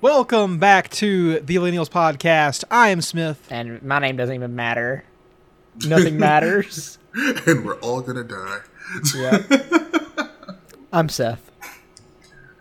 Welcome 0.00 0.58
back 0.58 0.88
to 0.92 1.40
the 1.40 1.56
Millennials 1.56 1.90
Podcast. 1.90 2.64
I 2.70 2.88
am 2.88 3.00
Smith. 3.02 3.46
And 3.50 3.82
my 3.82 3.98
name 3.98 4.16
doesn't 4.16 4.34
even 4.34 4.54
matter. 4.56 5.04
Nothing 5.86 6.18
matters. 6.18 6.98
And 7.14 7.64
we're 7.66 7.78
all 7.80 8.00
gonna 8.00 8.24
die. 8.24 8.60
yeah. 9.14 10.28
I'm 10.92 11.08
Seth. 11.08 11.50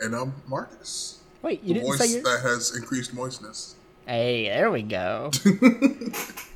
And 0.02 0.14
I'm 0.16 0.34
Marcus. 0.48 1.20
Wait, 1.42 1.62
you 1.64 1.70
The 1.70 1.74
didn't 1.76 1.88
voice 1.88 2.00
say 2.00 2.14
your. 2.16 2.24
that 2.24 2.42
has 2.44 2.76
increased 2.76 3.14
moistness. 3.14 3.76
Hey, 4.06 4.50
there 4.50 4.70
we 4.72 4.82
go. 4.82 5.32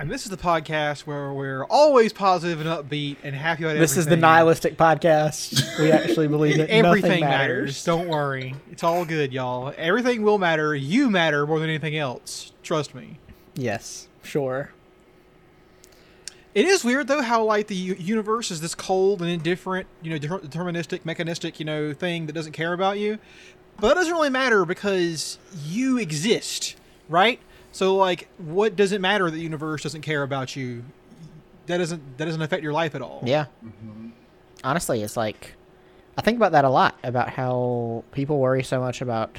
And 0.00 0.08
this 0.08 0.22
is 0.22 0.30
the 0.30 0.36
podcast 0.36 1.00
where 1.00 1.32
we're 1.32 1.64
always 1.64 2.12
positive 2.12 2.60
and 2.64 2.68
upbeat 2.68 3.16
and 3.24 3.34
happy 3.34 3.64
about 3.64 3.70
everything. 3.70 3.80
this 3.80 3.96
is 3.96 4.06
the 4.06 4.16
nihilistic 4.16 4.76
podcast. 4.76 5.80
We 5.80 5.90
actually 5.92 6.28
believe 6.28 6.56
that 6.58 6.70
Everything 6.70 7.10
nothing 7.10 7.24
matters. 7.24 7.82
Don't 7.82 8.06
worry. 8.06 8.54
It's 8.70 8.84
all 8.84 9.04
good, 9.04 9.32
y'all. 9.32 9.74
Everything 9.76 10.22
will 10.22 10.38
matter. 10.38 10.72
You 10.76 11.10
matter 11.10 11.44
more 11.48 11.58
than 11.58 11.68
anything 11.68 11.96
else. 11.96 12.52
Trust 12.62 12.94
me. 12.94 13.18
Yes, 13.56 14.06
sure. 14.22 14.70
It 16.54 16.64
is 16.64 16.84
weird 16.84 17.08
though 17.08 17.22
how 17.22 17.42
like 17.42 17.66
the 17.66 17.74
u- 17.74 17.96
universe 17.98 18.52
is 18.52 18.60
this 18.60 18.76
cold 18.76 19.20
and 19.20 19.28
indifferent, 19.28 19.88
you 20.00 20.10
know, 20.10 20.18
deter- 20.18 20.38
deterministic, 20.40 21.04
mechanistic, 21.04 21.58
you 21.58 21.66
know, 21.66 21.92
thing 21.92 22.26
that 22.26 22.34
doesn't 22.34 22.52
care 22.52 22.72
about 22.72 22.98
you. 22.98 23.18
But 23.80 23.88
that 23.88 23.94
doesn't 23.94 24.12
really 24.12 24.30
matter 24.30 24.64
because 24.64 25.38
you 25.66 25.98
exist, 25.98 26.76
right? 27.08 27.40
So 27.72 27.96
like, 27.96 28.28
what 28.38 28.76
does 28.76 28.92
it 28.92 29.00
matter 29.00 29.24
that 29.24 29.36
the 29.36 29.42
universe 29.42 29.82
doesn't 29.82 30.02
care 30.02 30.22
about 30.22 30.56
you? 30.56 30.84
That 31.66 31.78
doesn't 31.78 32.18
that 32.18 32.24
doesn't 32.24 32.42
affect 32.42 32.62
your 32.62 32.72
life 32.72 32.94
at 32.94 33.02
all. 33.02 33.22
Yeah. 33.24 33.46
Honestly, 34.64 35.02
it's 35.02 35.16
like 35.16 35.54
I 36.16 36.22
think 36.22 36.36
about 36.36 36.52
that 36.52 36.64
a 36.64 36.70
lot 36.70 36.98
about 37.04 37.28
how 37.30 38.04
people 38.12 38.38
worry 38.38 38.64
so 38.64 38.80
much 38.80 39.02
about 39.02 39.38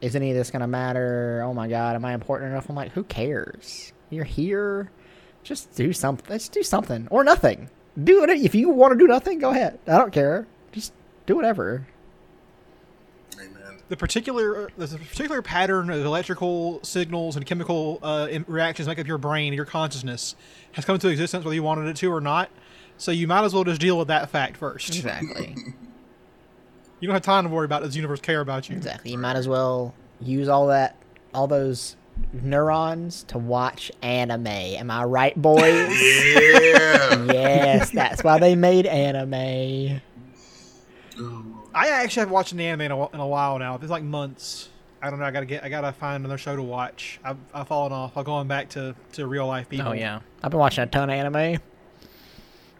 is 0.00 0.14
any 0.14 0.30
of 0.30 0.36
this 0.36 0.50
going 0.50 0.60
to 0.60 0.66
matter? 0.66 1.42
Oh 1.44 1.54
my 1.54 1.68
god, 1.68 1.96
am 1.96 2.04
I 2.04 2.14
important 2.14 2.50
enough? 2.50 2.68
I'm 2.68 2.76
like, 2.76 2.92
who 2.92 3.04
cares? 3.04 3.92
You're 4.10 4.24
here. 4.24 4.90
Just 5.42 5.74
do 5.74 5.92
something. 5.92 6.36
Just 6.36 6.52
do 6.52 6.62
something 6.62 7.08
or 7.10 7.24
nothing. 7.24 7.70
Do 8.02 8.22
it 8.24 8.30
if 8.30 8.54
you 8.54 8.70
want 8.70 8.92
to 8.92 8.98
do 8.98 9.06
nothing. 9.06 9.38
Go 9.38 9.50
ahead. 9.50 9.78
I 9.86 9.98
don't 9.98 10.12
care. 10.12 10.46
Just 10.72 10.92
do 11.26 11.36
whatever. 11.36 11.86
Amen. 13.84 13.90
The 13.90 13.96
particular 13.96 14.70
there's 14.76 14.92
a 14.92 14.98
particular 14.98 15.42
pattern 15.42 15.90
of 15.90 16.04
electrical 16.04 16.80
signals 16.82 17.36
and 17.36 17.44
chemical 17.44 17.98
uh, 18.02 18.28
reactions 18.46 18.88
make 18.88 18.98
up 18.98 19.06
your 19.06 19.18
brain, 19.18 19.52
your 19.52 19.64
consciousness, 19.64 20.34
has 20.72 20.84
come 20.84 20.94
into 20.94 21.08
existence 21.08 21.44
whether 21.44 21.54
you 21.54 21.62
wanted 21.62 21.88
it 21.88 21.96
to 21.96 22.12
or 22.12 22.20
not. 22.20 22.50
So 22.96 23.10
you 23.10 23.26
might 23.26 23.44
as 23.44 23.52
well 23.54 23.64
just 23.64 23.80
deal 23.80 23.98
with 23.98 24.08
that 24.08 24.30
fact 24.30 24.56
first. 24.56 24.94
Exactly. 24.94 25.56
You 27.00 27.08
don't 27.08 27.14
have 27.16 27.22
time 27.22 27.44
to 27.44 27.50
worry 27.50 27.66
about 27.66 27.82
does 27.82 27.90
the 27.90 27.96
universe 27.96 28.20
care 28.20 28.40
about 28.40 28.70
you. 28.70 28.76
exactly. 28.76 29.10
You 29.10 29.18
might 29.18 29.36
as 29.36 29.46
well 29.46 29.94
use 30.22 30.48
all 30.48 30.68
that, 30.68 30.96
all 31.34 31.46
those 31.46 31.96
neurons 32.32 33.24
to 33.24 33.36
watch 33.36 33.92
anime. 34.00 34.46
Am 34.46 34.90
I 34.90 35.04
right, 35.04 35.36
boys? 35.36 35.60
Yeah. 36.00 37.24
yes, 37.26 37.90
that's 37.90 38.24
why 38.24 38.38
they 38.38 38.54
made 38.54 38.86
anime. 38.86 40.00
I 41.74 41.88
actually 41.88 42.20
haven't 42.20 42.34
watched 42.34 42.52
an 42.52 42.60
anime 42.60 42.82
in 42.82 42.90
a, 42.92 43.10
in 43.10 43.20
a 43.20 43.26
while 43.26 43.58
now. 43.58 43.74
It's 43.74 43.90
like 43.90 44.02
months. 44.02 44.68
I 45.02 45.10
don't 45.10 45.18
know. 45.18 45.26
I 45.26 45.30
gotta 45.30 45.46
get. 45.46 45.64
I 45.64 45.68
gotta 45.68 45.92
find 45.92 46.24
another 46.24 46.38
show 46.38 46.56
to 46.56 46.62
watch. 46.62 47.20
I've, 47.24 47.36
I've 47.52 47.68
fallen 47.68 47.92
off. 47.92 48.16
I'm 48.16 48.24
going 48.24 48.48
back 48.48 48.70
to, 48.70 48.94
to 49.12 49.26
real 49.26 49.46
life 49.46 49.68
people. 49.68 49.88
Oh 49.88 49.92
yeah, 49.92 50.20
I've 50.42 50.50
been 50.50 50.60
watching 50.60 50.84
a 50.84 50.86
ton 50.86 51.10
of 51.10 51.14
anime. 51.14 51.60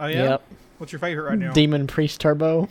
Oh 0.01 0.07
yeah. 0.07 0.23
Yep. 0.31 0.43
What's 0.79 0.93
your 0.93 1.01
favorite 1.01 1.29
right 1.29 1.39
now? 1.39 1.53
Demon 1.53 1.87
Priest 1.87 2.21
Turbo. 2.21 2.69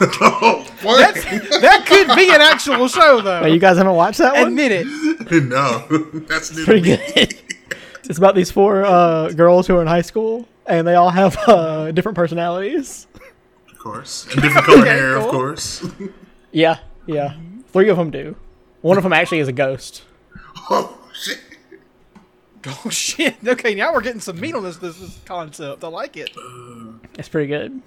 oh, 0.00 0.66
what? 0.82 1.14
that 1.14 1.84
could 1.86 2.16
be 2.16 2.30
an 2.32 2.40
actual 2.40 2.88
show 2.88 3.20
though. 3.20 3.40
Oh, 3.40 3.46
you 3.46 3.58
guys 3.58 3.76
haven't 3.76 3.94
watched 3.94 4.18
that 4.18 4.34
one? 4.34 4.48
Admit 4.48 4.72
it. 4.72 4.86
no. 5.44 5.86
That's 6.28 6.52
new 6.52 6.60
to 6.60 6.64
Pretty 6.64 6.90
me. 6.90 6.96
good. 7.14 7.34
it's 8.04 8.18
about 8.18 8.34
these 8.34 8.50
four 8.50 8.84
uh, 8.84 9.30
girls 9.30 9.66
who 9.66 9.76
are 9.76 9.82
in 9.82 9.86
high 9.86 10.02
school, 10.02 10.48
and 10.66 10.86
they 10.86 10.94
all 10.94 11.10
have 11.10 11.36
uh, 11.46 11.92
different 11.92 12.16
personalities. 12.16 13.06
Of 13.80 13.84
course. 13.84 14.26
And 14.30 14.42
different 14.42 14.66
color 14.66 14.80
Okay, 14.80 14.90
hair, 14.90 15.14
cool. 15.14 15.24
of 15.24 15.30
course. 15.30 15.86
Yeah, 16.52 16.80
yeah. 17.06 17.34
Three 17.68 17.88
of 17.88 17.96
them 17.96 18.10
do. 18.10 18.36
One 18.82 18.98
of 18.98 19.02
them 19.04 19.12
actually 19.14 19.38
is 19.38 19.48
a 19.48 19.52
ghost. 19.52 20.02
oh, 20.70 20.98
shit. 21.14 21.38
Oh 22.66 22.90
shit. 22.90 23.36
Okay, 23.46 23.74
now 23.74 23.94
we're 23.94 24.02
getting 24.02 24.20
some 24.20 24.38
meat 24.38 24.54
on 24.54 24.62
this 24.62 24.76
this, 24.76 24.98
this 24.98 25.18
concept. 25.24 25.82
I 25.82 25.88
like 25.88 26.18
it. 26.18 26.30
It's 27.18 27.28
pretty 27.30 27.46
good. 27.46 27.80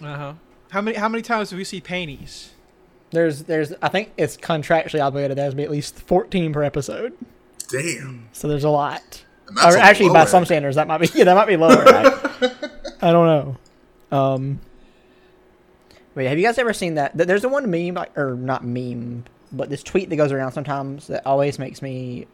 Uh 0.00 0.16
huh. 0.16 0.32
How 0.70 0.80
many 0.80 0.96
how 0.96 1.08
many 1.08 1.22
times 1.22 1.50
do 1.50 1.56
we 1.56 1.64
see 1.64 1.80
panties? 1.80 2.52
There's, 3.10 3.44
there's. 3.44 3.72
I 3.82 3.88
think 3.88 4.12
it's 4.16 4.36
contractually 4.36 5.04
obligated. 5.04 5.36
There 5.36 5.44
has 5.44 5.54
to 5.54 5.56
be 5.56 5.64
at 5.64 5.70
least 5.72 6.00
14 6.02 6.52
per 6.52 6.62
episode. 6.62 7.14
Damn. 7.68 8.28
So 8.32 8.46
there's 8.46 8.64
a 8.64 8.70
lot. 8.70 9.24
Or 9.64 9.76
actually, 9.76 10.08
low 10.08 10.14
by 10.14 10.24
some 10.26 10.44
standards, 10.44 10.76
that 10.76 10.86
might 10.86 10.98
be 10.98 11.08
yeah, 11.14 11.24
that 11.24 11.34
might 11.34 11.46
be 11.48 11.56
lower. 11.56 11.84
I, 11.86 12.50
I 13.02 13.12
don't 13.12 13.26
know. 13.26 14.16
Um, 14.16 14.60
wait, 16.14 16.26
have 16.26 16.38
you 16.38 16.44
guys 16.44 16.58
ever 16.58 16.72
seen 16.72 16.94
that? 16.94 17.16
There's 17.16 17.42
the 17.42 17.48
one 17.48 17.70
meme, 17.70 17.94
like, 17.94 18.16
or 18.16 18.34
not 18.34 18.64
meme, 18.64 19.24
but 19.52 19.70
this 19.70 19.82
tweet 19.82 20.10
that 20.10 20.16
goes 20.16 20.32
around 20.32 20.52
sometimes 20.52 21.06
that 21.08 21.26
always 21.26 21.58
makes 21.58 21.82
me 21.82 22.26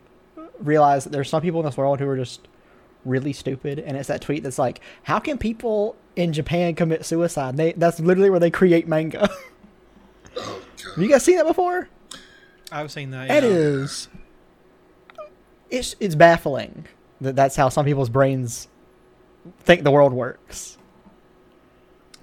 realize 0.59 1.05
that 1.05 1.11
there's 1.11 1.29
some 1.29 1.43
people 1.43 1.61
in 1.61 1.67
this 1.67 1.77
world 1.77 2.01
who 2.01 2.09
are 2.09 2.17
just 2.17 2.47
really 3.05 3.33
stupid. 3.33 3.79
And 3.79 3.97
it's 3.97 4.09
that 4.09 4.21
tweet 4.21 4.43
that's 4.43 4.59
like, 4.59 4.81
"How 5.05 5.19
can 5.19 5.39
people 5.39 5.97
in 6.17 6.33
Japan 6.33 6.75
commit 6.75 7.05
suicide?" 7.05 7.57
They 7.57 7.73
that's 7.73 8.01
literally 8.01 8.31
where 8.31 8.41
they 8.41 8.51
create 8.51 8.87
manga. 8.87 9.29
Oh, 10.37 10.63
have 10.95 11.03
you 11.03 11.09
guys 11.09 11.25
seen 11.25 11.37
that 11.37 11.47
before? 11.47 11.89
I've 12.73 12.93
seen 12.93 13.11
that. 13.11 13.31
It 13.31 13.45
is. 13.45 14.09
It's 15.71 15.97
it's 16.01 16.15
baffling 16.15 16.87
that 17.21 17.37
that's 17.37 17.57
how 17.57 17.69
some 17.69 17.85
people's 17.85 18.09
brains 18.09 18.69
think 19.61 19.83
the 19.83 19.91
world 19.91 20.13
works. 20.13 20.79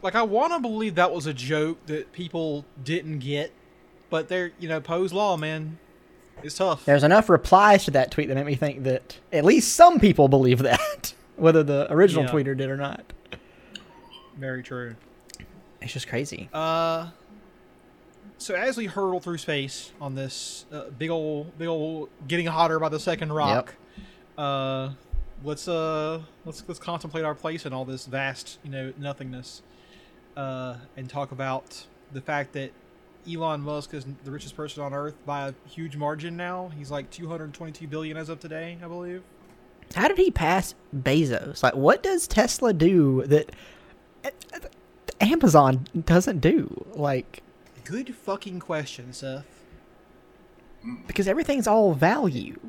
Like 0.07 0.16
I 0.16 0.22
want 0.22 0.53
to 0.53 0.59
believe 0.62 0.95
that 0.95 1.12
was 1.12 1.25
a 1.25 1.34
joke 1.34 1.85
that 1.88 2.13
people 2.13 2.63
didn't 2.81 3.19
get, 3.19 3.51
but 4.09 4.29
they're 4.29 4.53
you 4.57 4.69
know 4.69 4.79
Poe's 4.79 5.12
law, 5.12 5.35
man. 5.35 5.79
It's 6.41 6.56
tough. 6.56 6.85
There's 6.85 7.03
enough 7.03 7.28
replies 7.28 7.84
to 7.84 7.91
that 7.91 8.09
tweet 8.09 8.29
that 8.29 8.35
make 8.35 8.45
me 8.45 8.56
think 8.56 8.84
that 8.84 9.18
at 9.34 9.44
least 9.44 9.73
some 9.75 10.00
people 10.00 10.29
believe 10.29 10.59
that, 10.59 11.13
whether 11.35 11.62
the 11.62 11.91
original 11.91 12.23
Yeah. 12.23 12.31
tweeter 12.31 12.56
did 12.56 12.69
or 12.69 12.78
not. 12.78 13.03
Very 14.38 14.63
true. 14.63 14.95
It's 15.81 15.92
just 15.92 16.07
crazy. 16.07 16.48
Uh, 16.53 17.10
so 18.38 18.56
as 18.56 18.77
we 18.77 18.86
hurtle 18.86 19.19
through 19.19 19.39
space 19.39 19.92
on 20.00 20.15
this 20.15 20.63
uh, 20.71 20.86
big 20.98 21.10
old, 21.10 21.57
big 21.57 21.68
old, 21.68 22.07
getting 22.30 22.45
hotter 22.45 22.80
by 22.80 22.88
the 22.88 23.00
second 23.01 23.33
rock, 23.33 23.75
uh, 24.38 24.92
let's 25.44 25.68
uh, 25.68 26.21
let's 26.45 26.63
let's 26.65 26.80
contemplate 26.80 27.25
our 27.25 27.36
place 27.36 27.65
in 27.65 27.74
all 27.74 27.83
this 27.83 28.06
vast, 28.06 28.57
you 28.63 28.71
know, 28.71 28.94
nothingness, 28.98 29.63
uh, 30.38 30.75
and 30.95 31.10
talk 31.10 31.31
about 31.34 31.86
the 32.13 32.22
fact 32.22 32.54
that 32.54 32.72
Elon 33.30 33.60
Musk 33.62 33.94
is 33.94 34.06
the 34.24 34.31
richest 34.31 34.56
person 34.56 34.81
on 34.84 34.94
Earth 34.94 35.16
by 35.25 35.50
a 35.50 35.54
huge 35.68 35.98
margin 35.98 36.38
now. 36.38 36.72
He's 36.78 36.89
like 36.92 37.10
222 37.10 37.88
billion 37.88 38.16
as 38.16 38.30
of 38.30 38.39
today, 38.39 38.78
I 38.81 38.88
believe. 38.88 39.22
How 39.95 40.07
did 40.07 40.18
he 40.18 40.31
pass 40.31 40.75
Bezos? 40.95 41.62
Like, 41.63 41.75
what 41.75 42.01
does 42.04 42.28
Tesla 42.28 42.72
do 42.74 43.24
that 43.25 43.51
Amazon 45.19 45.86
doesn't 46.06 46.39
do? 46.39 46.86
Like, 46.94 47.44
Good 47.84 48.13
fucking 48.16 48.60
question, 48.60 49.13
Seth. 49.13 49.45
because 51.07 51.28
everything's 51.28 51.68
all 51.68 51.94
value. 51.94 52.60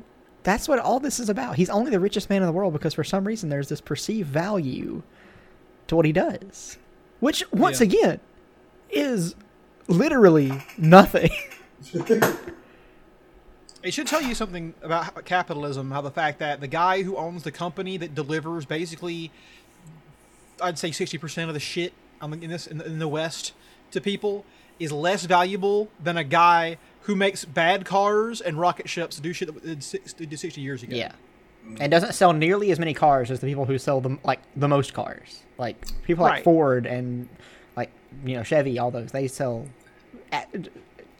that's 0.43 0.67
what 0.67 0.79
all 0.79 0.99
this 0.99 1.19
is 1.19 1.29
about. 1.29 1.57
He's 1.57 1.69
only 1.69 1.91
the 1.91 1.99
richest 1.99 2.29
man 2.29 2.41
in 2.41 2.45
the 2.47 2.53
world 2.53 2.73
because 2.73 2.93
for 2.93 3.03
some 3.03 3.25
reason 3.25 3.49
there's 3.49 3.67
this 3.69 3.81
perceived 3.81 4.29
value 4.29 5.03
to 5.87 5.95
what 5.95 6.05
he 6.05 6.11
does, 6.13 6.77
which 7.19 7.43
once 7.51 7.79
Yeah. 7.79 7.85
again 7.87 8.19
is 8.89 9.35
literally 9.87 10.63
nothing. 10.77 11.29
It 13.81 13.93
should 13.93 14.07
tell 14.07 14.21
you 14.21 14.35
something 14.35 14.73
about 14.81 15.23
capitalism. 15.23 15.91
How 15.91 16.01
the 16.01 16.11
fact 16.11 16.39
that 16.39 16.59
the 16.59 16.67
guy 16.67 17.03
who 17.03 17.15
owns 17.15 17.43
the 17.43 17.51
company 17.51 17.95
that 17.97 18.13
delivers 18.13 18.65
basically, 18.65 19.31
I'd 20.61 20.77
say 20.77 20.91
sixty 20.91 21.17
percent 21.17 21.47
of 21.49 21.53
the 21.53 21.61
shit 21.61 21.93
in 22.21 22.49
this 22.49 22.67
in 22.67 22.79
the, 22.79 22.85
in 22.85 22.99
the 22.99 23.07
West 23.07 23.53
to 23.91 24.01
people 24.01 24.43
is 24.79 24.91
less 24.91 25.25
valuable 25.25 25.89
than 26.03 26.17
a 26.17 26.25
guy 26.25 26.77
who 27.03 27.15
makes 27.15 27.45
bad 27.45 27.85
cars 27.85 28.41
and 28.41 28.59
rocket 28.59 28.89
ships 28.89 29.15
to 29.15 29.21
do 29.21 29.31
shit 29.31 29.47
that 29.53 29.63
did 29.63 30.39
sixty 30.39 30.59
years 30.59 30.83
ago. 30.83 30.95
Yeah. 30.97 31.13
And 31.79 31.91
doesn't 31.91 32.13
sell 32.13 32.33
nearly 32.33 32.71
as 32.71 32.79
many 32.79 32.93
cars 32.93 33.29
as 33.31 33.39
the 33.41 33.47
people 33.47 33.65
who 33.65 33.77
sell 33.77 34.01
them 34.01 34.19
like 34.23 34.39
the 34.55 34.67
most 34.67 34.93
cars. 34.93 35.43
Like 35.57 35.75
people 36.03 36.23
like 36.23 36.33
Right. 36.35 36.43
Ford 36.43 36.85
and 36.85 37.29
like 37.77 37.91
you 38.25 38.35
know 38.35 38.43
Chevy, 38.43 38.79
all 38.79 38.91
those 38.91 39.11
they 39.11 39.27
sell 39.27 39.67
a- 40.33 40.45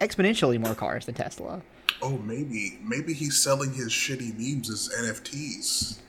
exponentially 0.01 0.59
more 0.59 0.75
cars 0.75 1.05
than 1.05 1.15
Tesla. 1.15 1.61
Oh, 2.01 2.17
maybe 2.17 2.79
maybe 2.83 3.13
he's 3.13 3.37
selling 3.37 3.73
his 3.73 3.89
shitty 3.89 4.33
memes 4.37 4.69
as 4.69 4.89
NFTs. 5.01 5.99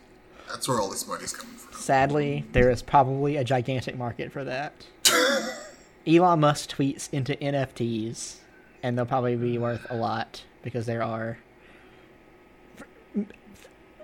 That's 0.49 0.67
where 0.69 0.81
all 0.81 0.89
this 0.91 1.07
money's 1.07 1.33
coming 1.33 1.55
from. 1.57 1.79
Sadly, 1.79 2.45
there 2.53 2.71
is 2.71 2.83
probably 2.83 3.37
a 3.37 3.45
gigantic 3.45 3.97
market 3.97 4.33
for 4.33 4.43
that. 4.45 4.73
Elon 6.07 6.41
Musk 6.41 6.71
tweets 6.71 7.09
into 7.13 7.37
NFTs, 7.37 8.37
and 8.83 8.97
they'll 8.97 9.07
probably 9.07 9.37
be 9.37 9.59
worth 9.59 9.87
a 9.91 9.97
lot 9.97 10.45
because 10.63 10.87
there 10.87 11.03
are 11.03 11.39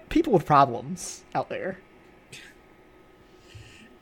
people 0.09 0.33
with 0.33 0.47
problems 0.47 1.25
out 1.35 1.49
there. 1.49 1.79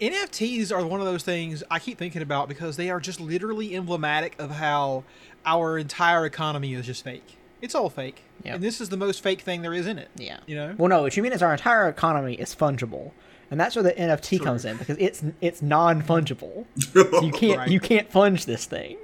NFTs 0.01 0.77
are 0.77 0.85
one 0.85 1.01
of 1.01 1.06
those 1.06 1.23
things 1.23 1.62
I 1.71 1.79
keep 1.79 1.99
thinking 1.99 2.21
about 2.21 2.49
because 2.49 2.77
they 2.77 2.91
are 2.91 3.01
just 3.01 3.21
literally 3.21 3.75
emblematic 3.77 4.35
of 4.39 4.51
how 4.51 5.05
our 5.47 5.79
entire 5.79 6.27
economy 6.27 6.75
is 6.75 6.87
just 6.87 7.05
fake. 7.05 7.39
It's 7.62 7.75
all 7.75 7.89
fake. 7.89 8.23
Yep. 8.43 8.56
And 8.56 8.65
this 8.65 8.81
is 8.81 8.89
the 8.89 8.97
most 8.97 9.23
fake 9.23 9.41
thing 9.41 9.62
there 9.62 9.73
is 9.73 9.87
in 9.87 9.99
it. 9.99 10.11
Yeah. 10.17 10.41
You 10.47 10.56
know? 10.56 10.75
Well, 10.77 10.89
no. 10.89 11.03
What 11.03 11.17
you 11.17 11.23
mean 11.23 11.33
is 11.33 11.43
our 11.43 11.53
entire 11.53 11.89
economy 11.89 12.35
is 12.35 12.55
fungible, 12.55 13.12
and 13.50 13.59
that's 13.59 13.77
where 13.77 13.83
the 13.85 13.93
NFT 13.93 14.43
comes 14.43 14.65
in 14.65 14.77
because 14.77 14.97
it's 14.99 15.23
it's 15.41 15.62
non 15.62 16.03
fungible. 16.03 16.67
you 17.23 17.31
can't 17.33 17.59
Right. 17.59 17.71
you 17.71 17.81
can't 17.81 18.11
funge 18.11 18.45
this 18.45 18.67
thing. 18.67 18.99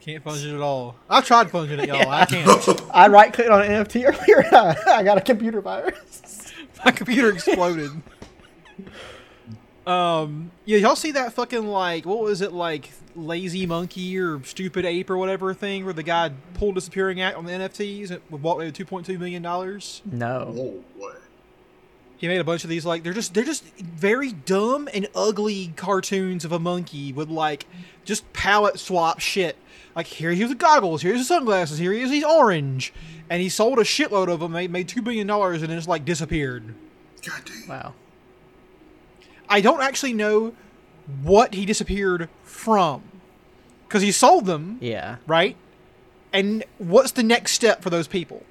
Can't 0.00 0.24
funge 0.24 0.44
it 0.44 0.54
at 0.54 0.60
all. 0.60 0.96
I've 1.10 1.26
tried 1.26 1.50
funging 1.50 1.80
it, 1.80 1.88
y'all. 1.88 2.08
I 2.08 2.24
can't. 2.24 2.82
I 2.92 3.08
right 3.08 3.32
clicked 3.32 3.50
on 3.50 3.62
an 3.62 3.84
NFT 3.84 4.04
earlier. 4.04 4.46
I 4.88 5.02
got 5.02 5.18
a 5.18 5.20
computer 5.20 5.60
virus. 5.60 6.52
My 6.84 6.92
computer 6.92 7.30
exploded. 7.30 7.90
Um, 9.86 10.50
yeah, 10.64 10.78
y'all 10.78 10.96
see 10.96 11.12
that 11.12 11.32
fucking 11.32 11.66
like 11.66 12.04
what 12.04 12.20
was 12.20 12.42
it 12.42 12.52
like 12.52 12.90
lazy 13.16 13.64
monkey 13.66 14.18
or 14.18 14.42
stupid 14.44 14.84
ape 14.84 15.08
or 15.08 15.16
whatever 15.16 15.52
thing 15.54 15.84
where 15.84 15.94
the 15.94 16.02
guy 16.02 16.30
pulled 16.54 16.74
disappearing 16.74 17.20
act 17.20 17.36
on 17.36 17.46
the 17.46 17.52
NFTs 17.52 18.10
and 18.10 18.20
bought 18.30 18.56
away 18.56 18.66
with 18.66 18.74
two 18.74 18.84
point 18.84 19.06
two 19.06 19.18
million 19.18 19.42
dollars. 19.42 20.02
No. 20.04 20.54
Oh, 20.56 20.84
what? 20.96 21.22
He 22.18 22.28
made 22.28 22.40
a 22.40 22.44
bunch 22.44 22.64
of 22.64 22.70
these 22.70 22.84
like 22.84 23.02
they're 23.02 23.12
just 23.12 23.32
they're 23.32 23.44
just 23.44 23.64
very 23.78 24.32
dumb 24.32 24.88
and 24.92 25.08
ugly 25.14 25.72
cartoons 25.76 26.44
of 26.44 26.52
a 26.52 26.58
monkey 26.58 27.12
with 27.12 27.28
like 27.28 27.66
just 28.04 28.30
palette 28.32 28.78
swap 28.78 29.20
shit. 29.20 29.56
Like 29.98 30.06
here 30.06 30.30
he 30.30 30.36
here's 30.36 30.50
the 30.50 30.54
goggles, 30.54 31.02
here's 31.02 31.18
the 31.18 31.24
sunglasses, 31.24 31.76
here 31.78 31.92
he 31.92 32.02
is, 32.02 32.10
he's 32.12 32.22
orange, 32.22 32.92
and 33.28 33.42
he 33.42 33.48
sold 33.48 33.80
a 33.80 33.82
shitload 33.82 34.28
of 34.32 34.38
them. 34.38 34.52
Made 34.52 34.70
made 34.70 34.86
two 34.86 35.02
billion 35.02 35.26
dollars 35.26 35.60
and 35.60 35.70
then 35.72 35.76
just 35.76 35.88
like 35.88 36.04
disappeared. 36.04 36.72
God 37.26 37.42
damn. 37.44 37.68
Wow. 37.68 37.94
I 39.48 39.60
don't 39.60 39.82
actually 39.82 40.12
know 40.12 40.54
what 41.24 41.52
he 41.52 41.66
disappeared 41.66 42.28
from 42.44 43.02
because 43.88 44.02
he 44.02 44.12
sold 44.12 44.46
them, 44.46 44.78
Yeah. 44.80 45.16
right? 45.26 45.56
And 46.32 46.62
what's 46.78 47.10
the 47.10 47.24
next 47.24 47.50
step 47.54 47.82
for 47.82 47.90
those 47.90 48.06
people? 48.06 48.44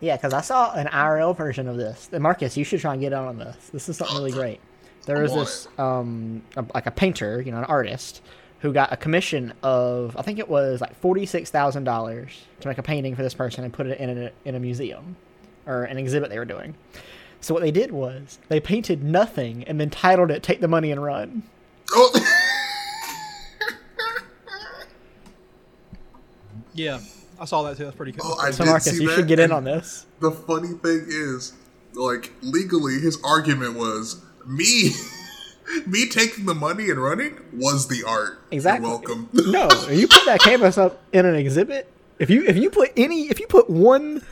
Yeah, 0.00 0.16
because 0.16 0.32
I 0.34 0.40
saw 0.40 0.72
an 0.72 0.88
IRL 0.88 1.36
version 1.36 1.68
of 1.68 1.76
this. 1.76 2.08
And 2.12 2.24
Marcus, 2.24 2.56
you 2.56 2.64
should 2.64 2.80
try 2.80 2.94
and 2.94 3.00
get 3.00 3.12
on 3.12 3.38
this. 3.38 3.70
This 3.72 3.88
is 3.88 3.98
something 3.98 4.16
really 4.16 4.32
great. 4.32 4.58
There 5.06 5.22
was 5.22 5.32
this, 5.32 5.68
um, 5.78 6.42
a, 6.56 6.64
like 6.74 6.86
a 6.86 6.90
painter, 6.90 7.40
you 7.40 7.52
know, 7.52 7.58
an 7.58 7.64
artist, 7.66 8.20
who 8.60 8.72
got 8.72 8.92
a 8.92 8.96
commission 8.96 9.52
of, 9.62 10.16
I 10.16 10.22
think 10.22 10.38
it 10.38 10.48
was 10.48 10.80
like 10.80 10.94
forty-six 11.00 11.50
thousand 11.50 11.84
dollars 11.84 12.30
to 12.60 12.68
make 12.68 12.78
a 12.78 12.82
painting 12.82 13.14
for 13.14 13.22
this 13.22 13.34
person 13.34 13.64
and 13.64 13.72
put 13.72 13.86
it 13.86 13.98
in 13.98 14.10
a 14.24 14.30
in 14.44 14.54
a 14.54 14.60
museum, 14.60 15.16
or 15.66 15.84
an 15.84 15.96
exhibit 15.98 16.30
they 16.30 16.38
were 16.38 16.44
doing. 16.44 16.74
So 17.40 17.54
what 17.54 17.60
they 17.62 17.70
did 17.70 17.92
was 17.92 18.38
they 18.48 18.58
painted 18.58 19.02
nothing 19.04 19.62
and 19.64 19.80
then 19.80 19.90
titled 19.90 20.30
it 20.30 20.42
"Take 20.42 20.60
the 20.60 20.68
Money 20.68 20.90
and 20.90 21.02
Run." 21.02 21.44
Oh, 21.92 22.12
Yeah, 26.74 27.00
I 27.40 27.44
saw 27.44 27.62
that 27.64 27.76
too. 27.76 27.84
That's 27.84 27.96
pretty 27.96 28.12
cool. 28.12 28.34
oh, 28.34 28.38
I 28.40 28.50
So 28.52 28.64
did 28.64 28.70
Marcus, 28.70 28.96
see 28.96 29.02
you 29.02 29.08
that, 29.08 29.16
should 29.16 29.28
get 29.28 29.40
in 29.40 29.50
on 29.52 29.64
this. 29.64 30.06
The 30.20 30.30
funny 30.30 30.68
thing 30.74 31.06
is, 31.08 31.54
like 31.94 32.32
legally, 32.40 33.00
his 33.00 33.18
argument 33.24 33.74
was 33.74 34.22
me. 34.46 34.92
Me 35.86 36.08
taking 36.08 36.46
the 36.46 36.54
money 36.54 36.90
and 36.90 37.02
running 37.02 37.38
was 37.52 37.88
the 37.88 38.04
art. 38.06 38.40
Exactly. 38.50 38.88
You're 38.88 38.98
welcome. 38.98 39.28
no, 39.32 39.68
you 39.90 40.08
put 40.08 40.24
that 40.26 40.40
canvas 40.40 40.78
up 40.78 41.02
in 41.12 41.26
an 41.26 41.34
exhibit. 41.34 41.90
If 42.18 42.30
you 42.30 42.44
if 42.46 42.56
you 42.56 42.70
put 42.70 42.92
any 42.96 43.28
if 43.28 43.38
you 43.40 43.46
put 43.46 43.70
one 43.70 44.22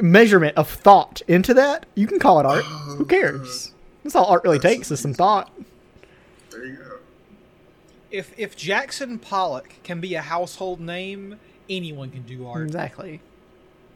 measurement 0.00 0.56
of 0.56 0.68
thought 0.68 1.22
into 1.28 1.54
that, 1.54 1.86
you 1.94 2.06
can 2.06 2.18
call 2.18 2.40
it 2.40 2.46
art. 2.46 2.64
Who 2.64 3.04
cares? 3.06 3.72
That's 4.02 4.16
all 4.16 4.26
art 4.26 4.44
really 4.44 4.58
takes 4.58 4.90
is 4.90 5.00
some 5.00 5.14
thought. 5.14 5.50
there 6.50 6.64
you 6.64 6.76
go. 6.76 6.98
if 8.10 8.32
if 8.38 8.56
Jackson 8.56 9.18
Pollock 9.18 9.74
can 9.82 10.00
be 10.00 10.14
a 10.14 10.22
household 10.22 10.80
name, 10.80 11.38
anyone 11.68 12.10
can 12.10 12.22
do 12.22 12.46
art. 12.46 12.62
Exactly. 12.62 13.20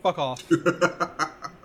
Fuck 0.03 0.19
off. 0.19 0.43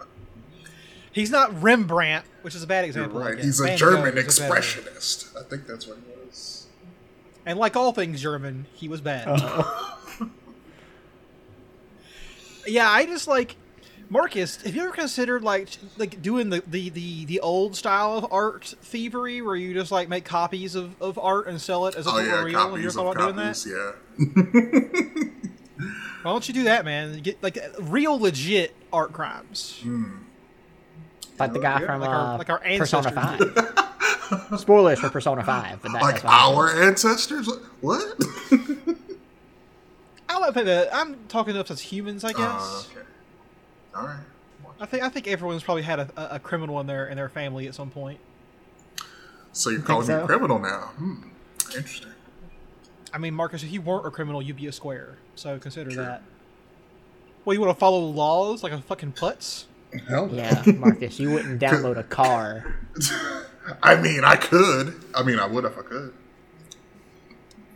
He's 1.12 1.32
not 1.32 1.62
Rembrandt, 1.62 2.26
which 2.44 2.56
is 2.56 2.64
a 2.64 2.68
bad 2.68 2.82
You're 2.82 2.88
example. 2.88 3.20
Right. 3.20 3.40
He's 3.40 3.60
a 3.60 3.64
Van 3.64 3.78
German 3.78 4.14
Gogh 4.16 4.22
is 4.22 4.38
a 4.40 4.42
better- 4.42 4.54
expressionist. 4.62 5.36
I 5.38 5.44
think 5.44 5.68
that's 5.68 5.88
what 5.88 5.98
he 5.98 6.26
was. 6.26 6.68
And 7.46 7.58
like 7.58 7.76
all 7.76 7.94
things 7.94 8.22
German, 8.22 8.68
he 8.74 8.88
was 8.88 9.02
bad. 9.02 9.26
Oh. 9.28 9.98
yeah, 12.68 12.90
I 12.90 13.06
just 13.06 13.28
like 13.28 13.56
Marcus. 14.10 14.62
Have 14.64 14.76
you 14.76 14.84
ever 14.84 14.92
considered 14.92 15.44
like 15.44 15.70
like 15.98 16.22
doing 16.22 16.50
the, 16.50 16.64
the, 16.68 16.90
the, 16.90 17.26
the 17.26 17.40
old 17.40 17.76
style 17.76 18.18
of 18.18 18.32
art 18.32 18.76
thievery, 18.82 19.42
where 19.42 19.56
you 19.56 19.74
just 19.74 19.92
like 19.92 20.10
make 20.10 20.26
copies 20.26 20.76
of, 20.76 21.00
of 21.02 21.18
art 21.18 21.48
and 21.48 21.60
sell 21.60 21.88
it 21.88 21.96
as 21.96 22.06
if 22.06 22.14
Oh 22.14 22.20
yeah, 22.20 22.40
were 22.40 22.46
real? 22.46 22.60
Have 22.60 22.82
you 22.82 22.90
copies 22.90 22.96
of 22.96 23.04
thought 23.04 23.16
about 23.16 23.36
copies. 23.36 23.64
doing 23.64 23.76
that? 23.78 25.26
Yeah. 25.36 25.86
Why 26.22 26.32
don't 26.32 26.48
you 26.48 26.54
do 26.54 26.64
that, 26.66 26.86
man? 26.86 27.20
Get 27.22 27.42
like 27.42 27.58
real 27.80 28.20
legit 28.20 28.76
art 28.92 29.14
crimes. 29.14 29.80
Hmm. 29.82 30.18
Like 31.40 31.54
the 31.54 31.60
guy 31.60 31.80
Yeah, 31.80 31.86
from 31.86 32.02
like 32.02 32.10
our- 32.10 32.34
uh, 32.34 32.38
like 32.38 32.50
our 32.50 32.60
Persona 32.60 33.12
Five. 33.12 34.60
Spoilers 34.60 35.00
for 35.00 35.10
Persona 35.10 35.44
Five, 35.44 35.82
but 35.82 35.92
that, 35.94 36.02
Like 36.02 36.22
that's 36.22 36.24
fine. 36.26 36.56
our 36.56 36.84
ancestors? 36.84 37.50
What? 37.82 38.16
I 40.30 40.40
don't 40.40 40.54
think 40.54 40.66
that 40.68 40.94
I'm 40.94 41.16
talking 41.28 41.54
to 41.56 41.62
us 41.62 41.72
as 41.72 41.82
humans. 41.82 42.24
I 42.24 42.34
guess. 42.34 42.42
Uh, 42.42 42.84
okay. 42.92 43.08
All 43.96 44.04
right. 44.06 44.20
I 44.80 44.86
think 44.86 45.04
I 45.04 45.10
think 45.10 45.28
everyone's 45.28 45.64
probably 45.64 45.82
had 45.84 46.00
a, 46.00 46.10
a, 46.16 46.36
a 46.36 46.40
criminal 46.40 46.80
in 46.80 46.88
their 46.88 47.08
in 47.08 47.16
their 47.18 47.30
family 47.30 47.68
at 47.68 47.76
some 47.76 47.90
point. 47.90 48.20
So 49.52 49.72
you're 49.72 49.82
calling 49.82 50.08
me 50.08 50.14
a 50.14 50.26
criminal 50.26 50.60
now? 50.60 50.92
Hmm. 50.98 51.24
Interesting. 51.76 52.12
I 53.12 53.18
mean, 53.18 53.34
Marcus, 53.34 53.64
if 53.64 53.72
you 53.72 53.82
weren't 53.82 54.06
a 54.06 54.12
criminal, 54.12 54.42
you'd 54.42 54.56
be 54.58 54.68
a 54.68 54.72
square. 54.72 55.18
So 55.36 55.58
consider 55.58 55.90
True. 55.90 56.04
that. 56.04 56.22
Well, 57.44 57.56
you 57.56 57.60
want 57.60 57.74
to 57.76 57.80
follow 57.80 58.00
laws 58.00 58.62
like 58.62 58.72
a 58.72 58.80
fucking 58.82 59.14
putz? 59.14 59.66
Hell 60.08 60.28
no. 60.28 60.34
Yeah, 60.36 60.64
Marcus, 60.78 61.20
you 61.20 61.32
wouldn't 61.32 61.60
download 61.62 61.98
a 61.98 62.04
car. 62.04 62.76
I 63.84 63.96
mean, 63.96 64.24
I 64.24 64.36
could. 64.36 64.94
I 65.16 65.24
mean, 65.24 65.40
I 65.40 65.48
would 65.48 65.66
if 65.66 65.78
I 65.78 65.82
could. 65.82 66.14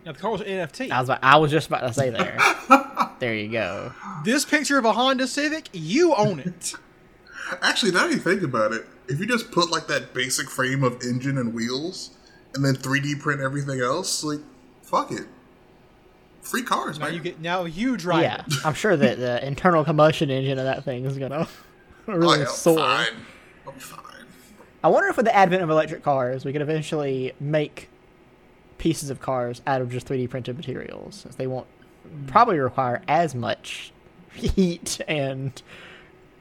Now, 0.05 0.11
the 0.11 0.19
car 0.19 0.31
was 0.31 0.41
an 0.41 0.47
NFT. 0.47 0.91
I 0.91 0.99
was 0.99 1.09
about, 1.09 1.23
I 1.23 1.37
was 1.37 1.49
just 1.51 1.67
about 1.67 1.81
to 1.81 1.93
say 1.93 2.09
there. 2.09 2.37
There 3.19 3.33
you 3.35 3.47
go. 3.49 3.93
This 4.25 4.43
picture 4.43 4.77
of 4.77 4.83
a 4.83 4.91
Honda 4.91 5.27
Civic, 5.27 5.69
you 5.71 6.13
own 6.13 6.39
it. 6.39 6.73
Actually, 7.61 7.93
now 7.93 8.05
you 8.05 8.17
think 8.17 8.41
about 8.43 8.73
it, 8.73 8.85
if 9.07 9.17
you 9.17 9.25
just 9.25 9.49
put 9.49 9.71
like 9.71 9.87
that 9.87 10.13
basic 10.13 10.49
frame 10.49 10.83
of 10.83 11.01
engine 11.03 11.37
and 11.37 11.53
wheels, 11.53 12.09
and 12.53 12.65
then 12.65 12.75
3D 12.75 13.21
print 13.21 13.39
everything 13.39 13.79
else, 13.79 14.25
like, 14.25 14.39
fuck 14.81 15.09
it. 15.13 15.25
Free 16.41 16.63
cars, 16.63 16.99
now 16.99 17.05
man. 17.05 17.13
you 17.13 17.19
get 17.21 17.39
now 17.39 17.63
you 17.63 17.95
drive 17.95 18.23
Yeah, 18.23 18.43
it. 18.45 18.65
I'm 18.65 18.73
sure 18.73 18.97
that 18.97 19.17
the 19.19 19.45
internal 19.47 19.85
combustion 19.85 20.29
engine 20.29 20.57
of 20.59 20.65
that 20.65 20.83
thing 20.83 21.05
is 21.05 21.17
gonna 21.17 21.47
oh, 22.07 22.15
really 22.15 22.39
yeah, 22.39 22.45
soar. 22.47 22.77
fine. 22.77 23.07
I'm 23.67 23.73
fine. 23.79 23.99
I 24.83 24.89
wonder 24.89 25.07
if 25.07 25.17
with 25.17 25.25
the 25.25 25.35
advent 25.35 25.63
of 25.63 25.69
electric 25.69 26.03
cars, 26.03 26.43
we 26.43 26.51
could 26.51 26.61
eventually 26.61 27.33
make 27.39 27.89
pieces 28.77 29.09
of 29.09 29.21
cars 29.21 29.61
out 29.65 29.81
of 29.81 29.89
just 29.89 30.07
3D 30.07 30.29
printed 30.29 30.57
materials. 30.57 31.15
Since 31.15 31.35
they 31.35 31.47
won't 31.47 31.67
probably 32.27 32.59
require 32.59 33.01
as 33.07 33.33
much 33.33 33.93
heat 34.33 34.99
and 35.07 35.61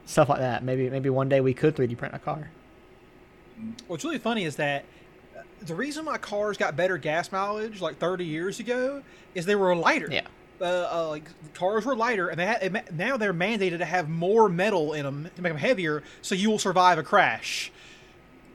stuff 0.07 0.28
like 0.28 0.40
that. 0.40 0.64
Maybe 0.64 0.90
maybe 0.90 1.11
one 1.11 1.28
day 1.28 1.40
we 1.40 1.54
could 1.54 1.76
3D 1.76 1.97
print 1.97 2.14
a 2.14 2.19
car. 2.19 2.50
What's 3.87 4.04
really 4.04 4.19
funny 4.19 4.45
is 4.45 4.57
that 4.57 4.85
uh, 5.37 5.42
the 5.61 5.75
reason 5.75 6.04
my 6.04 6.19
cars 6.19 6.57
got 6.57 6.75
better 6.75 6.99
gas 6.99 7.31
mileage 7.31 7.81
like 7.81 7.99
30 7.99 8.25
years 8.25 8.59
ago 8.59 9.02
is 9.35 9.47
they 9.47 9.54
were 9.54 9.75
lighter. 9.76 10.09
Yeah. 10.11 10.26
Uh, 10.62 10.88
uh, 10.92 11.09
like 11.09 11.25
cars 11.54 11.85
were 11.85 11.97
lighter, 11.97 12.28
and 12.28 12.38
they 12.38 12.47
had, 12.47 12.97
now 12.97 13.16
they're 13.16 13.35
mandated 13.35 13.78
to 13.78 13.85
have 13.85 14.09
more 14.09 14.49
metal 14.49 14.92
in 14.92 15.04
them 15.04 15.28
to 15.35 15.42
make 15.42 15.52
them 15.52 15.59
heavier, 15.61 16.02
so 16.23 16.35
you 16.37 16.49
will 16.50 16.59
survive 16.59 16.99
a 16.99 17.02
crash. 17.02 17.73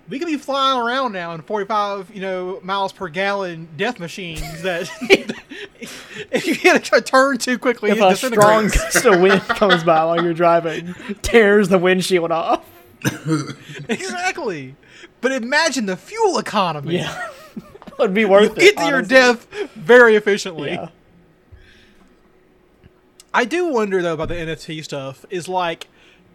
We 0.10 0.20
can 0.20 0.28
be 0.30 0.38
flying 0.38 0.80
around 0.80 1.12
now 1.12 1.34
in 1.34 1.42
45, 1.42 2.12
you 2.16 2.22
know, 2.22 2.62
miles 2.64 2.94
per 2.94 3.10
gallon 3.10 3.68
death 3.76 4.00
machines 4.00 4.62
that 4.62 4.90
if 6.32 6.48
you 6.48 6.54
hit 6.56 6.92
a 6.94 7.02
turn 7.02 7.38
too 7.40 7.60
quickly, 7.60 7.92
If 7.92 8.00
a 8.00 8.16
strong 8.16 8.68
disintegrates. 8.68 8.94
gust 8.94 9.06
of 9.06 9.20
wind 9.20 9.42
comes 9.50 9.84
by 9.84 10.06
while 10.06 10.24
you're 10.24 10.34
driving, 10.34 10.96
tears 11.22 11.68
the 11.68 11.78
windshield 11.78 12.32
off. 12.32 12.66
exactly. 13.90 14.76
But 15.22 15.34
imagine 15.34 15.86
the 15.88 15.98
fuel 15.98 16.38
economy. 16.38 16.96
Yeah, 16.96 17.30
would 18.00 18.14
be 18.14 18.26
worth 18.26 18.58
it. 18.58 18.60
Get 18.60 18.78
to 18.78 18.86
your 18.86 19.02
death 19.02 19.48
very 19.76 20.16
efficiently. 20.16 20.72
Yeah. 20.72 20.90
I 23.34 23.46
do 23.46 23.68
wonder 23.68 24.02
though 24.02 24.14
about 24.14 24.30
the 24.30 24.36
NFT 24.36 24.84
stuff. 24.84 25.26
Is 25.30 25.48
like, 25.48 25.88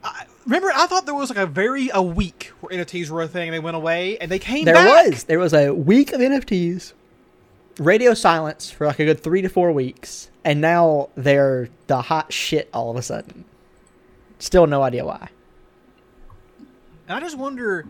I, 0.04 0.26
remember 0.44 0.70
I 0.74 0.86
thought 0.86 1.06
there 1.06 1.14
was 1.14 1.30
like 1.30 1.38
a 1.38 1.46
very 1.46 1.90
a 1.92 2.02
week 2.02 2.52
where 2.60 2.76
NFTs 2.78 3.10
were 3.10 3.22
a 3.22 3.28
thing 3.28 3.48
and 3.48 3.54
they 3.54 3.58
went 3.60 3.76
away 3.76 4.18
and 4.18 4.30
they 4.30 4.38
came 4.38 4.64
There 4.64 4.74
back. 4.74 5.10
was 5.10 5.24
there 5.24 5.38
was 5.38 5.52
a 5.54 5.72
week 5.72 6.12
of 6.12 6.20
NFTs, 6.20 6.92
radio 7.78 8.14
silence 8.14 8.70
for 8.70 8.86
like 8.86 8.98
a 8.98 9.04
good 9.04 9.20
three 9.20 9.42
to 9.42 9.48
four 9.48 9.72
weeks, 9.72 10.30
and 10.44 10.60
now 10.60 11.08
they're 11.16 11.68
the 11.86 12.02
hot 12.02 12.32
shit 12.32 12.68
all 12.72 12.90
of 12.90 12.96
a 12.96 13.02
sudden. 13.02 13.44
Still 14.38 14.66
no 14.66 14.82
idea 14.82 15.04
why. 15.04 15.28
And 17.08 17.16
I 17.16 17.20
just 17.20 17.36
wonder, 17.38 17.86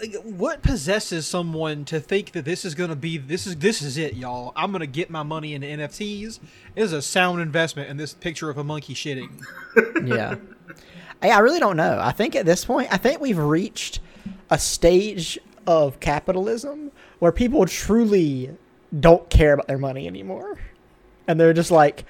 like, 0.00 0.14
what 0.22 0.62
possesses 0.62 1.26
someone 1.26 1.84
to 1.86 2.00
think 2.00 2.32
that 2.32 2.44
this 2.44 2.64
is 2.64 2.74
gonna 2.74 2.96
be 2.96 3.18
this 3.18 3.46
is 3.46 3.56
this 3.56 3.82
is 3.82 3.98
it, 3.98 4.14
y'all. 4.14 4.52
I'm 4.56 4.72
gonna 4.72 4.86
get 4.86 5.10
my 5.10 5.22
money 5.22 5.54
into 5.54 5.66
NFTs. 5.66 6.38
It 6.76 6.82
is 6.82 6.92
a 6.92 7.02
sound 7.02 7.40
investment 7.40 7.88
in 7.88 7.96
this 7.96 8.14
picture 8.14 8.50
of 8.50 8.58
a 8.58 8.64
monkey 8.64 8.94
shitting. 8.94 9.30
yeah. 10.06 10.36
I, 11.22 11.30
I 11.30 11.38
really 11.38 11.60
don't 11.60 11.76
know. 11.76 11.98
I 12.00 12.12
think 12.12 12.36
at 12.36 12.46
this 12.46 12.64
point, 12.64 12.92
I 12.92 12.96
think 12.96 13.20
we've 13.20 13.38
reached 13.38 14.00
a 14.50 14.58
stage 14.58 15.38
of 15.66 16.00
capitalism 16.00 16.92
where 17.18 17.32
people 17.32 17.66
truly 17.66 18.56
don't 18.98 19.28
care 19.28 19.54
about 19.54 19.66
their 19.66 19.78
money 19.78 20.06
anymore. 20.06 20.58
And 21.26 21.38
they're 21.38 21.52
just 21.52 21.70
like, 21.70 22.04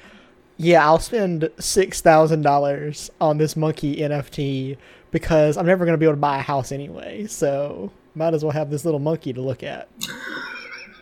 yeah, 0.57 0.85
I'll 0.85 0.99
spend 0.99 1.43
$6,000 1.43 3.11
on 3.21 3.39
this 3.39 3.57
monkey 3.57 3.97
NFT 3.97 4.77
because 5.11 5.57
I'm 5.57 5.67
never 5.67 5.85
going 5.85 5.95
to 5.95 5.99
be 5.99 6.07
able 6.07 6.15
to 6.15 6.21
buy 6.21 6.39
a 6.39 6.43
house 6.43 6.73
anyway. 6.73 7.27
So 7.27 7.91
might 8.15 8.35
as 8.35 8.43
well 8.45 8.53
have 8.53 8.71
this 8.71 8.85
little 8.85 9.01
monkey 9.01 9.33
to 9.33 9.41
look 9.41 9.63
at. 9.63 9.89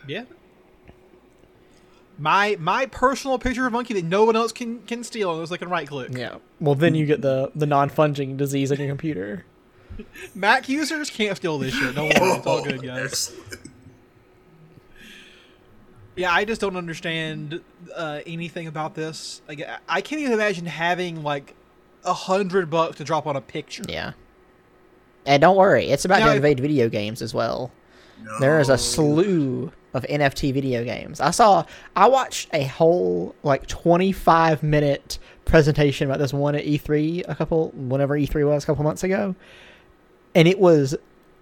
Yeah. 0.07 0.23
My 2.19 2.55
my 2.59 2.87
personal 2.87 3.37
picture 3.37 3.67
of 3.67 3.73
monkey 3.73 3.93
that 3.93 4.05
no 4.05 4.23
one 4.25 4.35
else 4.35 4.51
can 4.51 4.79
can 4.83 5.03
steal 5.03 5.33
unless 5.33 5.49
they 5.49 5.57
can 5.57 5.69
right 5.69 5.87
click. 5.87 6.09
Yeah. 6.17 6.37
Well, 6.59 6.73
then 6.75 6.95
you 6.95 7.05
get 7.05 7.21
the, 7.21 7.51
the 7.55 7.65
non 7.67 7.89
funging 7.89 8.37
disease 8.37 8.71
on 8.71 8.79
your 8.79 8.87
computer. 8.87 9.45
Mac 10.35 10.67
users 10.67 11.09
can't 11.11 11.37
steal 11.37 11.57
this 11.59 11.73
shit. 11.73 11.93
Don't 11.95 12.05
worry, 12.19 12.31
it's 12.37 12.47
all 12.47 12.63
good, 12.63 12.81
guys. 12.81 13.35
Yeah, 16.15 16.31
I 16.33 16.45
just 16.45 16.59
don't 16.61 16.75
understand 16.75 17.61
uh, 17.95 18.21
anything 18.25 18.65
about 18.65 18.95
this. 18.95 19.41
Like, 19.47 19.61
I- 19.61 19.77
I 19.87 20.01
can't 20.01 20.19
even 20.21 20.33
imagine 20.33 20.65
having 20.65 21.21
like 21.21 21.53
a 22.03 22.13
hundred 22.13 22.69
bucks 22.69 22.97
to 22.97 23.03
drop 23.03 23.27
on 23.27 23.35
a 23.35 23.41
picture. 23.41 23.83
Yeah. 23.87 24.13
And 25.25 25.41
don't 25.41 25.57
worry, 25.57 25.87
it's 25.87 26.05
about 26.05 26.19
Now, 26.19 26.27
to 26.27 26.35
invade 26.35 26.59
video 26.59 26.87
games 26.89 27.21
as 27.21 27.33
well. 27.33 27.71
There 28.39 28.59
is 28.59 28.69
a 28.69 28.77
slew 28.77 29.71
of 29.93 30.03
NFT 30.03 30.53
video 30.53 30.83
games. 30.83 31.19
I 31.19 31.31
saw 31.31 31.65
I 31.95 32.07
watched 32.07 32.49
a 32.53 32.63
whole 32.63 33.35
like 33.43 33.67
25 33.67 34.63
minute 34.63 35.19
presentation 35.45 36.07
about 36.07 36.19
this 36.19 36.33
one 36.33 36.55
at 36.55 36.65
E3 36.65 37.23
a 37.27 37.35
couple 37.35 37.69
whenever 37.69 38.17
E3 38.17 38.47
was 38.47 38.63
a 38.63 38.67
couple 38.67 38.83
months 38.83 39.03
ago. 39.03 39.35
And 40.35 40.47
it 40.47 40.59
was 40.59 40.95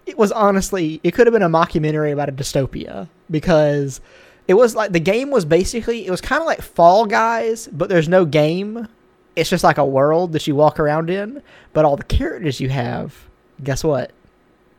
it 0.06 0.16
was 0.16 0.32
honestly 0.32 1.00
it 1.02 1.12
could 1.12 1.26
have 1.26 1.32
been 1.32 1.42
a 1.42 1.48
mockumentary 1.48 2.12
about 2.12 2.28
a 2.28 2.32
dystopia 2.32 3.08
because 3.30 4.00
it 4.48 4.54
was 4.54 4.74
like 4.74 4.92
the 4.92 5.00
game 5.00 5.30
was 5.30 5.44
basically 5.44 6.06
it 6.06 6.10
was 6.10 6.20
kind 6.20 6.40
of 6.40 6.46
like 6.46 6.62
Fall 6.62 7.06
Guys, 7.06 7.68
but 7.72 7.88
there's 7.88 8.08
no 8.08 8.24
game. 8.24 8.88
It's 9.36 9.50
just 9.50 9.62
like 9.62 9.78
a 9.78 9.84
world 9.84 10.32
that 10.32 10.46
you 10.46 10.54
walk 10.56 10.80
around 10.80 11.10
in, 11.10 11.42
but 11.72 11.84
all 11.84 11.96
the 11.96 12.04
characters 12.04 12.60
you 12.60 12.70
have, 12.70 13.14
guess 13.62 13.84
what? 13.84 14.12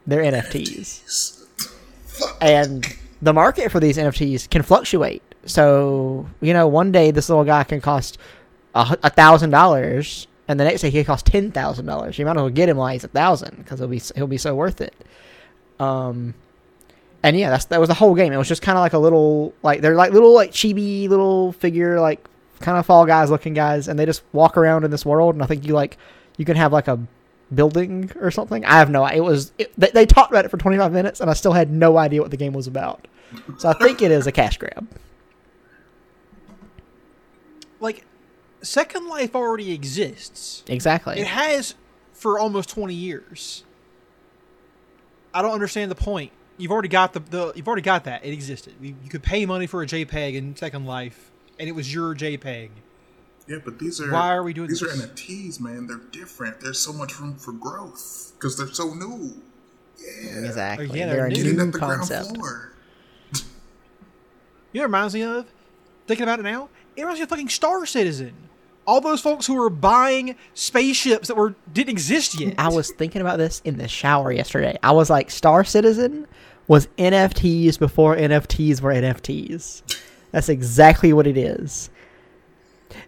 They're 0.06 0.24
NFTs 0.24 1.38
and 2.42 2.86
the 3.22 3.34
market 3.34 3.72
for 3.72 3.80
these 3.80 3.98
NFTs 3.98 4.50
can 4.50 4.62
fluctuate. 4.62 5.22
So 5.46 6.28
you 6.42 6.54
know, 6.54 6.68
one 6.68 6.92
day 6.92 7.12
this 7.12 7.30
little 7.30 7.44
guy 7.44 7.64
can 7.64 7.82
cost 7.82 8.18
a 8.76 9.10
thousand 9.10 9.50
dollars, 9.50 10.28
and 10.48 10.60
the 10.60 10.64
next 10.64 10.82
day 10.82 10.90
he 10.90 11.04
cost 11.04 11.26
ten 11.26 11.52
thousand 11.52 11.86
dollars. 11.86 12.20
You 12.20 12.26
might 12.26 12.32
as 12.32 12.38
well 12.38 12.50
get 12.50 12.70
him 12.70 12.78
while 12.78 12.92
he's 12.92 13.04
a 13.04 13.10
thousand 13.10 13.58
because 13.58 13.80
he'll 13.80 13.88
be 13.88 14.02
he'll 14.16 14.28
be 14.28 14.38
so 14.38 14.56
worth 14.56 14.82
it. 14.82 14.94
Um, 15.80 16.34
and 17.24 17.38
yeah, 17.38 17.50
that's 17.50 17.66
that 17.66 17.80
was 17.80 17.88
the 17.88 17.96
whole 17.96 18.14
game. 18.14 18.34
It 18.34 18.38
was 18.38 18.48
just 18.48 18.62
kind 18.62 18.78
of 18.78 18.82
like 18.82 18.94
a 18.94 19.00
little 19.00 19.54
like 19.64 19.82
they're 19.82 19.96
like 19.96 20.12
little 20.12 20.34
like 20.34 20.52
chibi 20.52 21.08
little 21.08 21.54
figure 21.54 22.00
like 22.00 22.28
kind 22.60 22.78
of 22.78 22.86
fall 22.86 23.06
guys 23.06 23.30
looking 23.30 23.54
guys, 23.54 23.88
and 23.88 23.98
they 23.98 24.06
just 24.06 24.24
walk 24.34 24.58
around 24.58 24.84
in 24.84 24.92
this 24.92 25.06
world. 25.06 25.36
And 25.36 25.44
I 25.44 25.48
think 25.48 25.66
you 25.66 25.74
like 25.74 25.98
you 26.38 26.46
can 26.46 26.56
have 26.56 26.74
like 26.74 26.88
a 26.88 27.00
building 27.54 28.12
or 28.20 28.32
something. 28.32 28.66
I 28.66 28.78
have 28.80 28.90
no 28.90 29.04
idea. 29.04 29.22
It 29.22 29.26
was 29.26 29.52
it, 29.58 29.74
they, 29.78 29.90
they 29.92 30.06
talked 30.06 30.32
about 30.32 30.46
it 30.46 30.50
for 30.50 30.58
25 30.58 30.92
minutes, 30.92 31.20
and 31.22 31.30
I 31.30 31.34
still 31.34 31.54
had 31.54 31.72
no 31.72 31.98
idea 31.98 32.22
what 32.22 32.32
the 32.32 32.38
game 32.38 32.54
was 32.54 32.68
about. 32.68 33.08
So 33.58 33.70
I 33.70 33.74
think 33.74 34.02
it 34.02 34.12
is 34.12 34.26
a 34.28 34.32
cash 34.32 34.58
grab. 34.58 34.88
Like, 37.80 38.06
Second 38.62 39.08
Life 39.08 39.36
already 39.36 39.72
exists. 39.72 40.64
Exactly. 40.68 41.20
It 41.20 41.28
has 41.28 41.76
for 42.14 42.40
almost 42.40 42.70
twenty 42.70 42.96
years. 42.96 43.64
I 45.34 45.42
don't 45.42 45.54
understand 45.54 45.92
the 45.92 45.96
point. 45.96 46.32
You've 46.58 46.72
already 46.72 46.88
got 46.88 47.14
the, 47.14 47.20
the 47.20 47.54
you've 47.56 47.68
already 47.68 47.84
got 47.84 48.06
that. 48.06 48.26
It 48.26 48.34
existed. 48.34 48.74
You, 48.82 48.96
you 49.04 49.10
could 49.10 49.22
pay 49.22 49.46
money 49.46 49.68
for 49.68 49.84
a 49.84 49.86
JPEG 49.86 50.34
in 50.34 50.56
Second 50.56 50.86
Life, 50.86 51.32
and 51.60 51.68
it 51.70 51.74
was 51.74 51.94
your 51.94 52.14
JPEG. 52.16 52.70
Yeah, 53.48 53.58
but 53.64 53.80
these 53.80 54.02
are 54.02 54.12
Why 54.12 54.34
are 54.36 54.44
we 54.44 54.54
doing 54.54 54.68
these 54.68 54.82
this? 54.82 55.02
are 55.04 55.08
NFTs, 55.08 55.60
man. 55.62 55.88
They're 55.88 56.02
different. 56.12 56.60
There's 56.60 56.80
so 56.80 56.92
much 56.92 57.20
room 57.20 57.36
for 57.36 57.54
growth 57.54 58.34
because 58.36 58.58
they're 58.58 58.68
so 58.68 58.94
new. 58.94 59.42
Yeah, 59.98 60.40
Exactly. 60.46 60.90
Oh, 60.92 60.94
yeah, 60.94 61.06
they're, 61.08 61.16
they're 61.16 61.26
a 61.28 61.30
new. 61.30 61.54
new 61.54 61.62
at 61.68 61.72
the 61.74 61.80
concept. 61.80 62.36
floor. 62.36 62.74
You 64.74 64.82
know 64.82 64.84
what 64.84 64.84
it 64.84 64.84
reminds 64.84 65.14
me 65.14 65.22
of? 65.24 65.46
Thinking 66.08 66.24
about 66.24 66.40
it 66.40 66.44
now, 66.44 66.70
it 66.96 67.02
reminds 67.02 67.20
me 67.20 67.24
of 67.24 67.30
fucking 67.30 67.50
Star 67.50 67.86
Citizen. 67.86 68.34
All 68.86 69.02
those 69.02 69.22
folks 69.22 69.48
who 69.48 69.56
were 69.56 69.70
buying 69.70 70.36
spaceships 70.54 71.28
that 71.30 71.36
were 71.36 71.56
didn't 71.74 71.90
exist 71.90 72.40
yet. 72.40 72.56
I 72.58 72.70
was 72.70 72.92
thinking 72.92 73.22
about 73.22 73.38
this 73.38 73.62
in 73.66 73.78
the 73.78 73.88
shower 73.88 74.32
yesterday. 74.32 74.78
I 74.84 74.92
was 74.92 75.10
like, 75.10 75.32
Star 75.32 75.64
Citizen 75.64 76.28
was 76.68 76.88
NFTs 76.98 77.80
before 77.80 78.16
NFTs 78.16 78.82
were 78.82 78.94
NFTs. 78.94 79.82
That's 80.32 80.50
exactly 80.50 81.14
what 81.14 81.28
it 81.28 81.38
is. 81.38 81.90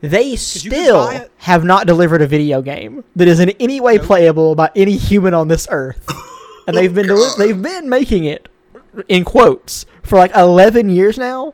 They 0.01 0.35
still 0.35 1.07
have 1.38 1.63
not 1.63 1.88
delivered 1.88 2.21
a 2.21 2.27
video 2.27 2.61
game 2.61 3.03
that 3.15 3.27
is 3.27 3.39
in 3.39 3.49
any 3.59 3.79
way 3.79 3.97
playable 3.97 4.55
by 4.55 4.69
any 4.75 4.95
human 4.97 5.33
on 5.33 5.47
this 5.47 5.67
earth, 5.71 6.05
and 6.67 6.75
they've 6.75 6.93
been 6.93 7.07
deli- 7.07 7.29
they've 7.38 7.61
been 7.61 7.89
making 7.89 8.25
it 8.25 8.49
in 9.07 9.23
quotes 9.23 9.85
for 10.03 10.17
like 10.17 10.35
eleven 10.35 10.89
years 10.89 11.17
now. 11.17 11.53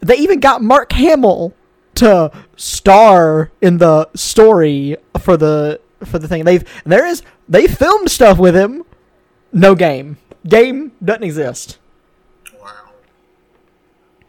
They 0.00 0.16
even 0.16 0.40
got 0.40 0.62
Mark 0.62 0.92
Hamill 0.92 1.54
to 1.96 2.30
star 2.56 3.50
in 3.60 3.78
the 3.78 4.08
story 4.14 4.96
for 5.20 5.36
the 5.36 5.80
for 6.04 6.18
the 6.18 6.28
thing. 6.28 6.44
They've 6.44 6.64
there 6.84 7.06
is 7.06 7.22
they 7.48 7.66
filmed 7.66 8.10
stuff 8.10 8.38
with 8.38 8.54
him. 8.54 8.84
No 9.52 9.74
game. 9.74 10.18
Game 10.46 10.92
doesn't 11.02 11.22
exist. 11.22 11.78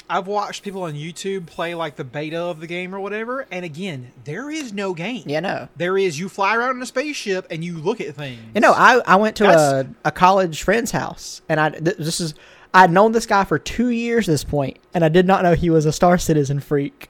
I've 0.10 0.28
watched 0.28 0.64
people 0.64 0.84
on 0.84 0.94
YouTube 0.94 1.48
play 1.48 1.74
like 1.76 1.96
the 1.96 2.04
beta 2.04 2.40
of 2.40 2.60
the 2.60 2.68
game 2.68 2.94
or 2.94 3.00
whatever, 3.00 3.48
and 3.52 3.66
again, 3.66 4.12
there 4.24 4.50
is 4.52 4.72
no 4.74 4.94
game. 4.94 5.24
Yeah, 5.26 5.40
no. 5.40 5.68
There 5.76 5.98
is 5.98 6.20
you 6.20 6.30
fly 6.30 6.56
around 6.56 6.76
in 6.76 6.82
a 6.82 6.86
spaceship 6.86 7.48
and 7.50 7.64
you 7.64 7.78
look 7.78 8.00
at 8.00 8.14
things. 8.16 8.40
You 8.54 8.62
know, 8.62 8.72
I, 8.74 9.02
I 9.06 9.16
went 9.16 9.36
to 9.38 9.46
a, 9.46 9.48
That's- 9.48 9.86
a 10.06 10.12
college 10.12 10.62
friend's 10.64 10.92
house, 10.92 11.42
and 11.50 11.60
I 11.60 11.70
th- 11.72 11.98
this 11.98 12.20
is 12.22 12.36
I'd 12.74 12.92
known 12.92 13.14
this 13.14 13.26
guy 13.26 13.46
for 13.46 13.58
two 13.58 13.90
years 13.90 14.28
at 14.30 14.34
this 14.34 14.44
point, 14.44 14.78
and 14.94 15.04
I 15.04 15.10
did 15.10 15.26
not 15.26 15.44
know 15.44 15.54
he 15.56 15.70
was 15.70 15.86
a 15.86 15.92
Star 15.92 16.18
Citizen 16.18 16.60
freak. 16.60 17.10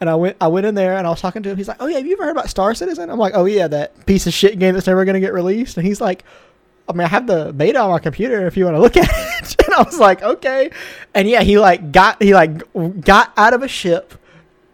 And 0.00 0.08
I 0.08 0.14
went 0.14 0.36
I 0.40 0.46
went 0.46 0.64
in 0.64 0.76
there 0.76 0.96
and 0.96 1.08
I 1.08 1.10
was 1.10 1.20
talking 1.20 1.42
to 1.42 1.50
him. 1.50 1.56
He's 1.56 1.66
like, 1.66 1.78
"Oh 1.80 1.88
yeah, 1.88 1.96
have 1.96 2.06
you 2.06 2.12
ever 2.12 2.22
heard 2.26 2.30
about 2.30 2.48
Star 2.48 2.72
Citizen?" 2.72 3.10
I'm 3.10 3.18
like, 3.18 3.32
"Oh 3.34 3.46
yeah, 3.46 3.66
that 3.66 4.06
piece 4.06 4.28
of 4.28 4.32
shit 4.32 4.56
game 4.60 4.74
that's 4.74 4.86
never 4.86 5.04
gonna 5.04 5.18
get 5.18 5.32
released." 5.32 5.76
And 5.76 5.84
he's 5.84 6.00
like, 6.00 6.22
"I 6.88 6.92
mean, 6.92 7.02
I 7.02 7.08
have 7.08 7.26
the 7.26 7.52
beta 7.52 7.78
on 7.78 7.90
my 7.90 7.98
computer 7.98 8.46
if 8.46 8.56
you 8.56 8.64
want 8.64 8.76
to 8.76 8.80
look 8.80 8.96
at 8.96 9.08
it." 9.08 9.56
and 9.66 9.74
I 9.74 9.82
was 9.82 9.98
like, 9.98 10.22
"Okay." 10.22 10.70
And 11.14 11.28
yeah, 11.28 11.42
he 11.42 11.58
like 11.58 11.92
got 11.92 12.22
he 12.22 12.34
like 12.34 12.62
got 13.04 13.32
out 13.36 13.54
of 13.54 13.62
a 13.62 13.68
ship 13.68 14.14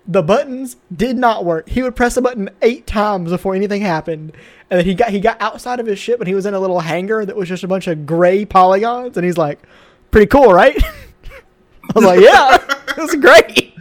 the 0.06 0.22
buttons 0.22 0.76
did 0.94 1.16
not 1.16 1.44
work. 1.44 1.68
He 1.68 1.82
would 1.82 1.96
press 1.96 2.16
a 2.16 2.22
button 2.22 2.50
eight 2.62 2.86
times 2.86 3.30
before 3.30 3.54
anything 3.54 3.82
happened, 3.82 4.32
and 4.70 4.78
then 4.78 4.84
he 4.84 4.94
got 4.94 5.10
he 5.10 5.20
got 5.20 5.40
outside 5.40 5.80
of 5.80 5.86
his 5.86 5.98
ship 5.98 6.20
and 6.20 6.28
he 6.28 6.34
was 6.34 6.46
in 6.46 6.54
a 6.54 6.60
little 6.60 6.80
hangar 6.80 7.24
that 7.24 7.36
was 7.36 7.48
just 7.48 7.64
a 7.64 7.68
bunch 7.68 7.86
of 7.86 8.06
gray 8.06 8.44
polygons, 8.44 9.16
and 9.16 9.24
he's 9.24 9.38
like, 9.38 9.60
"Pretty 10.10 10.26
cool, 10.26 10.52
right?" 10.52 10.76
I 10.84 11.92
was 11.94 12.04
like, 12.04 12.20
"Yeah, 12.20 12.58
that's 12.96 13.14
great." 13.16 13.74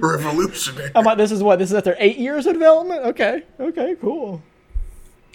Revolutionary. 0.00 0.90
I'm 0.94 1.04
like, 1.04 1.18
"This 1.18 1.32
is 1.32 1.42
what 1.42 1.58
this 1.58 1.70
is 1.70 1.76
after 1.76 1.96
eight 1.98 2.18
years 2.18 2.46
of 2.46 2.52
development." 2.54 3.02
Okay, 3.06 3.42
okay, 3.58 3.96
cool. 4.00 4.42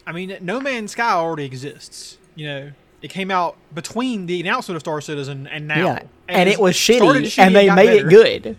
I 0.06 0.12
mean, 0.12 0.38
No 0.42 0.60
Man's 0.60 0.92
Sky 0.92 1.12
already 1.12 1.46
exists. 1.46 2.19
You 2.36 2.48
know, 2.48 2.72
it 3.02 3.10
came 3.10 3.32
out 3.32 3.58
between 3.74 4.26
the 4.26 4.40
announcement 4.40 4.76
of 4.76 4.82
Star 4.82 5.02
Citizen 5.02 5.48
and 5.48 5.68
now. 5.68 5.78
Yeah, 5.86 6.04
and, 6.28 6.50
it 6.50 6.60
was 6.60 6.78
started 6.80 7.24
shitty, 7.24 7.40
and 7.40 7.56
they 7.56 7.68
got 7.68 7.76
made 7.76 7.90
it 8.02 8.10
good. 8.10 8.58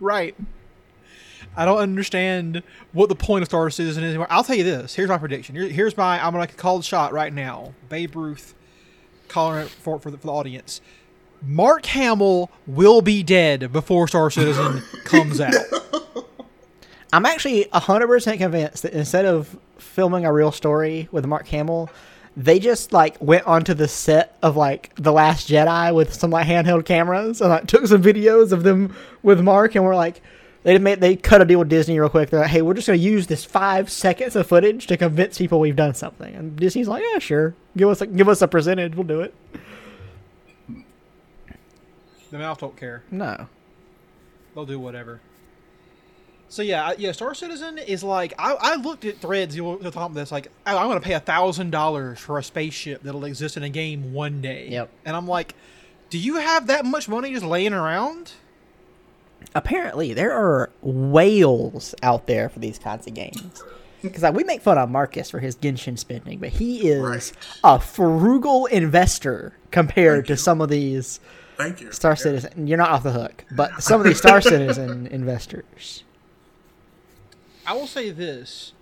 Right. 0.00 0.34
I 1.56 1.64
don't 1.64 1.78
understand 1.78 2.62
what 2.92 3.08
the 3.08 3.14
point 3.14 3.42
of 3.42 3.48
Star 3.48 3.70
Citizen 3.70 4.02
is 4.02 4.08
anymore. 4.10 4.26
I'll 4.28 4.42
tell 4.42 4.56
you 4.56 4.64
this. 4.64 4.94
Here's 4.94 5.08
my 5.08 5.18
prediction. 5.18 5.54
Here- 5.54 5.68
Here's 5.68 5.96
my. 5.96 6.24
I'm 6.24 6.32
gonna 6.32 6.46
call 6.48 6.78
the 6.78 6.84
shot 6.84 7.12
right 7.12 7.32
now. 7.32 7.74
Babe 7.88 8.16
Ruth, 8.16 8.54
calling 9.28 9.60
it 9.62 9.68
for 9.68 10.00
for 10.00 10.10
the, 10.10 10.18
for 10.18 10.26
the 10.26 10.32
audience. 10.32 10.80
Mark 11.46 11.84
Hamill 11.86 12.50
will 12.66 13.02
be 13.02 13.22
dead 13.22 13.70
before 13.72 14.08
Star 14.08 14.30
Citizen 14.30 14.82
comes 15.04 15.40
out. 15.40 15.54
I'm 17.12 17.26
actually 17.26 17.66
100% 17.66 18.38
convinced 18.38 18.82
that 18.82 18.92
instead 18.92 19.24
of 19.24 19.56
filming 19.78 20.24
a 20.24 20.32
real 20.32 20.50
story 20.50 21.08
with 21.12 21.26
Mark 21.26 21.46
Hamill, 21.48 21.90
they 22.36 22.58
just 22.58 22.92
like 22.92 23.16
went 23.20 23.46
onto 23.46 23.74
the 23.74 23.88
set 23.88 24.36
of 24.42 24.56
like 24.56 24.94
The 24.96 25.12
Last 25.12 25.48
Jedi 25.48 25.94
with 25.94 26.12
some 26.12 26.30
like 26.30 26.46
handheld 26.46 26.84
cameras 26.84 27.40
and 27.40 27.50
like 27.50 27.66
took 27.66 27.86
some 27.86 28.02
videos 28.02 28.52
of 28.52 28.62
them 28.62 28.94
with 29.22 29.40
Mark 29.40 29.74
and 29.74 29.84
were 29.84 29.94
like 29.94 30.20
they 30.64 30.78
made 30.78 31.00
they 31.00 31.14
cut 31.14 31.42
a 31.42 31.44
deal 31.44 31.58
with 31.58 31.68
Disney 31.68 32.00
real 32.00 32.08
quick. 32.08 32.30
They're 32.30 32.40
like, 32.40 32.50
"Hey, 32.50 32.62
we're 32.62 32.74
just 32.74 32.86
going 32.86 32.98
to 32.98 33.04
use 33.04 33.26
this 33.26 33.44
5 33.44 33.90
seconds 33.90 34.34
of 34.34 34.46
footage 34.46 34.86
to 34.86 34.96
convince 34.96 35.36
people 35.38 35.60
we've 35.60 35.76
done 35.76 35.94
something." 35.94 36.34
And 36.34 36.56
Disney's 36.56 36.88
like, 36.88 37.04
"Yeah, 37.12 37.18
sure. 37.18 37.54
Give 37.76 37.88
us 37.88 38.00
a, 38.00 38.06
give 38.06 38.28
us 38.28 38.40
a 38.40 38.48
percentage. 38.48 38.94
We'll 38.94 39.04
do 39.04 39.20
it." 39.20 39.34
The 42.30 42.38
mouth 42.38 42.58
don't 42.58 42.76
care. 42.76 43.04
No. 43.10 43.46
They'll 44.54 44.66
do 44.66 44.80
whatever. 44.80 45.20
So 46.48 46.62
yeah, 46.62 46.88
I- 46.88 46.94
yeah. 46.98 47.12
Star 47.12 47.34
Citizen 47.34 47.78
is 47.78 48.04
like 48.04 48.32
I, 48.38 48.52
I 48.52 48.74
looked 48.76 49.04
at 49.04 49.18
threads 49.18 49.56
you 49.56 49.64
were 49.64 49.76
talking 49.78 49.90
about 49.98 50.14
this 50.14 50.30
like 50.30 50.50
oh, 50.66 50.76
I'm 50.78 50.86
going 50.88 51.00
to 51.00 51.04
pay 51.04 51.14
a 51.14 51.20
thousand 51.20 51.70
dollars 51.70 52.20
for 52.20 52.38
a 52.38 52.42
spaceship 52.44 53.02
that'll 53.02 53.24
exist 53.24 53.56
in 53.56 53.62
a 53.62 53.68
game 53.68 54.12
one 54.12 54.40
day. 54.40 54.68
Yep. 54.70 54.90
And 55.04 55.16
I'm 55.16 55.26
like, 55.26 55.54
do 56.10 56.18
you 56.18 56.36
have 56.36 56.68
that 56.68 56.84
much 56.84 57.08
money 57.08 57.32
just 57.32 57.44
laying 57.44 57.72
around? 57.74 58.32
apparently 59.54 60.14
there 60.14 60.32
are 60.32 60.70
whales 60.82 61.94
out 62.02 62.26
there 62.26 62.48
for 62.48 62.58
these 62.60 62.78
kinds 62.78 63.06
of 63.06 63.14
games. 63.14 63.62
Because 64.02 64.22
like, 64.22 64.34
we 64.34 64.42
make 64.44 64.60
fun 64.62 64.78
of 64.78 64.90
Marcus 64.90 65.30
for 65.30 65.38
his 65.38 65.54
Genshin 65.56 65.98
spending, 65.98 66.38
but 66.38 66.48
he 66.50 66.88
is 66.88 67.00
Right. 67.02 67.32
a 67.62 67.78
frugal 67.80 68.66
investor 68.66 69.52
compared 69.70 70.20
Thank 70.20 70.26
to 70.28 70.32
you. 70.32 70.36
some 70.38 70.60
of 70.60 70.68
these 70.70 71.20
Thank 71.56 71.80
you. 71.82 71.92
Star 71.92 72.12
Yeah. 72.12 72.16
Citizen. 72.16 72.66
You're 72.66 72.78
not 72.78 72.90
off 72.90 73.02
the 73.02 73.12
hook, 73.12 73.44
but 73.54 73.82
some 73.82 74.00
of 74.00 74.06
these 74.06 74.18
Star 74.18 74.40
Citizen 74.42 75.06
investors. 75.08 76.04
I 77.66 77.72
will 77.74 77.86
say 77.86 78.10
this: 78.10 78.72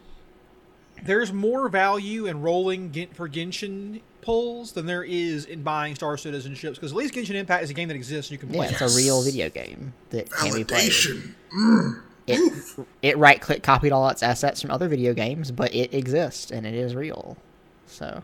there's 1.02 1.32
more 1.32 1.68
value 1.68 2.26
in 2.26 2.42
rolling 2.42 2.92
Gen- 2.92 3.08
for 3.08 3.28
Genshin 3.28 4.00
pulls 4.20 4.72
than 4.72 4.86
there 4.86 5.02
is 5.02 5.44
in 5.44 5.62
buying 5.62 5.94
Star 5.94 6.16
Citizen 6.16 6.54
ships 6.54 6.78
because 6.78 6.92
at 6.92 6.96
least 6.96 7.14
Genshin 7.14 7.34
Impact 7.34 7.64
is 7.64 7.70
a 7.70 7.74
game 7.74 7.88
that 7.88 7.94
exists 7.94 8.30
and 8.30 8.32
you 8.32 8.38
can 8.38 8.54
play. 8.54 8.66
Yeah, 8.66 8.72
it's 8.72 8.82
it. 8.82 8.92
a 8.92 8.96
real 8.96 9.22
video 9.22 9.50
game 9.50 9.92
that 10.10 10.30
can 10.30 10.54
be 10.54 10.64
played. 10.64 10.90
Validation. 10.90 11.34
Mm. 11.54 12.02
It, 12.26 12.86
it 13.02 13.18
right 13.18 13.40
click 13.40 13.64
copied 13.64 13.90
all 13.90 14.08
its 14.08 14.22
assets 14.22 14.62
from 14.62 14.70
other 14.70 14.86
video 14.88 15.12
games, 15.12 15.50
but 15.50 15.74
it 15.74 15.92
exists 15.92 16.52
and 16.52 16.64
it 16.64 16.74
is 16.74 16.94
real. 16.94 17.36
So 17.86 18.22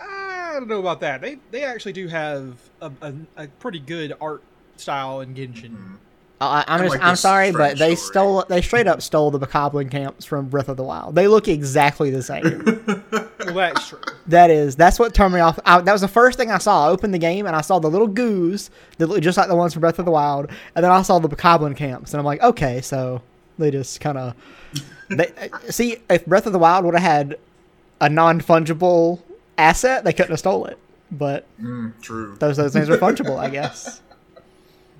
I 0.00 0.52
don't 0.54 0.68
know 0.68 0.78
about 0.78 1.00
that. 1.00 1.20
They 1.20 1.38
they 1.50 1.64
actually 1.64 1.92
do 1.92 2.06
have 2.08 2.56
a, 2.80 2.92
a, 3.02 3.14
a 3.36 3.48
pretty 3.48 3.80
good 3.80 4.14
art 4.20 4.42
style 4.76 5.20
in 5.20 5.34
Genshin. 5.34 5.96
I, 6.38 6.64
I'm 6.68 6.80
just, 6.82 6.90
like, 6.96 7.02
I'm 7.02 7.16
sorry, 7.16 7.50
but 7.50 7.78
they 7.78 7.94
story. 7.94 8.12
stole 8.12 8.44
they 8.48 8.60
straight 8.60 8.86
up 8.86 9.00
stole 9.00 9.30
the 9.30 9.38
Bokoblin 9.38 9.90
camps 9.90 10.26
from 10.26 10.48
Breath 10.48 10.68
of 10.68 10.76
the 10.76 10.82
Wild. 10.82 11.14
They 11.14 11.28
look 11.28 11.48
exactly 11.48 12.10
the 12.10 12.22
same. 12.22 12.82
Well, 13.46 13.72
that's 13.72 13.88
true. 13.90 14.00
that 14.26 14.50
is 14.50 14.74
that's 14.74 14.98
what 14.98 15.14
turned 15.14 15.32
me 15.32 15.38
off. 15.38 15.56
I, 15.64 15.80
that 15.80 15.92
was 15.92 16.00
the 16.00 16.08
first 16.08 16.36
thing 16.36 16.50
I 16.50 16.58
saw. 16.58 16.88
I 16.88 16.90
opened 16.90 17.14
the 17.14 17.18
game 17.18 17.46
and 17.46 17.54
I 17.54 17.60
saw 17.60 17.78
the 17.78 17.88
little 17.88 18.08
goos 18.08 18.70
that 18.98 19.06
look 19.06 19.22
just 19.22 19.38
like 19.38 19.46
the 19.46 19.54
ones 19.54 19.72
from 19.72 19.82
Breath 19.82 20.00
of 20.00 20.04
the 20.04 20.10
Wild, 20.10 20.50
and 20.74 20.84
then 20.84 20.90
I 20.90 21.00
saw 21.02 21.20
the 21.20 21.28
Bokoblin 21.28 21.76
camps, 21.76 22.12
and 22.12 22.18
I'm 22.18 22.24
like, 22.26 22.42
okay, 22.42 22.80
so 22.80 23.22
they 23.56 23.70
just 23.70 24.00
kind 24.00 24.18
of 24.18 24.34
they 25.10 25.32
see 25.70 25.98
if 26.10 26.26
Breath 26.26 26.46
of 26.46 26.52
the 26.54 26.58
Wild 26.58 26.84
would 26.86 26.94
have 26.94 27.02
had 27.04 27.38
a 28.00 28.08
non 28.08 28.40
fungible 28.40 29.20
asset, 29.56 30.02
they 30.02 30.12
couldn't 30.12 30.30
have 30.32 30.40
stole 30.40 30.64
it. 30.66 30.76
But 31.12 31.46
Mm, 31.62 31.92
true. 32.02 32.34
those 32.40 32.56
those 32.56 32.72
things 32.72 32.90
are 32.90 32.98
fungible, 32.98 33.38
I 33.38 33.48
guess. 33.48 34.02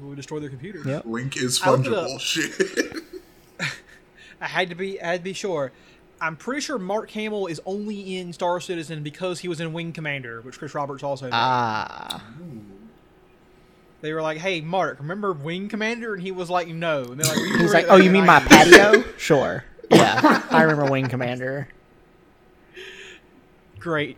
We 0.01 0.09
would 0.09 0.17
destroy 0.17 0.41
their 0.41 0.51
computers. 0.51 0.87
Yep. 0.87 1.05
Link 1.07 1.37
is 1.37 1.61
I 1.63 1.71
looked 1.71 1.85
fungible. 1.87 2.21
Shit. 2.21 3.03
I 4.41 4.47
had 4.47 4.69
to 4.69 4.75
be 4.75 5.01
I 5.01 5.13
had 5.13 5.21
to 5.21 5.25
be 5.25 5.33
sure. 5.33 5.73
I'm 6.21 6.37
pretty 6.37 6.61
sure 6.63 6.79
Mark 6.79 7.11
Hamill 7.11 7.47
is 7.47 7.61
only 7.67 8.17
in 8.19 8.33
Star 8.33 8.61
Citizen 8.61 9.03
because 9.03 9.41
he 9.41 9.49
was 9.49 9.61
in 9.61 9.73
Wing 9.73 9.93
Commander, 9.93 10.41
which 10.41 10.59
Chris 10.59 10.75
Roberts 10.75 11.03
also. 11.03 11.27
did. 11.27 11.35
Ah, 11.35 12.23
they 14.01 14.13
were 14.13 14.23
like, 14.23 14.39
"Hey, 14.39 14.61
Mark, 14.61 14.99
remember 15.01 15.33
Wing 15.33 15.69
Commander?" 15.69 16.15
And 16.15 16.23
he 16.23 16.31
was 16.33 16.49
like, 16.49 16.69
"No." 16.69 17.05
And 17.05 17.21
they're 17.21 17.27
like, 17.35 17.37
"We 17.37 17.59
he's 17.59 17.73
like, 17.75 17.87
oh, 17.89 17.97
you 17.97 18.11
mean 18.11 18.25
my 18.27 18.41
patio? 18.47 19.05
Sure. 19.19 19.65
Yeah, 19.91 20.43
I 20.51 20.63
remember 20.63 20.91
Wing 20.91 21.09
Commander. 21.09 21.69
Great. 23.79 24.17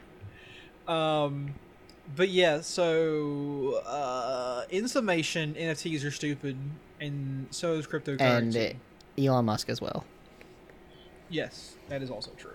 Um, 0.86 1.54
but 2.16 2.28
yeah, 2.28 2.60
so 2.60 3.82
uh, 3.86 4.64
in 4.70 4.88
summation, 4.88 5.54
NFTs 5.54 6.04
are 6.04 6.10
stupid, 6.10 6.56
and 7.00 7.46
so 7.50 7.74
is 7.74 7.86
cryptocurrency. 7.86 8.70
and 8.72 8.76
Elon 9.26 9.44
Musk 9.44 9.68
as 9.68 9.80
well. 9.80 10.04
Yes, 11.28 11.76
that 11.88 12.02
is 12.02 12.10
also 12.10 12.30
true. 12.32 12.54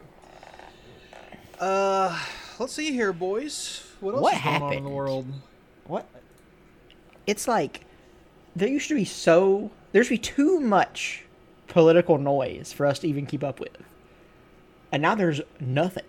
Uh, 1.60 2.20
let's 2.60 2.74
see 2.74 2.92
here, 2.92 3.13
boys. 3.13 3.84
What 4.00 4.16
else 4.16 4.22
What 4.24 4.34
is 4.34 4.42
going 4.42 4.62
on 4.63 4.74
in 4.74 4.84
the 4.84 4.89
world? 4.89 5.28
What? 5.86 6.08
It's 7.28 7.48
like 7.48 7.86
there 8.56 8.68
used 8.68 8.88
to 8.89 8.96
be 8.96 9.06
so 9.06 9.72
there 9.92 10.00
used 10.02 10.10
to 10.10 10.16
be 10.16 10.18
too 10.18 10.60
much 10.60 11.24
political 11.68 12.18
noise 12.18 12.74
for 12.74 12.86
us 12.86 13.00
to 13.00 13.08
even 13.08 13.26
keep 13.26 13.44
up 13.44 13.60
with, 13.60 13.78
and 14.92 15.02
now 15.02 15.16
there's 15.16 15.42
nothing. 15.60 16.04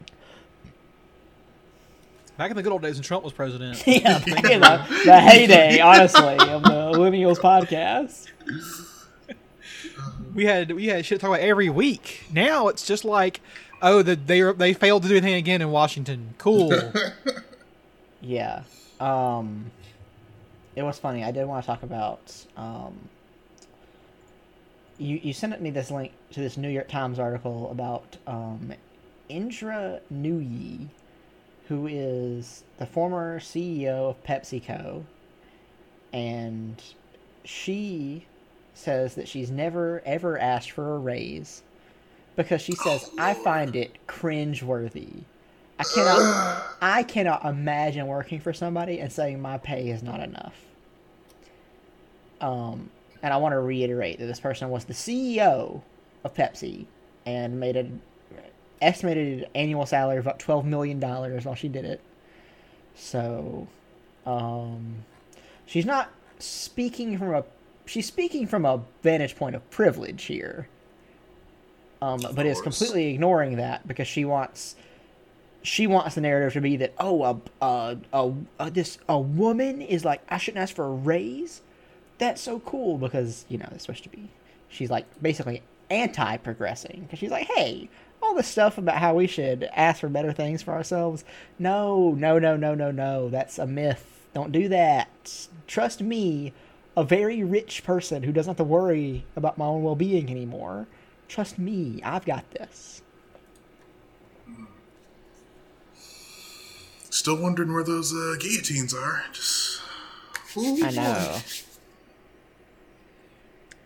Back 2.37 2.51
in 2.51 2.57
the 2.57 2.63
good 2.63 2.73
old 2.73 2.83
days 2.83 2.97
when 2.97 3.03
Trump 3.05 3.23
was 3.25 3.33
president. 3.33 3.83
Yeah, 3.87 4.19
back 4.19 4.45
in 4.51 4.61
the, 4.61 5.03
the 5.05 5.21
heyday, 5.21 5.81
honestly, 5.81 6.37
of 6.39 6.63
the 6.63 6.93
Millennials 6.93 7.39
podcast. 7.39 8.27
we 10.35 10.45
had 10.45 10.73
we 10.73 10.87
had 10.87 11.05
shit 11.07 11.21
to 11.21 11.27
talk 11.27 11.31
about 11.37 11.41
every 11.47 11.69
week. 11.69 12.25
Now 12.33 12.67
it's 12.69 12.85
just 12.87 13.05
like, 13.05 13.41
oh, 13.81 14.03
the, 14.03 14.17
they 14.17 14.41
are- 14.41 14.53
they 14.53 14.73
failed 14.75 15.03
to 15.05 15.09
do 15.09 15.17
anything 15.17 15.35
again 15.35 15.63
in 15.63 15.71
Washington. 15.71 16.35
Cool. 16.39 16.73
Yeah. 18.27 18.63
Um 19.01 19.71
it 20.75 20.83
was 20.83 20.99
funny. 20.99 21.23
I 21.23 21.31
did 21.31 21.45
want 21.45 21.63
to 21.63 21.67
talk 21.67 21.83
about 21.83 22.47
um 22.57 23.11
you 24.97 25.21
you 25.23 25.35
sent 25.35 25.61
me 25.61 25.69
this 25.69 25.91
link 25.91 26.13
to 26.33 26.41
this 26.41 26.57
New 26.57 26.71
York 26.71 26.89
Times 26.89 27.19
article 27.19 27.71
about 27.71 28.17
um 28.27 28.73
Indra 29.29 30.01
Nooyi, 30.11 30.87
who 31.69 31.87
is 31.87 32.65
the 32.79 32.87
former 32.87 33.41
CEO 33.41 34.11
of 34.11 34.23
PepsiCo 34.25 35.05
and 36.13 36.83
she 37.45 38.27
says 38.75 39.15
that 39.15 39.29
she's 39.29 39.51
never 39.51 40.03
ever 40.05 40.39
asked 40.39 40.71
for 40.71 40.95
a 40.95 40.99
raise 40.99 41.63
because 42.37 42.61
she 42.61 42.73
says 42.73 43.11
I 43.19 43.35
find 43.35 43.77
it 43.77 43.97
cringeworthy. 44.07 45.23
I 45.79 45.85
cannot 45.85 46.77
I 46.83 47.03
cannot 47.03 47.45
imagine 47.45 48.07
working 48.07 48.41
for 48.41 48.53
somebody 48.53 49.01
and 49.01 49.13
saying 49.13 49.41
my 49.41 49.59
pay 49.59 49.91
is 49.91 50.03
not 50.03 50.21
enough. 50.21 50.55
Um, 52.41 52.91
and 53.23 53.33
I 53.33 53.39
want 53.39 53.53
to 53.53 53.61
reiterate 53.61 54.19
that 54.19 54.27
this 54.27 54.41
person 54.41 54.71
was 54.71 54.85
the 54.85 54.93
CEO 54.93 55.83
of 56.25 56.35
Pepsi 56.35 56.87
and 57.25 57.59
made 57.59 57.77
an 57.77 58.03
estimated 58.85 59.49
annual 59.55 59.87
salary 59.87 60.19
of 60.19 60.27
about 60.27 60.39
twelve 60.39 60.65
million 60.65 61.01
dollars 61.01 61.45
while 61.45 61.55
she 61.55 61.69
did 61.69 61.85
it. 61.85 62.01
So, 62.95 63.67
um, 64.27 65.05
she's 65.67 65.87
not 65.87 66.11
speaking 66.39 67.19
from 67.19 67.35
a 67.35 67.45
she's 67.87 68.07
speaking 68.07 68.47
from 68.47 68.65
a 68.65 68.83
vantage 69.03 69.37
point 69.37 69.57
of 69.57 69.69
privilege 69.71 70.25
here. 70.25 70.69
Um, 72.03 72.21
but 72.35 72.45
is 72.45 72.61
completely 72.61 73.15
ignoring 73.15 73.57
that 73.57 73.89
because 73.89 74.07
she 74.07 74.27
wants 74.27 74.77
she 75.63 75.87
wants 75.87 76.15
the 76.15 76.21
narrative 76.21 76.53
to 76.53 76.61
be 76.61 76.77
that 76.77 76.93
oh 76.99 77.23
a 77.23 77.65
a, 77.65 77.97
a, 78.13 78.33
a 78.61 78.71
this 78.71 78.99
a 79.09 79.19
woman 79.19 79.81
is 79.81 80.05
like 80.05 80.21
I 80.29 80.37
shouldn't 80.37 80.63
ask 80.63 80.75
for 80.75 80.85
a 80.85 80.91
raise. 80.91 81.63
That's 82.19 82.43
so 82.43 82.61
cool 82.61 82.99
because 82.99 83.47
you 83.49 83.57
know 83.59 83.69
it's 83.73 83.85
supposed 83.85 84.03
to 84.05 84.11
be 84.11 84.29
she's 84.69 84.91
like 84.91 85.07
basically 85.23 85.63
anti-progressing 85.91 87.03
because 87.03 87.19
she's 87.19 87.31
like, 87.31 87.47
hey, 87.47 87.89
all 88.25 88.35
this 88.35 88.49
stuff 88.49 88.79
about 88.79 88.97
how 88.97 89.15
we 89.15 89.27
should 89.27 89.69
ask 89.73 90.01
for 90.01 90.09
better 90.09 90.33
things 90.33 90.63
for 90.63 90.73
ourselves. 90.73 91.25
No, 91.59 92.13
no, 92.13 92.39
no, 92.39 92.57
no, 92.57 92.75
no, 92.75 92.91
no. 92.91 93.29
That's 93.29 93.59
a 93.59 93.67
myth. 93.67 94.27
Don't 94.35 94.53
do 94.53 94.69
that. 94.69 95.49
Trust 95.67 96.01
me, 96.01 96.53
a 96.97 97.05
very 97.05 97.45
rich 97.45 97.85
person 97.85 98.23
who 98.23 98.33
doesn't 98.33 98.51
have 98.51 98.57
to 98.57 98.65
worry 98.65 99.25
about 99.37 99.59
my 99.59 99.67
own 99.67 99.83
well-being 99.83 100.31
anymore. 100.31 100.87
Trust 101.29 101.59
me, 101.59 102.01
I've 102.05 102.25
got 102.25 102.51
this. 102.51 103.03
Still 107.11 107.41
wondering 107.41 107.73
where 107.73 107.85
those 107.85 108.13
uh, 108.13 108.35
guillotines 108.41 108.93
are. 108.93 109.25
Just. 109.33 109.81
I 110.57 110.91
know. 110.91 111.39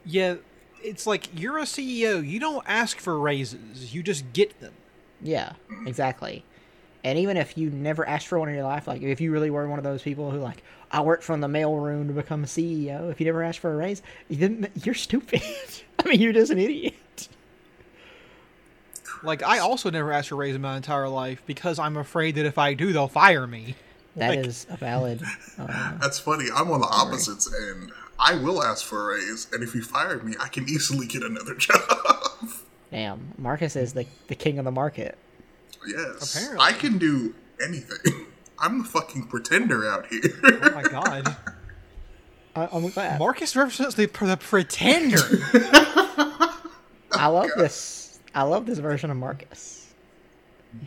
Yeah, 0.04 0.36
it's 0.82 1.06
like 1.06 1.28
you're 1.38 1.58
a 1.58 1.62
CEO. 1.62 2.26
You 2.26 2.38
don't 2.40 2.64
ask 2.68 2.98
for 2.98 3.18
raises. 3.18 3.94
You 3.94 4.02
just 4.02 4.32
get 4.32 4.58
them. 4.60 4.72
Yeah, 5.20 5.52
exactly. 5.86 6.44
And 7.04 7.18
even 7.18 7.36
if 7.36 7.56
you 7.56 7.70
never 7.70 8.06
asked 8.08 8.26
for 8.26 8.38
one 8.38 8.48
in 8.48 8.54
your 8.54 8.64
life, 8.64 8.86
like 8.86 9.02
if 9.02 9.20
you 9.20 9.30
really 9.32 9.50
were 9.50 9.66
one 9.68 9.78
of 9.78 9.84
those 9.84 10.02
people 10.02 10.30
who 10.30 10.38
like, 10.38 10.62
I 10.90 11.00
worked 11.00 11.22
from 11.22 11.40
the 11.40 11.46
mailroom 11.48 12.08
to 12.08 12.12
become 12.12 12.42
a 12.44 12.46
CEO, 12.46 13.10
if 13.10 13.20
you 13.20 13.26
never 13.26 13.42
asked 13.42 13.58
for 13.60 13.72
a 13.72 13.76
raise, 13.76 14.02
you 14.28 14.36
didn't, 14.36 14.70
you're 14.84 14.94
stupid. 14.94 15.42
I 15.98 16.08
mean, 16.08 16.20
you're 16.20 16.32
just 16.32 16.50
an 16.52 16.58
idiot. 16.58 17.28
Like 19.22 19.42
I 19.42 19.58
also 19.58 19.90
never 19.90 20.12
asked 20.12 20.28
for 20.28 20.36
a 20.36 20.38
raise 20.38 20.54
in 20.54 20.60
my 20.62 20.76
entire 20.76 21.08
life 21.08 21.42
because 21.46 21.78
I'm 21.78 21.96
afraid 21.96 22.36
that 22.36 22.46
if 22.46 22.58
I 22.58 22.74
do, 22.74 22.92
they'll 22.92 23.08
fire 23.08 23.46
me. 23.46 23.74
That 24.16 24.30
Like- 24.30 24.46
is 24.46 24.66
a 24.70 24.76
valid. 24.76 25.22
Uh, 25.58 25.98
That's 25.98 26.20
funny. 26.20 26.44
I'm 26.54 26.70
on 26.70 26.80
the 26.80 26.86
opposites 26.86 27.52
end. 27.52 27.90
I 28.18 28.34
will 28.36 28.62
ask 28.62 28.84
for 28.84 29.12
a 29.12 29.16
raise, 29.16 29.46
and 29.52 29.62
if 29.62 29.74
you 29.74 29.82
fire 29.82 30.18
me, 30.22 30.34
I 30.40 30.48
can 30.48 30.64
easily 30.68 31.06
get 31.06 31.22
another 31.22 31.54
job. 31.58 31.78
damn, 32.90 33.32
Marcus 33.38 33.76
is 33.76 33.92
the 33.94 34.06
the 34.26 34.34
king 34.34 34.58
of 34.58 34.64
the 34.64 34.72
market. 34.72 35.16
yes. 35.86 36.34
Apparently. 36.34 36.66
I 36.66 36.72
can 36.72 36.98
do 36.98 37.34
anything. 37.64 38.26
I'm 38.58 38.78
the 38.78 38.84
fucking 38.84 39.24
pretender 39.28 39.88
out 39.88 40.06
here. 40.06 40.20
Oh 40.42 40.70
my 40.74 40.82
god, 40.82 41.36
I, 42.56 42.68
I'm 42.72 42.88
glad. 42.90 43.20
Marcus 43.20 43.54
represents 43.54 43.94
the, 43.94 44.06
the 44.06 44.36
pretender. 44.36 45.18
I 47.12 47.26
love 47.28 47.50
this. 47.56 48.18
I 48.34 48.42
love 48.42 48.66
this 48.66 48.78
version 48.80 49.10
of 49.10 49.16
Marcus. 49.16 49.86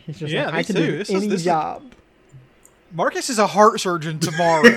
He's 0.06 0.18
just 0.18 0.32
Yeah, 0.32 0.44
like, 0.46 0.52
me 0.54 0.58
I 0.60 0.62
can 0.64 0.76
too. 0.76 0.86
do 0.86 0.98
This 0.98 1.08
is- 1.08 1.14
any 1.16 1.26
this 1.28 1.40
is- 1.40 1.44
job. 1.44 1.92
Marcus 2.94 3.30
is 3.30 3.38
a 3.38 3.46
heart 3.46 3.80
surgeon 3.80 4.18
tomorrow. 4.18 4.68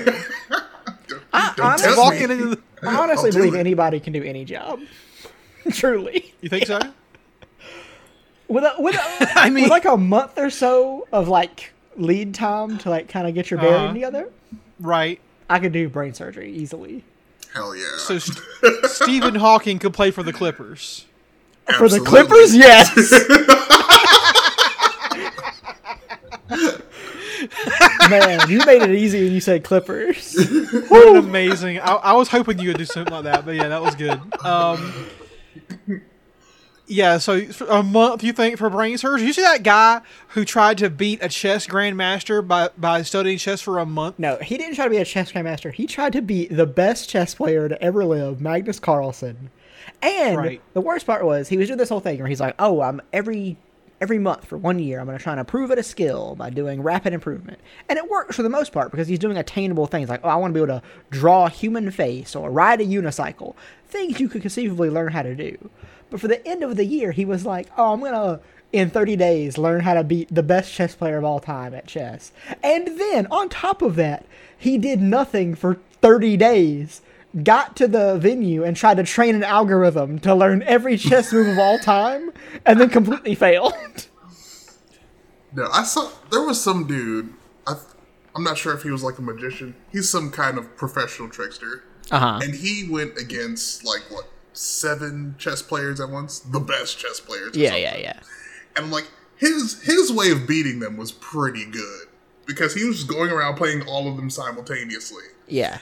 I 1.36 1.52
Don't 1.56 1.66
honestly, 1.66 1.94
Walking 1.96 2.30
into 2.30 2.46
the, 2.56 2.62
I 2.82 2.96
honestly 2.96 3.30
believe 3.30 3.54
it. 3.54 3.58
anybody 3.58 4.00
can 4.00 4.12
do 4.12 4.22
any 4.22 4.44
job. 4.44 4.80
Truly. 5.72 6.34
you 6.40 6.48
think 6.48 6.66
so? 6.66 6.78
with 8.48 8.64
a, 8.64 8.74
with 8.78 8.94
a, 8.94 9.28
I 9.38 9.50
mean- 9.50 9.64
with 9.64 9.70
like 9.70 9.84
a 9.84 9.96
month 9.96 10.38
or 10.38 10.50
so 10.50 11.06
of 11.12 11.28
like 11.28 11.72
lead 11.96 12.34
time 12.34 12.78
to 12.78 12.90
like 12.90 13.08
kind 13.08 13.26
of 13.26 13.34
get 13.34 13.50
your 13.50 13.60
bearing 13.60 13.74
Uh-huh. 13.84 13.92
together, 13.94 14.30
Right. 14.78 15.20
I 15.48 15.58
could 15.58 15.72
do 15.72 15.88
brain 15.88 16.12
surgery 16.14 16.52
easily. 16.52 17.02
Hell 17.54 17.74
yeah. 17.74 17.84
So 17.98 18.18
St- 18.18 18.38
Stephen 18.84 19.34
Hawking 19.36 19.78
could 19.78 19.94
play 19.94 20.10
for 20.10 20.22
the 20.22 20.32
Clippers. 20.32 21.06
For 21.78 21.88
the 21.88 22.00
Clippers, 22.00 22.54
yes. 22.54 22.92
Man, 28.10 28.48
you 28.48 28.58
made 28.66 28.82
it 28.82 28.90
easy 28.90 29.24
when 29.24 29.32
you 29.32 29.40
said 29.40 29.64
Clippers. 29.64 30.36
What 30.88 31.08
an 31.08 31.16
amazing! 31.16 31.78
I, 31.80 31.94
I 31.94 32.12
was 32.14 32.28
hoping 32.28 32.58
you 32.58 32.68
would 32.68 32.78
do 32.78 32.84
something 32.84 33.12
like 33.12 33.24
that, 33.24 33.44
but 33.44 33.54
yeah, 33.56 33.68
that 33.68 33.82
was 33.82 33.94
good. 33.94 34.20
Um, 34.44 35.06
yeah, 36.88 37.18
so 37.18 37.40
a 37.68 37.82
month 37.82 38.22
you 38.22 38.32
think 38.32 38.58
for 38.58 38.70
brain 38.70 38.96
surgery? 38.96 39.26
You 39.26 39.32
see 39.32 39.42
that 39.42 39.62
guy 39.64 40.02
who 40.28 40.44
tried 40.44 40.78
to 40.78 40.88
beat 40.90 41.18
a 41.22 41.28
chess 41.28 41.66
grandmaster 41.66 42.46
by 42.46 42.68
by 42.78 43.02
studying 43.02 43.38
chess 43.38 43.60
for 43.60 43.78
a 43.78 43.86
month? 43.86 44.18
No, 44.18 44.36
he 44.36 44.56
didn't 44.56 44.76
try 44.76 44.84
to 44.84 44.90
be 44.90 44.98
a 44.98 45.04
chess 45.04 45.32
grandmaster. 45.32 45.72
He 45.72 45.86
tried 45.86 46.12
to 46.12 46.22
be 46.22 46.46
the 46.46 46.66
best 46.66 47.08
chess 47.08 47.34
player 47.34 47.68
to 47.68 47.80
ever 47.82 48.04
live, 48.04 48.40
Magnus 48.40 48.78
Carlsen. 48.78 49.50
And 50.02 50.36
Right. 50.36 50.60
the 50.74 50.80
worst 50.80 51.06
part 51.06 51.24
was 51.24 51.48
he 51.48 51.56
was 51.56 51.68
doing 51.68 51.78
this 51.78 51.88
whole 51.88 52.00
thing 52.00 52.18
where 52.18 52.28
he's 52.28 52.40
like, 52.40 52.54
"Oh, 52.58 52.80
I'm 52.82 53.00
every 53.12 53.56
every 54.00 54.18
month 54.18 54.44
for 54.44 54.56
one 54.56 54.78
year, 54.78 55.00
I'm 55.00 55.06
going 55.06 55.16
to 55.16 55.22
try 55.22 55.32
and 55.32 55.40
improve 55.40 55.70
at 55.70 55.78
a 55.78 55.82
skill 55.82 56.34
by 56.34 56.50
doing 56.50 56.82
rapid 56.82 57.12
improvement." 57.12 57.58
And 57.88 57.98
it 57.98 58.10
works 58.10 58.36
for 58.36 58.42
the 58.42 58.48
most 58.48 58.72
part 58.72 58.90
because 58.90 59.08
he's 59.08 59.18
doing 59.18 59.36
attainable 59.36 59.86
things 59.86 60.08
like, 60.08 60.20
"Oh, 60.24 60.28
I 60.28 60.36
want 60.36 60.52
to 60.52 60.54
be 60.54 60.64
able 60.64 60.80
to 60.80 60.86
draw 61.10 61.46
a 61.46 61.50
human 61.50 61.90
face 61.90 62.34
or 62.36 62.50
ride 62.50 62.80
a 62.80 62.84
unicycle." 62.84 63.54
Things 63.88 64.20
you 64.20 64.28
could 64.28 64.42
conceivably 64.42 64.90
learn 64.90 65.12
how 65.12 65.22
to 65.22 65.34
do. 65.34 65.70
But 66.10 66.20
for 66.20 66.28
the 66.28 66.46
end 66.46 66.62
of 66.62 66.76
the 66.76 66.84
year, 66.84 67.12
he 67.12 67.24
was 67.24 67.46
like, 67.46 67.68
"Oh, 67.76 67.92
I'm 67.92 68.00
going 68.00 68.12
to 68.12 68.40
in 68.72 68.90
30 68.90 69.16
days 69.16 69.58
learn 69.58 69.80
how 69.80 69.94
to 69.94 70.04
beat 70.04 70.32
the 70.32 70.42
best 70.42 70.72
chess 70.72 70.94
player 70.94 71.18
of 71.18 71.24
all 71.24 71.40
time 71.40 71.74
at 71.74 71.86
chess. 71.86 72.32
And 72.62 72.98
then 72.98 73.26
on 73.30 73.48
top 73.48 73.82
of 73.82 73.96
that, 73.96 74.26
he 74.56 74.78
did 74.78 75.00
nothing 75.00 75.54
for 75.54 75.78
30 76.02 76.36
days. 76.36 77.00
Got 77.42 77.76
to 77.76 77.86
the 77.88 78.16
venue 78.18 78.64
and 78.64 78.76
tried 78.76 78.96
to 78.96 79.02
train 79.02 79.34
an 79.34 79.42
algorithm 79.44 80.18
to 80.20 80.34
learn 80.34 80.62
every 80.62 80.96
chess 80.96 81.32
move 81.32 81.48
of 81.48 81.58
all 81.58 81.78
time 81.78 82.30
and 82.64 82.80
then 82.80 82.88
completely 82.88 83.34
failed. 83.34 83.74
No, 85.54 85.68
I 85.72 85.84
saw 85.84 86.10
there 86.30 86.42
was 86.42 86.62
some 86.62 86.86
dude. 86.86 87.32
I, 87.66 87.74
I'm 88.34 88.44
not 88.44 88.58
sure 88.58 88.74
if 88.74 88.82
he 88.82 88.90
was 88.90 89.02
like 89.02 89.18
a 89.18 89.22
magician. 89.22 89.74
He's 89.90 90.08
some 90.08 90.30
kind 90.30 90.58
of 90.58 90.76
professional 90.76 91.28
trickster, 91.28 91.84
Uh-huh. 92.10 92.40
and 92.42 92.54
he 92.54 92.86
went 92.90 93.16
against 93.18 93.84
like 93.84 94.02
what 94.10 94.28
seven 94.52 95.34
chess 95.38 95.62
players 95.62 96.00
at 96.00 96.10
once, 96.10 96.40
the 96.40 96.60
best 96.60 96.98
chess 96.98 97.20
players. 97.20 97.56
Yeah, 97.56 97.68
something. 97.70 97.82
yeah, 97.84 97.96
yeah. 97.98 98.20
And 98.76 98.90
like 98.90 99.08
his 99.36 99.82
his 99.82 100.12
way 100.12 100.30
of 100.30 100.46
beating 100.46 100.80
them 100.80 100.96
was 100.96 101.12
pretty 101.12 101.64
good 101.64 102.08
because 102.46 102.74
he 102.74 102.84
was 102.84 103.04
going 103.04 103.30
around 103.30 103.56
playing 103.56 103.82
all 103.86 104.08
of 104.10 104.16
them 104.16 104.28
simultaneously. 104.30 105.24
Yeah. 105.48 105.78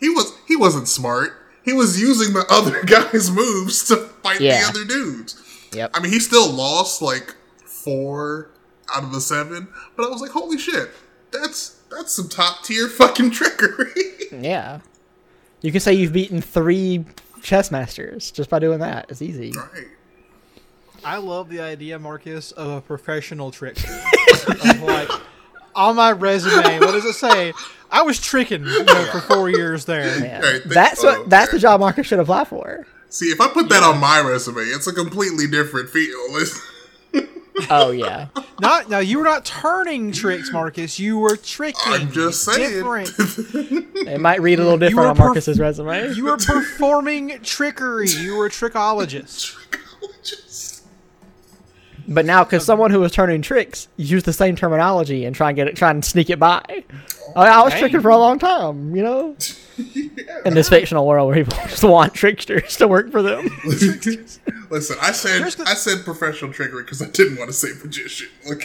He 0.00 0.08
was 0.08 0.32
he 0.46 0.56
wasn't 0.56 0.88
smart. 0.88 1.32
He 1.64 1.72
was 1.72 2.00
using 2.00 2.32
the 2.34 2.46
other 2.50 2.82
guy's 2.84 3.30
moves 3.30 3.86
to 3.88 3.96
fight 3.96 4.40
Yeah. 4.40 4.62
the 4.62 4.68
other 4.68 4.84
dudes. 4.84 5.42
Yep. 5.72 5.90
I 5.94 6.00
mean, 6.00 6.12
he 6.12 6.18
still 6.20 6.48
lost 6.50 7.02
like 7.02 7.34
four 7.64 8.50
out 8.94 9.02
of 9.04 9.12
the 9.12 9.20
seven, 9.20 9.68
but 9.96 10.06
I 10.06 10.08
was 10.08 10.20
like, 10.20 10.30
holy 10.30 10.56
shit, 10.58 10.90
that's 11.30 11.76
that's 11.90 12.12
some 12.12 12.28
top 12.28 12.64
tier 12.64 12.88
fucking 12.88 13.30
trickery. 13.30 13.92
Yeah. 14.32 14.80
You 15.62 15.72
can 15.72 15.80
say 15.80 15.94
you've 15.94 16.12
beaten 16.12 16.40
three 16.42 17.04
chess 17.42 17.70
masters 17.70 18.30
just 18.30 18.48
by 18.50 18.58
doing 18.58 18.78
that. 18.80 19.06
It's 19.08 19.22
easy. 19.22 19.52
right. 19.56 19.86
I 21.04 21.16
love 21.16 21.48
the 21.48 21.60
idea, 21.60 21.98
Marcus, 21.98 22.52
of 22.52 22.70
a 22.70 22.80
professional 22.80 23.50
trickster. 23.50 23.90
like 24.82 25.08
on 25.74 25.96
my 25.96 26.12
resume, 26.12 26.78
what 26.80 26.92
does 26.92 27.04
it 27.06 27.14
say? 27.14 27.52
I 27.90 28.02
was 28.02 28.20
tricking 28.20 28.64
you 28.64 28.84
know, 28.84 29.04
for 29.06 29.20
four 29.20 29.50
years 29.50 29.84
there. 29.86 30.18
Yeah. 30.22 30.40
Right, 30.40 30.62
th- 30.62 30.74
That's 30.74 31.02
oh, 31.04 31.20
what 31.20 31.30
that's 31.30 31.52
the 31.52 31.58
job 31.58 31.80
Marcus 31.80 32.06
should 32.06 32.18
apply 32.18 32.44
for. 32.44 32.86
See, 33.08 33.26
if 33.26 33.40
I 33.40 33.48
put 33.48 33.68
that 33.70 33.82
on 33.82 33.98
my 33.98 34.20
resume, 34.20 34.60
it's 34.60 34.86
a 34.86 34.92
completely 34.92 35.46
different 35.46 35.88
feel. 35.90 36.16
Oh 37.70 37.90
yeah. 37.90 38.28
Not 38.60 38.88
now. 38.88 39.00
You 39.00 39.18
were 39.18 39.24
not 39.24 39.44
turning 39.44 40.12
tricks, 40.12 40.52
Marcus. 40.52 41.00
You 41.00 41.18
were 41.18 41.36
tricking. 41.36 41.80
I'm 41.92 42.12
just 42.12 42.44
saying. 42.44 42.70
different. 42.70 43.10
It 44.06 44.20
might 44.20 44.40
read 44.40 44.60
a 44.60 44.62
little 44.62 44.78
different 44.78 45.08
on 45.08 45.16
perf- 45.16 45.18
Marcus's 45.18 45.58
resume. 45.58 46.12
You 46.14 46.26
were 46.26 46.36
performing 46.36 47.40
trickery. 47.42 48.08
You 48.10 48.36
were 48.36 48.46
a 48.46 48.50
trichologist. 48.50 49.56
Just- 50.22 50.84
But 52.06 52.24
now, 52.26 52.44
because 52.44 52.64
someone 52.64 52.90
who 52.90 53.00
was 53.00 53.10
turning 53.12 53.42
tricks 53.42 53.88
used 53.96 54.24
the 54.24 54.32
same 54.32 54.54
terminology 54.54 55.24
and 55.24 55.34
try 55.34 55.48
and 55.50 55.56
get 55.56 55.66
it, 55.66 55.76
try 55.76 55.90
and 55.90 56.04
sneak 56.04 56.30
it 56.30 56.38
by. 56.38 56.84
I, 57.36 57.48
I 57.48 57.62
was 57.62 57.72
Hey. 57.72 57.80
tricking 57.80 58.00
for 58.00 58.10
a 58.10 58.16
long 58.16 58.38
time, 58.38 58.94
you 58.96 59.02
know. 59.02 59.36
In 60.44 60.54
this 60.54 60.68
fictional 60.68 61.06
world 61.06 61.28
where 61.28 61.44
people 61.44 61.56
just 61.68 61.84
want 61.84 62.12
tricksters 62.14 62.76
to 62.78 62.88
work 62.88 63.10
for 63.12 63.22
them. 63.22 63.48
Listen, 64.70 64.96
I 65.00 65.12
said 65.12 65.42
the- 65.44 65.64
I 65.66 65.74
said 65.74 66.04
professional 66.04 66.52
trickery 66.52 66.82
because 66.82 67.00
I 67.00 67.06
didn't 67.10 67.38
want 67.38 67.48
to 67.48 67.54
say 67.54 67.68
magician. 67.82 68.28
Look, 68.48 68.62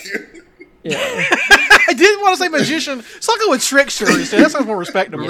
Yeah. 0.84 0.98
I 1.00 1.94
didn't 1.96 2.22
want 2.22 2.38
to 2.38 2.44
say 2.44 2.50
magician, 2.50 3.04
so 3.20 3.32
I'll 3.34 3.40
go 3.46 3.52
with 3.52 3.64
trickster 3.64 4.10
instead. 4.10 4.44
That 4.44 4.52
sounds 4.52 4.66
more 4.66 4.78
respectable. 4.78 5.28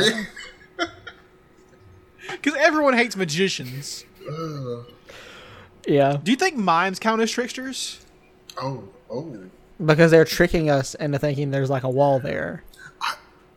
Because 2.32 2.56
everyone 2.58 2.94
hates 2.98 3.16
magicians. 3.16 4.06
Yeah. 5.86 6.18
Do 6.24 6.32
you 6.32 6.38
think 6.38 6.56
mimes 6.56 7.00
count 7.00 7.22
as 7.22 7.32
tricksters? 7.32 8.00
oh, 8.58 8.84
oh. 9.10 9.38
Because 9.84 10.12
they're 10.12 10.24
tricking 10.26 10.70
us 10.70 10.94
into 10.96 11.20
thinking 11.20 11.52
there's 11.52 11.70
like 11.70 11.84
a 11.84 11.90
wall 11.90 12.20
there. 12.20 12.64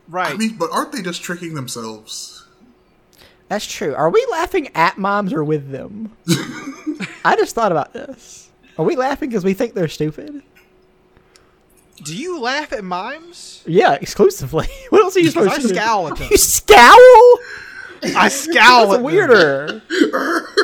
Right. 0.08 0.32
I 0.32 0.36
mean, 0.36 0.56
but 0.56 0.70
aren't 0.72 0.92
they 0.92 1.02
just 1.02 1.22
tricking 1.22 1.54
themselves? 1.54 2.44
That's 3.48 3.66
true. 3.66 3.94
Are 3.94 4.10
we 4.10 4.26
laughing 4.30 4.68
at 4.74 4.98
moms 4.98 5.32
or 5.32 5.44
with 5.44 5.70
them? 5.70 6.12
I 7.24 7.36
just 7.36 7.54
thought 7.54 7.70
about 7.72 7.92
this. 7.92 8.50
Are 8.78 8.84
we 8.84 8.96
laughing 8.96 9.30
because 9.30 9.44
we 9.44 9.54
think 9.54 9.74
they're 9.74 9.88
stupid? 9.88 10.42
Do 12.04 12.16
you 12.16 12.38
laugh 12.40 12.72
at 12.72 12.84
mimes? 12.84 13.62
Yeah, 13.66 13.94
exclusively. 13.94 14.66
What 14.90 15.02
else 15.02 15.16
are 15.16 15.20
you 15.20 15.30
supposed 15.30 15.50
I 15.52 15.56
to 15.56 15.62
do? 15.62 15.68
I 15.68 15.76
scowl 15.76 16.08
at 16.08 16.16
them. 16.18 16.28
You 16.30 16.36
scowl? 16.36 17.38
I 18.16 18.28
scowl 18.28 18.80
That's 18.82 18.90
at 18.90 18.96
them. 18.96 19.02
weirder. 19.04 19.82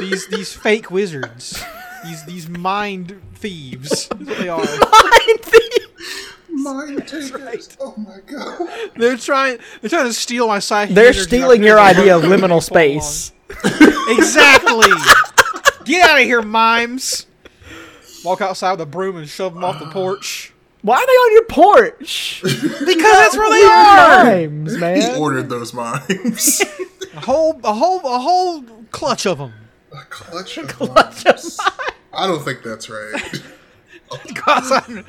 These 0.00 0.28
these 0.28 0.52
fake 0.52 0.90
wizards, 0.90 1.64
these 2.04 2.24
these 2.26 2.48
mind 2.48 3.20
thieves. 3.34 4.08
That's 4.08 4.08
what 4.10 4.38
they 4.38 4.48
are. 4.48 4.58
Mind 4.58 5.40
takers. 6.56 7.76
Oh 7.80 7.94
my 7.96 8.18
god. 8.26 8.68
They're 8.96 9.16
trying. 9.16 9.58
They're 9.80 9.90
trying 9.90 10.06
to 10.06 10.12
steal 10.12 10.48
my 10.48 10.58
psychic. 10.58 10.94
They're 10.94 11.12
stealing 11.12 11.62
your 11.62 11.78
idea 11.78 12.16
of 12.16 12.22
liminal 12.22 12.62
space. 12.62 13.32
Exactly. 14.08 14.90
Get 15.84 16.08
out 16.08 16.18
of 16.18 16.24
here, 16.24 16.42
mimes. 16.42 17.26
Walk 18.24 18.40
outside 18.40 18.72
with 18.72 18.80
a 18.80 18.86
broom 18.86 19.16
and 19.16 19.28
shove 19.28 19.54
them 19.54 19.64
off 19.64 19.78
the 19.78 19.86
porch. 19.86 20.52
Why 20.82 20.96
are 20.96 21.06
they 21.06 21.12
on 21.12 21.32
your 21.32 21.44
porch? 21.44 22.40
Because 22.42 23.12
that's 23.12 23.36
where 23.36 23.50
they 23.50 23.64
are. 23.64 24.24
Times, 24.24 25.04
He 25.04 25.20
ordered 25.20 25.48
those 25.48 25.72
mimes. 25.72 26.62
A 27.14 27.20
whole, 27.20 27.60
a 27.62 27.72
whole, 27.72 28.00
a 28.00 28.18
whole 28.18 28.62
clutch 28.90 29.26
of 29.26 29.38
them. 29.38 29.52
A 29.92 30.04
clutch 30.10 30.58
of 30.58 30.80
mimes. 30.80 31.58
I 32.12 32.26
don't 32.26 32.42
think 32.44 32.62
that's 32.64 32.88
right. 32.90 33.42
Go 34.34 34.42
outside. 34.48 35.04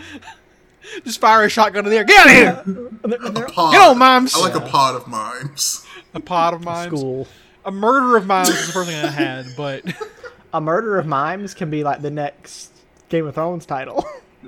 Just 1.03 1.19
fire 1.21 1.43
a 1.43 1.49
shotgun 1.49 1.85
in 1.85 1.91
the 1.91 1.97
air. 1.97 2.03
Get 2.03 2.19
out 2.19 2.67
of 2.67 2.67
here. 2.67 2.89
A 3.03 3.49
pod. 3.51 3.73
Get 3.73 3.81
on, 3.81 3.97
mimes. 3.97 4.35
I 4.35 4.39
like 4.39 4.55
a 4.55 4.61
pod 4.61 4.95
of 4.95 5.07
mimes. 5.07 5.85
A 6.13 6.19
pot 6.19 6.53
of 6.53 6.63
mimes. 6.63 6.87
School. 6.99 7.27
A 7.65 7.71
murder 7.71 8.17
of 8.17 8.25
mimes 8.25 8.49
is 8.49 8.67
the 8.67 8.73
first 8.73 8.89
thing 8.89 9.03
I 9.03 9.07
had, 9.09 9.47
but 9.55 9.83
A 10.53 10.61
murder 10.61 10.99
of 10.99 11.07
mimes 11.07 11.55
can 11.55 11.71
be 11.71 11.83
like 11.83 12.01
the 12.03 12.11
next 12.11 12.71
Game 13.09 13.25
of 13.25 13.33
Thrones 13.33 13.65
title. 13.65 14.05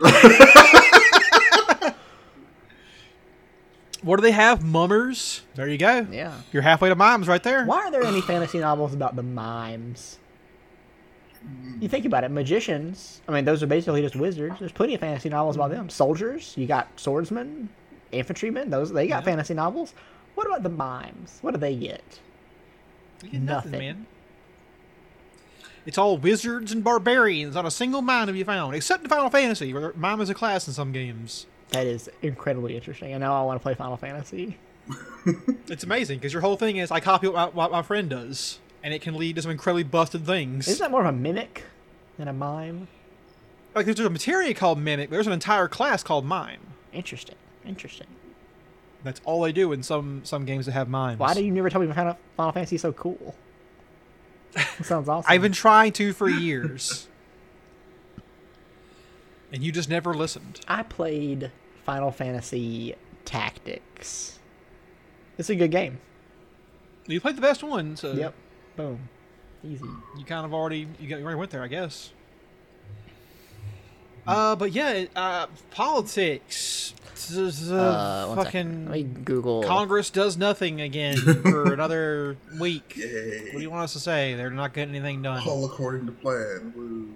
what 4.04 4.18
do 4.18 4.22
they 4.22 4.32
have? 4.32 4.64
Mummers. 4.64 5.42
There 5.56 5.68
you 5.68 5.80
go. 5.80 6.06
yeah. 6.12 6.42
You're 6.52 6.62
halfway 6.62 6.90
to 6.90 6.96
mimes 6.96 7.28
right 7.28 7.42
there. 7.42 7.66
Why 7.66 7.78
are 7.86 7.92
there 7.92 8.04
any 8.04 8.22
fantasy 8.22 8.60
novels 8.60 8.94
about 8.94 9.16
the 9.16 9.24
mimes? 9.24 10.20
You 11.80 11.90
think 11.90 12.06
about 12.06 12.24
it, 12.24 12.32
magicians. 12.32 13.22
I 13.28 13.34
mean, 13.34 13.46
those 13.46 13.62
are 13.62 13.68
basically 13.68 14.02
just 14.02 14.16
wizards. 14.16 14.60
There's 14.60 14.72
plenty 14.72 14.96
of 14.96 15.02
fantasy 15.02 15.30
novels 15.30 15.56
about 15.56 15.72
mm-hmm. 15.72 15.82
them. 15.82 15.90
Soldiers, 15.90 16.54
you 16.58 16.68
got 16.68 16.88
swordsmen, 16.98 17.70
infantrymen. 18.12 18.70
Those 18.70 18.92
they 18.92 19.08
got 19.08 19.24
Yeah. 19.24 19.26
fantasy 19.26 19.54
novels. 19.54 19.94
What 20.36 20.48
about 20.48 20.64
the 20.64 20.70
mimes? 20.70 21.40
What 21.42 21.52
do 21.54 21.60
they 21.60 21.76
get? 21.76 22.20
You 23.24 23.30
get 23.30 23.42
nothing, 23.42 23.72
Nothing. 23.72 23.88
man. 23.88 24.06
It's 25.86 25.98
all 25.98 26.18
wizards 26.18 26.72
and 26.72 26.84
barbarians. 26.84 27.56
Not 27.56 27.66
a 27.66 27.72
single 27.72 28.02
mime 28.02 28.28
have 28.28 28.36
you 28.36 28.46
found, 28.46 28.76
except 28.76 29.04
in 29.04 29.10
Final 29.10 29.30
Fantasy, 29.30 29.74
where 29.74 29.94
mime 29.96 30.20
is 30.22 30.30
a 30.30 30.34
class 30.34 30.68
in 30.68 30.74
some 30.74 30.92
games. 30.92 31.46
That 31.70 31.86
is 31.86 32.10
incredibly 32.22 32.76
interesting. 32.76 33.12
And 33.14 33.22
now 33.22 33.40
I 33.40 33.44
want 33.46 33.60
to 33.60 33.64
play 33.64 33.76
Final 33.76 33.98
Fantasy. 33.98 34.58
It's 35.68 35.84
amazing 35.84 36.20
because 36.20 36.32
your 36.32 36.44
whole 36.44 36.58
thing 36.58 36.78
is 36.78 36.92
I 36.92 37.00
copy 37.00 37.28
what 37.28 37.36
my, 37.36 37.48
what 37.48 37.72
my 37.72 37.82
friend 37.82 38.08
does, 38.08 38.60
and 38.86 38.94
it 38.94 39.02
can 39.02 39.16
lead 39.16 39.36
to 39.36 39.42
some 39.42 39.50
incredibly 39.50 39.84
busted 39.84 40.26
things. 40.28 40.68
Isn't 40.68 40.80
that 40.80 40.92
more 40.92 41.02
of 41.02 41.08
a 41.08 41.12
mimic 41.12 41.64
than 42.18 42.28
a 42.30 42.34
mime? 42.34 42.88
like 43.74 43.86
there's 43.86 44.00
a 44.00 44.10
materia 44.10 44.54
called 44.54 44.80
mimic. 44.80 45.10
But 45.10 45.16
there's 45.16 45.28
an 45.28 45.34
entire 45.34 45.68
class 45.68 46.02
called 46.04 46.24
mime. 46.24 46.62
Interesting. 46.94 47.36
Interesting. 47.66 48.08
That's 49.04 49.20
all 49.26 49.42
they 49.42 49.52
do 49.52 49.74
in 49.74 49.84
some 49.84 50.24
some 50.24 50.46
games 50.46 50.68
that 50.68 50.72
have 50.74 50.88
mimes. 50.88 51.20
Why 51.20 51.34
do 51.34 51.44
you 51.44 51.52
never 51.52 51.70
tell 51.70 51.82
me 51.82 51.92
Final, 51.92 52.18
Final 52.38 52.52
Fantasy 52.54 52.76
is 52.76 52.82
so 52.84 52.94
cool? 52.94 53.36
That 54.54 54.86
sounds 54.86 55.10
awesome. 55.10 55.30
I've 55.30 55.42
been 55.42 55.52
trying 55.52 55.92
to 55.94 56.14
for 56.14 56.30
years, 56.30 57.08
and 59.52 59.62
you 59.64 59.72
just 59.72 59.90
never 59.90 60.14
listened. 60.14 60.62
I 60.68 60.84
played 60.84 61.52
Final 61.84 62.12
Fantasy 62.12 62.96
Tactics. 63.26 64.40
It's 65.38 65.50
a 65.50 65.56
good 65.56 65.72
game. 65.72 66.00
You 67.08 67.20
played 67.20 67.36
the 67.36 67.42
best 67.42 67.62
one, 67.62 67.98
so 67.98 68.14
Yep. 68.14 68.34
Boom. 68.76 69.00
Easy. 69.64 69.84
you 70.18 70.26
kind 70.26 70.46
of 70.46 70.54
already 70.54 70.88
you, 71.00 71.08
got, 71.10 71.18
you 71.20 71.24
already 71.24 71.40
went 71.40 71.52
there, 71.52 71.64
I 71.64 71.68
guess. 71.68 72.12
Uh, 74.28 74.56
but 74.56 74.72
yeah, 74.72 75.06
uh, 75.16 75.48
politics. 75.72 76.94
Z- 77.16 77.50
z- 77.52 77.74
Uh, 77.74 78.36
fucking 78.36 78.86
Let 78.86 78.92
me 78.94 79.04
Google. 79.04 79.64
Congress 79.64 80.10
does 80.10 80.36
nothing 80.38 80.82
again 80.82 81.16
for 81.18 81.74
another 81.74 82.36
week. 82.60 82.96
Yay. 82.98 83.46
What 83.46 83.54
do 83.54 83.62
you 83.62 83.70
want 83.70 83.84
us 83.84 83.94
to 83.94 84.00
say? 84.00 84.34
They're 84.36 84.50
not 84.50 84.74
getting 84.74 84.96
anything 84.96 85.22
done. 85.22 85.48
All 85.48 85.66
according 85.66 86.06
to 86.08 86.12
plan. 86.12 86.74
Woo. 86.76 87.14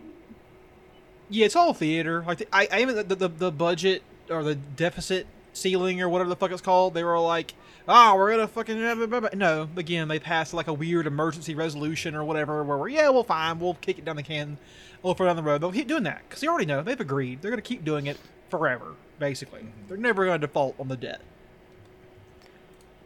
Yeah, 1.29 1.45
it's 1.45 1.55
all 1.55 1.73
theater. 1.73 2.23
Like 2.25 2.39
the, 2.39 2.47
I, 2.53 2.67
I 2.71 2.81
even 2.81 2.95
the, 2.95 3.03
the 3.15 3.27
the 3.27 3.51
budget 3.51 4.01
or 4.29 4.41
the 4.43 4.55
deficit 4.55 5.27
ceiling 5.53 6.01
or 6.01 6.09
whatever 6.09 6.29
the 6.29 6.35
fuck 6.35 6.51
it's 6.51 6.61
called. 6.61 6.93
They 6.93 7.03
were 7.03 7.19
like, 7.19 7.53
"Ah, 7.89 8.15
we're 8.15 8.31
gonna 8.31 8.47
fucking 8.47 8.77
blah, 8.77 8.95
blah, 8.95 9.05
blah, 9.07 9.19
blah." 9.21 9.29
no." 9.33 9.67
Again, 9.75 10.07
they 10.07 10.19
passed 10.19 10.53
like 10.53 10.67
a 10.67 10.73
weird 10.73 11.07
emergency 11.07 11.55
resolution 11.55 12.15
or 12.15 12.23
whatever, 12.23 12.63
where 12.63 12.77
we're 12.77 12.87
yeah, 12.89 13.09
well, 13.09 13.23
fine, 13.23 13.59
we'll 13.59 13.73
kick 13.75 13.97
it 13.99 14.05
down 14.05 14.15
the 14.15 14.23
can, 14.23 14.57
a 15.03 15.07
little 15.07 15.15
further 15.15 15.29
down 15.29 15.35
the 15.37 15.43
road. 15.43 15.59
They'll 15.61 15.71
keep 15.71 15.87
doing 15.87 16.03
that 16.03 16.21
because 16.27 16.39
they 16.41 16.47
already 16.47 16.65
know 16.67 16.81
they've 16.83 16.99
agreed. 16.99 17.41
They're 17.41 17.51
gonna 17.51 17.61
keep 17.61 17.83
doing 17.83 18.05
it 18.07 18.17
forever. 18.49 18.93
Basically, 19.19 19.65
they're 19.89 19.97
never 19.97 20.25
gonna 20.25 20.37
default 20.39 20.75
on 20.79 20.87
the 20.87 20.95
debt. 20.97 21.21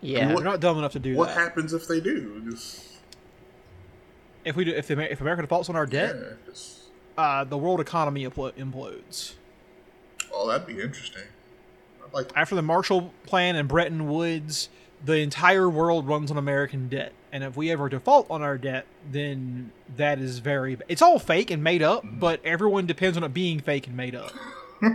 yeah. 0.01 0.27
What- 0.27 0.35
They're 0.43 0.51
not 0.51 0.59
dumb 0.59 0.77
enough 0.77 0.91
to 0.93 0.99
do 0.99 1.15
What 1.15 1.29
that. 1.29 1.35
What 1.35 1.41
happens 1.43 1.73
if 1.73 1.87
they 1.87 1.99
do? 2.01 2.41
Just 2.51 2.85
If 4.45 4.55
we 4.55 4.65
do, 4.65 4.71
if, 4.71 4.87
the, 4.87 5.11
if 5.11 5.21
America 5.21 5.41
defaults 5.43 5.69
on 5.69 5.75
our 5.75 5.85
debt, 5.85 6.15
yeah, 6.15 6.29
just 6.45 6.79
uh, 7.17 7.43
the 7.45 7.57
world 7.57 7.79
economy 7.79 8.25
impl- 8.27 8.51
implodes. 8.53 9.33
oh, 10.33 10.47
that'd 10.49 10.67
be 10.67 10.81
interesting. 10.81 11.23
I'd 12.13 12.17
like 12.17 12.31
after 12.35 12.55
the 12.55 12.61
Marshall 12.61 13.13
Plan 13.25 13.55
and 13.55 13.67
Bretton 13.67 14.07
Woods, 14.07 14.69
the 15.03 15.17
entire 15.17 15.69
world 15.69 16.07
runs 16.07 16.31
on 16.31 16.37
American 16.37 16.89
debt. 16.89 17.13
And 17.31 17.43
if 17.43 17.57
we 17.57 17.71
ever 17.71 17.89
default 17.89 18.29
on 18.29 18.43
our 18.43 18.57
debt, 18.57 18.85
then 19.11 19.71
that 19.97 20.19
is 20.19 20.39
very. 20.39 20.77
It's 20.87 21.01
all 21.01 21.17
fake 21.17 21.49
and 21.49 21.63
made 21.63 21.81
up, 21.81 22.03
but 22.05 22.39
everyone 22.45 22.85
depends 22.85 23.17
on 23.17 23.23
it 23.23 23.33
being 23.33 23.59
fake 23.59 23.87
and 23.87 23.97
made 23.97 24.15
up. 24.15 24.31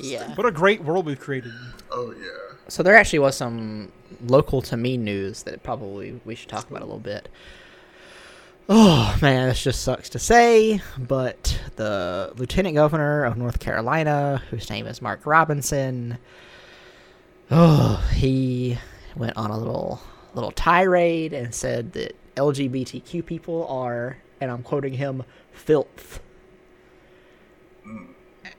Yeah. 0.00 0.34
What 0.34 0.46
a 0.46 0.50
great 0.50 0.82
world 0.82 1.06
we've 1.06 1.18
created. 1.18 1.52
Oh 1.90 2.12
yeah. 2.18 2.56
So 2.68 2.82
there 2.82 2.96
actually 2.96 3.20
was 3.20 3.36
some 3.36 3.92
local 4.26 4.62
to 4.62 4.76
me 4.76 4.96
news 4.96 5.44
that 5.44 5.62
probably 5.62 6.20
we 6.24 6.34
should 6.34 6.48
talk 6.48 6.68
about 6.68 6.82
a 6.82 6.84
little 6.84 6.98
bit. 6.98 7.28
Oh 8.68 9.16
man, 9.22 9.48
this 9.48 9.62
just 9.62 9.82
sucks 9.82 10.08
to 10.10 10.18
say, 10.18 10.80
but 10.98 11.60
the 11.76 12.32
lieutenant 12.36 12.74
governor 12.74 13.24
of 13.24 13.36
North 13.36 13.60
Carolina, 13.60 14.42
whose 14.50 14.68
name 14.68 14.86
is 14.86 15.00
Mark 15.00 15.24
Robinson, 15.24 16.18
oh, 17.48 18.04
he 18.12 18.76
went 19.14 19.36
on 19.36 19.52
a 19.52 19.58
little 19.58 20.00
little 20.34 20.50
tirade 20.50 21.32
and 21.32 21.54
said 21.54 21.92
that 21.92 22.16
LGBTQ 22.34 23.24
people 23.24 23.68
are, 23.68 24.16
and 24.40 24.50
I'm 24.50 24.64
quoting 24.64 24.94
him, 24.94 25.22
filth. 25.52 26.20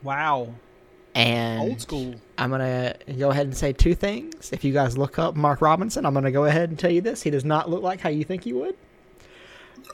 Wow. 0.02 0.54
And 1.14 1.60
Old 1.60 1.80
school. 1.82 2.14
I'm 2.38 2.50
gonna 2.50 2.94
go 3.18 3.30
ahead 3.30 3.46
and 3.46 3.54
say 3.54 3.74
two 3.74 3.94
things. 3.94 4.52
If 4.54 4.64
you 4.64 4.72
guys 4.72 4.96
look 4.96 5.18
up 5.18 5.36
Mark 5.36 5.60
Robinson, 5.60 6.06
I'm 6.06 6.14
gonna 6.14 6.32
go 6.32 6.46
ahead 6.46 6.70
and 6.70 6.78
tell 6.78 6.90
you 6.90 7.02
this: 7.02 7.22
he 7.22 7.28
does 7.30 7.44
not 7.44 7.68
look 7.68 7.82
like 7.82 8.00
how 8.00 8.08
you 8.08 8.24
think 8.24 8.44
he 8.44 8.54
would. 8.54 8.74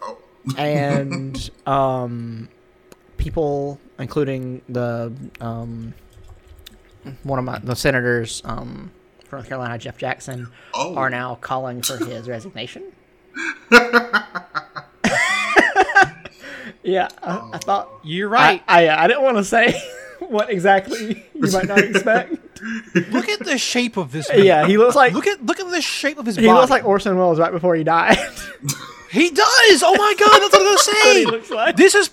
Oh. 0.03 0.19
And 0.59 1.51
um, 1.67 2.49
people, 3.17 3.81
including 3.99 4.61
the 4.69 5.13
um, 5.41 5.95
one 7.23 7.39
of 7.39 7.45
my 7.45 7.59
the 7.61 7.75
senators 7.77 8.43
um, 8.45 8.91
from 9.27 9.39
North 9.39 9.49
Carolina, 9.49 9.79
Jeff 9.79 9.97
Jackson, 9.99 10.49
Oh. 10.75 10.95
are 10.97 11.09
now 11.11 11.37
calling 11.37 11.81
for 11.83 11.97
his 11.97 12.29
resignation. 12.29 12.83
yeah, 16.83 17.09
I, 17.23 17.51
I 17.55 17.59
thought 17.59 17.89
You're 18.03 18.29
right. 18.29 18.63
I, 18.69 18.89
I 18.89 19.05
I 19.05 19.07
didn't 19.07 19.23
want 19.23 19.37
to 19.39 19.45
say 19.45 19.81
what 20.31 20.51
exactly 20.51 21.25
you 21.35 21.51
might 21.53 21.67
not 21.67 21.79
expect. 21.79 22.35
look 23.11 23.29
at 23.29 23.41
the 23.41 23.59
shape 23.59 23.97
of 23.97 24.13
this. 24.13 24.29
Man. 24.29 24.45
yeah, 24.45 24.67
he 24.67 24.79
looks 24.79 24.97
like 24.97 25.13
Look 25.13 25.27
at 25.27 25.45
look 25.45 25.61
at 25.61 25.71
the 25.71 25.83
shape 25.83 26.19
of 26.19 26.27
his 26.27 26.37
body. 26.37 26.47
he 26.47 26.53
body. 26.53 26.61
looks 26.61 26.71
like 26.71 26.85
Orson 26.85 27.17
Welles 27.17 27.39
right 27.39 27.53
before 27.53 27.75
he 27.75 27.85
died. 27.85 28.17
he 29.11 29.31
does. 29.31 29.83
Oh 29.83 29.95
my 29.97 30.15
god, 30.19 30.39
that's 30.41 30.53
what 30.53 30.63
I 30.63 30.71
was 30.71 30.87
what 30.87 30.97
gonna 31.05 31.15
he 31.15 31.25
say. 31.25 31.31
looks 31.31 31.51
like. 31.51 31.77
This 31.77 31.95
is 31.95 32.11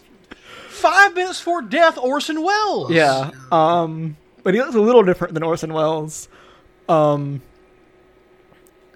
five 0.70 1.14
minutes 1.14 1.40
before 1.40 1.62
death. 1.62 1.98
Orson 1.98 2.42
Welles. 2.42 2.92
Yeah. 2.92 3.32
Um, 3.52 4.18
but 4.44 4.54
he 4.54 4.60
looks 4.60 4.76
a 4.76 4.82
little 4.82 5.04
different 5.04 5.34
than 5.34 5.44
Orson 5.44 5.74
Welles. 5.74 6.28
Um, 6.90 7.42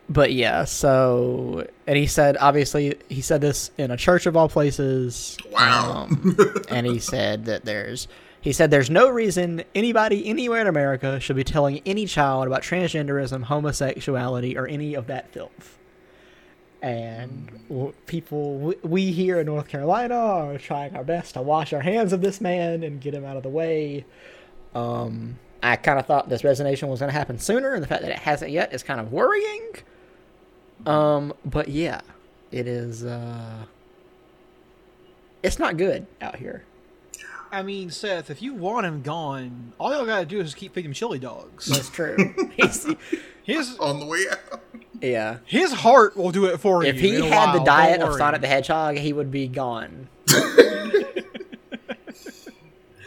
but 0.10 0.34
yeah, 0.34 0.66
so 0.66 1.68
and 1.88 1.98
he 1.98 2.06
said 2.08 2.38
obviously 2.40 2.96
he 3.10 3.22
said 3.22 3.42
this 3.42 3.72
in 3.78 3.92
a 3.92 3.98
church 3.98 4.26
of 4.26 4.36
all 4.38 4.50
places. 4.50 5.38
Wow. 5.52 6.08
Um, 6.10 6.36
and 6.70 6.86
he 6.86 7.00
said 7.00 7.46
that 7.46 7.66
there's 7.66 8.08
he 8.46 8.54
said 8.54 8.70
there's 8.70 8.92
no 8.92 9.10
reason 9.10 9.64
anybody 9.74 10.28
anywhere 10.28 10.62
in 10.62 10.68
America 10.68 11.20
should 11.20 11.36
be 11.36 11.44
telling 11.44 11.82
any 11.84 12.06
child 12.06 12.46
about 12.46 12.62
transgenderism, 12.62 13.46
homosexuality, 13.46 14.56
or 14.56 14.68
any 14.68 14.94
of 14.94 15.08
that 15.08 15.32
filth. 15.32 15.80
And 16.80 17.50
people, 18.06 18.76
we 18.84 19.12
here 19.12 19.40
in 19.40 19.48
North 19.48 19.68
Carolina 19.68 20.14
are 20.14 20.60
trying 20.60 20.96
our 20.96 21.04
best 21.04 21.34
to 21.34 21.42
wash 21.42 21.74
our 21.74 21.82
hands 21.82 22.14
of 22.14 22.22
this 22.22 22.40
man 22.40 22.84
and 22.84 23.02
get 23.02 23.16
him 23.16 23.26
out 23.26 23.36
of 23.36 23.42
the 23.42 23.50
way. 23.50 24.06
Um, 24.76 25.40
I 25.64 25.76
kind 25.76 25.98
of 25.98 26.06
thought 26.06 26.30
this 26.30 26.44
resignation 26.44 26.88
was 26.88 27.00
going 27.00 27.10
to 27.10 27.18
happen 27.18 27.40
sooner, 27.40 27.74
and 27.74 27.82
the 27.82 27.88
fact 27.88 28.04
that 28.04 28.12
it 28.12 28.20
hasn't 28.20 28.52
yet 28.52 28.72
is 28.76 28.84
kind 28.84 29.00
of 29.00 29.12
worrying. 29.12 29.72
Um, 30.86 31.34
but 31.44 31.68
yeah, 31.68 32.02
It 32.52 32.68
is. 32.68 33.04
uh 33.04 33.66
It's 35.42 35.58
not 35.58 35.78
good 35.78 36.06
out 36.22 36.36
here. 36.36 36.64
I 37.56 37.64
mean, 37.64 37.90
Seth, 37.90 38.30
if 38.30 38.42
you 38.42 38.54
want 38.54 38.86
him 38.86 39.02
gone, 39.02 39.74
all 39.80 39.94
y'all 39.94 40.06
gotta 40.06 40.26
do 40.26 40.40
is 40.42 40.54
keep 40.54 40.74
feeding 40.74 40.90
him 40.90 40.94
chili 40.94 41.20
dogs. 41.20 41.68
That's 41.68 41.90
true. 41.90 42.18
He's- 42.58 42.86
His 43.44 43.78
On 43.80 44.00
the 44.00 44.06
way 44.06 44.26
out. 44.30 44.62
yeah. 45.02 45.38
his 45.46 45.72
heart 45.72 46.18
will 46.18 46.32
do 46.32 46.46
it 46.46 46.60
for 46.60 46.84
If 46.84 46.96
you. 47.02 47.10
If 47.16 47.22
he 47.22 47.28
in 47.28 47.32
a 47.32 47.36
had 47.36 47.54
the 47.54 47.64
diet 47.64 48.00
don't 48.00 48.10
of. 48.10 48.18
Sonic 48.18 48.42
the 48.42 48.48
Hedgehog, 48.48 48.98
he 48.98 49.14
would 49.14 49.32
be 49.32 49.48
gone. 49.48 50.10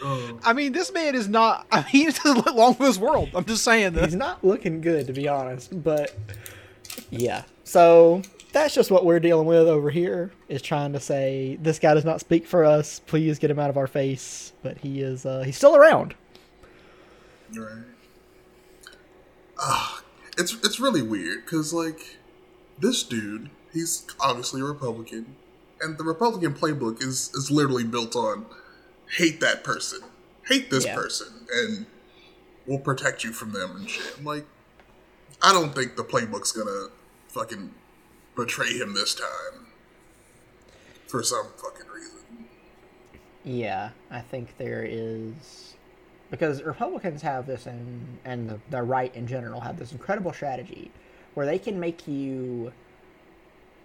Oh. 0.01 0.39
I 0.45 0.53
mean, 0.53 0.71
this 0.71 0.93
man 0.93 1.13
is 1.13 1.27
not. 1.27 1.67
I 1.71 1.79
mean, 1.81 1.85
he 1.87 2.05
doesn't 2.05 2.37
look 2.45 2.55
long 2.55 2.73
for 2.73 2.83
this 2.85 2.97
world. 2.97 3.29
I'm 3.35 3.43
just 3.43 3.65
saying 3.65 3.93
this. 3.93 4.05
He's 4.05 4.15
not 4.15 4.41
looking 4.45 4.79
good, 4.79 5.07
to 5.07 5.13
be 5.13 5.27
honest. 5.27 5.83
But 5.83 6.15
yeah, 7.09 7.43
so 7.65 8.21
that's 8.51 8.73
just 8.73 8.89
what 8.91 9.05
we're 9.05 9.19
dealing 9.19 9.45
with 9.47 9.67
over 9.67 9.89
here. 9.89 10.31
Is 10.47 10.61
trying 10.61 10.93
to 10.93 10.99
say 10.99 11.57
this 11.61 11.79
guy 11.79 11.93
does 11.93 12.05
not 12.05 12.19
speak 12.19 12.45
for 12.47 12.65
us. 12.65 12.99
Please 12.99 13.39
get 13.39 13.51
him 13.51 13.59
out 13.59 13.69
of 13.69 13.77
our 13.77 13.87
face. 13.87 14.53
But 14.63 14.77
he 14.79 15.01
is. 15.01 15.25
uh 15.25 15.41
He's 15.43 15.57
still 15.57 15.75
around. 15.75 16.15
Right. 17.55 17.83
Ah, 19.57 20.03
it's 20.37 20.53
it's 20.63 20.79
really 20.79 21.01
weird 21.01 21.45
because 21.45 21.73
like 21.73 22.17
this 22.79 23.03
dude, 23.03 23.49
he's 23.73 24.05
obviously 24.19 24.61
a 24.61 24.65
Republican, 24.65 25.35
and 25.81 25.97
the 25.97 26.03
Republican 26.03 26.53
playbook 26.53 27.01
is 27.03 27.29
is 27.33 27.51
literally 27.51 27.83
built 27.83 28.15
on 28.15 28.45
hate 29.17 29.39
that 29.41 29.63
person, 29.63 29.99
hate 30.47 30.69
this 30.69 30.85
Yeah. 30.85 30.95
person, 30.95 31.27
and 31.51 31.85
we'll 32.65 32.79
protect 32.79 33.23
you 33.23 33.33
from 33.33 33.51
them 33.51 33.75
and 33.75 33.89
shit. 33.89 34.15
I'm 34.17 34.23
like, 34.23 34.45
I 35.41 35.51
don't 35.51 35.73
think 35.75 35.95
the 35.97 36.03
playbook's 36.03 36.51
gonna 36.51 36.87
fucking 37.27 37.73
betray 38.35 38.77
him 38.77 38.93
this 38.93 39.15
time 39.15 39.67
for 41.07 41.23
some 41.23 41.47
fucking 41.57 41.87
reason. 41.93 42.45
Yeah, 43.43 43.91
I 44.11 44.21
think 44.21 44.57
there 44.57 44.85
is 44.87 45.75
because 46.29 46.61
Republicans 46.61 47.21
have 47.21 47.47
this, 47.47 47.65
and 47.65 48.19
and 48.25 48.49
the, 48.49 48.59
the 48.69 48.81
right 48.83 49.13
in 49.15 49.27
general 49.27 49.61
have 49.61 49.77
this 49.77 49.91
incredible 49.91 50.33
strategy 50.33 50.91
where 51.33 51.45
they 51.45 51.59
can 51.59 51.79
make 51.79 52.07
you 52.07 52.71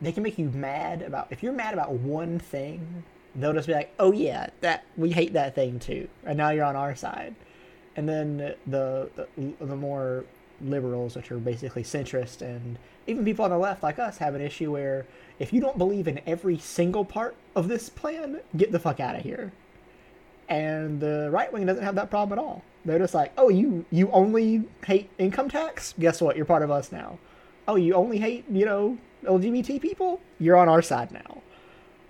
they 0.00 0.12
can 0.12 0.22
make 0.22 0.38
you 0.38 0.50
mad 0.50 1.02
about 1.02 1.28
if 1.30 1.42
you're 1.42 1.52
mad 1.52 1.72
about 1.72 1.92
one 1.92 2.38
thing, 2.38 3.04
they'll 3.34 3.52
just 3.52 3.66
be 3.66 3.74
like, 3.74 3.92
"Oh 3.98 4.12
yeah, 4.12 4.48
that 4.60 4.84
we 4.96 5.12
hate 5.12 5.32
that 5.32 5.54
thing 5.54 5.78
too," 5.78 6.08
and 6.24 6.36
now 6.36 6.50
you're 6.50 6.64
on 6.64 6.76
our 6.76 6.94
side. 6.94 7.34
And 7.96 8.08
then 8.08 8.54
the 8.66 9.10
the, 9.16 9.28
the 9.60 9.76
more 9.76 10.24
liberals, 10.64 11.16
which 11.16 11.30
are 11.30 11.38
basically 11.38 11.82
centrist, 11.82 12.40
and 12.40 12.78
even 13.06 13.24
people 13.24 13.44
on 13.44 13.50
the 13.50 13.58
left 13.58 13.82
like 13.82 13.98
us, 13.98 14.18
have 14.18 14.34
an 14.34 14.40
issue 14.40 14.72
where 14.72 15.06
if 15.38 15.52
you 15.52 15.60
don't 15.60 15.78
believe 15.78 16.08
in 16.08 16.20
every 16.26 16.58
single 16.58 17.04
part 17.04 17.36
of 17.56 17.68
this 17.68 17.88
plan, 17.88 18.40
get 18.56 18.72
the 18.72 18.78
fuck 18.78 19.00
out 19.00 19.16
of 19.16 19.22
here. 19.22 19.52
And 20.48 21.00
the 21.00 21.28
right 21.30 21.52
wing 21.52 21.66
doesn't 21.66 21.82
have 21.82 21.94
that 21.94 22.10
problem 22.10 22.38
at 22.38 22.42
all. 22.42 22.62
They're 22.84 22.98
just 22.98 23.14
like, 23.14 23.32
oh, 23.38 23.48
you 23.48 23.84
you 23.90 24.10
only 24.10 24.64
hate 24.84 25.08
income 25.18 25.48
tax? 25.48 25.94
Guess 25.98 26.20
what? 26.20 26.36
You're 26.36 26.44
part 26.44 26.62
of 26.62 26.70
us 26.70 26.92
now. 26.92 27.18
Oh, 27.66 27.76
you 27.76 27.94
only 27.94 28.18
hate 28.18 28.44
you 28.50 28.66
know 28.66 28.98
LGBT 29.24 29.80
people? 29.80 30.20
You're 30.38 30.56
on 30.56 30.68
our 30.68 30.82
side 30.82 31.10
now. 31.12 31.42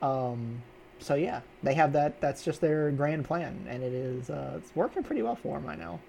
Um, 0.03 0.63
so 0.99 1.15
yeah, 1.15 1.43
they 1.63 1.75
have 1.75 1.93
that. 1.93 2.21
That's 2.21 2.43
just 2.43 2.61
their 2.61 2.91
grand 2.91 3.25
plan, 3.25 3.67
and 3.69 3.83
it 3.83 3.93
is 3.93 4.31
uh, 4.31 4.55
it's 4.59 4.75
working 4.75 5.03
pretty 5.03 5.23
well 5.23 5.37
for 5.37 5.57
them 5.57 5.67
right 5.67 5.79
now. 5.79 6.01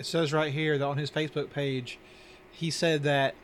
It 0.00 0.06
says 0.06 0.32
right 0.32 0.50
here 0.50 0.78
that 0.78 0.84
on 0.86 0.96
his 0.96 1.10
Facebook 1.10 1.50
page, 1.50 1.98
he 2.50 2.70
said 2.70 3.02
that 3.02 3.34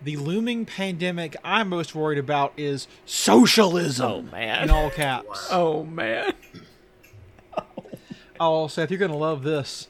the 0.00 0.16
looming 0.16 0.64
pandemic 0.64 1.34
I'm 1.42 1.68
most 1.68 1.92
worried 1.92 2.18
about 2.18 2.52
is 2.56 2.86
socialism. 3.04 4.06
Oh, 4.08 4.22
man. 4.22 4.62
In 4.62 4.70
all 4.70 4.90
caps. 4.90 5.48
Oh 5.50 5.82
man. 5.84 6.32
Oh, 8.38 8.66
Seth, 8.68 8.90
you're 8.92 8.98
gonna 8.98 9.16
love 9.16 9.42
this. 9.42 9.88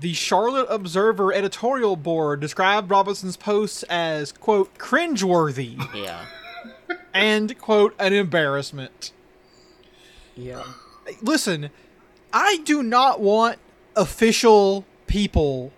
The 0.00 0.14
Charlotte 0.14 0.66
Observer 0.70 1.32
editorial 1.32 1.96
board 1.96 2.40
described 2.40 2.90
Robinson's 2.90 3.36
posts 3.36 3.82
as 3.84 4.32
quote 4.32 4.78
cringeworthy 4.78 5.76
Yeah. 5.94 6.24
and 7.14 7.58
quote 7.58 7.94
an 7.98 8.14
embarrassment. 8.14 9.12
Yeah. 10.36 10.62
Listen, 11.20 11.68
I 12.32 12.58
do 12.64 12.82
not 12.82 13.20
want 13.20 13.58
official 13.94 14.84
people, 15.14 15.72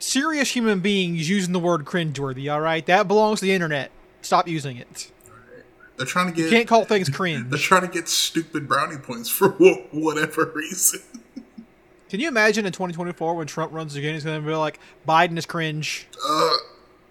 serious 0.00 0.50
human 0.50 0.80
beings 0.80 1.30
using 1.30 1.52
the 1.52 1.60
word 1.60 1.84
cringeworthy. 1.84 2.52
All 2.52 2.60
right, 2.60 2.84
that 2.86 3.06
belongs 3.06 3.38
to 3.38 3.46
the 3.46 3.52
internet. 3.52 3.92
Stop 4.20 4.48
using 4.48 4.76
it. 4.76 5.12
They're 5.96 6.06
trying 6.06 6.26
to 6.26 6.32
get 6.32 6.46
You 6.46 6.50
can't 6.50 6.66
call 6.66 6.84
things 6.84 7.08
cringe. 7.08 7.46
they're 7.50 7.58
trying 7.58 7.82
to 7.82 7.88
get 7.88 8.08
stupid 8.08 8.66
brownie 8.66 8.96
points 8.96 9.30
for 9.30 9.50
whatever 9.92 10.50
reason. 10.54 11.00
Can 12.08 12.18
you 12.18 12.26
imagine 12.26 12.66
in 12.66 12.72
2024 12.72 13.36
when 13.36 13.46
Trump 13.46 13.72
runs 13.72 13.94
again, 13.94 14.14
he's 14.14 14.24
going 14.24 14.40
to 14.42 14.46
be 14.46 14.52
like, 14.54 14.80
Biden 15.06 15.38
is 15.38 15.46
cringe. 15.46 16.08
Uh, 16.28 16.50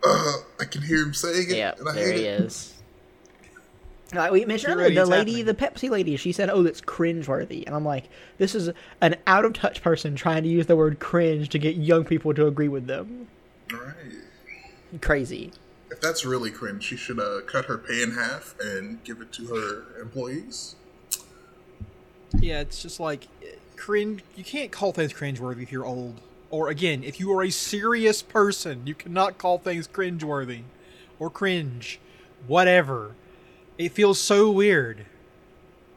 uh, 0.06 0.34
I 0.60 0.66
can 0.66 0.82
hear 0.82 1.02
him 1.04 1.14
saying 1.14 1.50
it, 1.50 1.56
Yeah, 1.56 1.76
and 1.80 1.88
I 1.88 1.94
there 1.94 2.12
hate 2.12 2.20
he 2.20 2.26
it. 2.26 2.42
is. 2.42 2.74
Like 4.14 4.32
we 4.32 4.44
mentioned 4.46 4.74
earlier, 4.74 4.90
the 4.94 5.06
lady, 5.06 5.34
happening. 5.34 5.46
the 5.46 5.54
Pepsi 5.54 5.90
lady, 5.90 6.18
she 6.18 6.32
said, 6.32 6.50
"Oh, 6.50 6.64
that's 6.64 6.82
cringeworthy," 6.82 7.66
and 7.66 7.76
I'm 7.76 7.86
like, 7.86 8.10
"This 8.40 8.56
is 8.56 8.72
an 9.02 9.16
out 9.28 9.46
of 9.46 9.54
touch 9.54 9.84
person 9.84 10.16
trying 10.16 10.44
to 10.44 10.50
use 10.50 10.66
the 10.66 10.76
word 10.76 11.00
cringe 11.00 11.50
to 11.50 11.60
get 11.60 11.76
young 11.76 12.06
people 12.06 12.34
to 12.34 12.48
agree 12.48 12.68
with 12.68 12.88
them." 12.88 13.28
Right. 13.72 15.02
Crazy. 15.02 15.52
If 15.92 16.02
that's 16.02 16.26
really 16.26 16.50
cringe, 16.50 16.84
she 16.84 16.96
should 16.96 17.20
uh, 17.20 17.42
cut 17.46 17.66
her 17.66 17.78
pay 17.78 18.02
in 18.02 18.12
half 18.12 18.56
and 18.60 19.04
give 19.04 19.22
it 19.22 19.32
to 19.34 19.48
her 19.48 20.02
employees. 20.02 20.76
Yeah, 22.40 22.62
it's 22.62 22.82
just 22.82 23.00
like 23.00 23.28
cringe. 23.76 24.24
You 24.36 24.44
can't 24.44 24.72
call 24.72 24.92
things 24.92 25.14
cringeworthy 25.14 25.64
if 25.64 25.72
you're 25.72 25.86
old. 25.86 26.22
Or 26.52 26.70
again, 26.70 27.04
if 27.04 27.20
you 27.20 27.32
are 27.34 27.44
a 27.44 27.52
serious 27.52 28.24
person, 28.24 28.82
you 28.86 28.96
cannot 28.96 29.38
call 29.38 29.60
things 29.60 29.88
cringeworthy 29.88 30.62
or 31.20 31.30
cringe, 31.30 32.00
whatever. 32.48 33.14
It 33.80 33.94
feels 33.94 34.20
so 34.20 34.52
weird. 34.52 35.06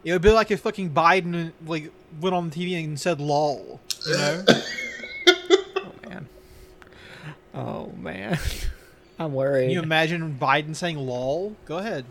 It 0.05 0.13
would 0.13 0.21
be 0.21 0.31
like 0.31 0.51
if 0.51 0.61
fucking 0.61 0.91
Biden 0.91 1.51
like 1.65 1.91
went 2.21 2.33
on 2.33 2.49
TV 2.49 2.81
and 2.81 2.97
said 2.97 3.19
"lol," 3.19 3.81
you 4.07 4.13
know? 4.17 4.45
Oh 5.75 6.09
man. 6.09 6.29
Oh 7.53 7.91
man. 7.97 8.39
I'm 9.19 9.33
worried. 9.33 9.65
Can 9.65 9.71
you 9.71 9.81
imagine 9.81 10.37
Biden 10.41 10.73
saying 10.75 10.97
"lol"? 10.97 11.57
Go 11.65 11.77
ahead. 11.77 12.05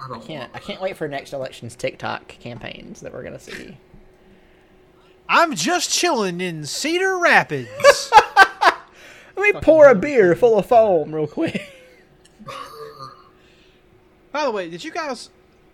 I 0.00 0.06
don't 0.06 0.24
can't. 0.24 0.50
I 0.54 0.60
can't 0.60 0.80
wait 0.80 0.96
for 0.96 1.08
next 1.08 1.32
election's 1.32 1.74
TikTok 1.74 2.28
campaigns 2.28 3.00
that 3.00 3.12
we're 3.12 3.24
gonna 3.24 3.40
see. 3.40 3.76
I'm 5.28 5.56
just 5.56 5.90
chilling 5.90 6.40
in 6.40 6.64
Cedar 6.64 7.18
Rapids. 7.18 8.12
Let 9.36 9.54
me 9.54 9.60
pour 9.60 9.88
a 9.88 9.96
beer 9.96 10.36
full 10.36 10.58
of 10.58 10.66
foam 10.66 11.12
real 11.12 11.26
quick. 11.26 11.77
By 14.32 14.44
the 14.44 14.50
way, 14.50 14.68
did 14.70 14.84
you 14.84 14.90
guys? 14.90 15.30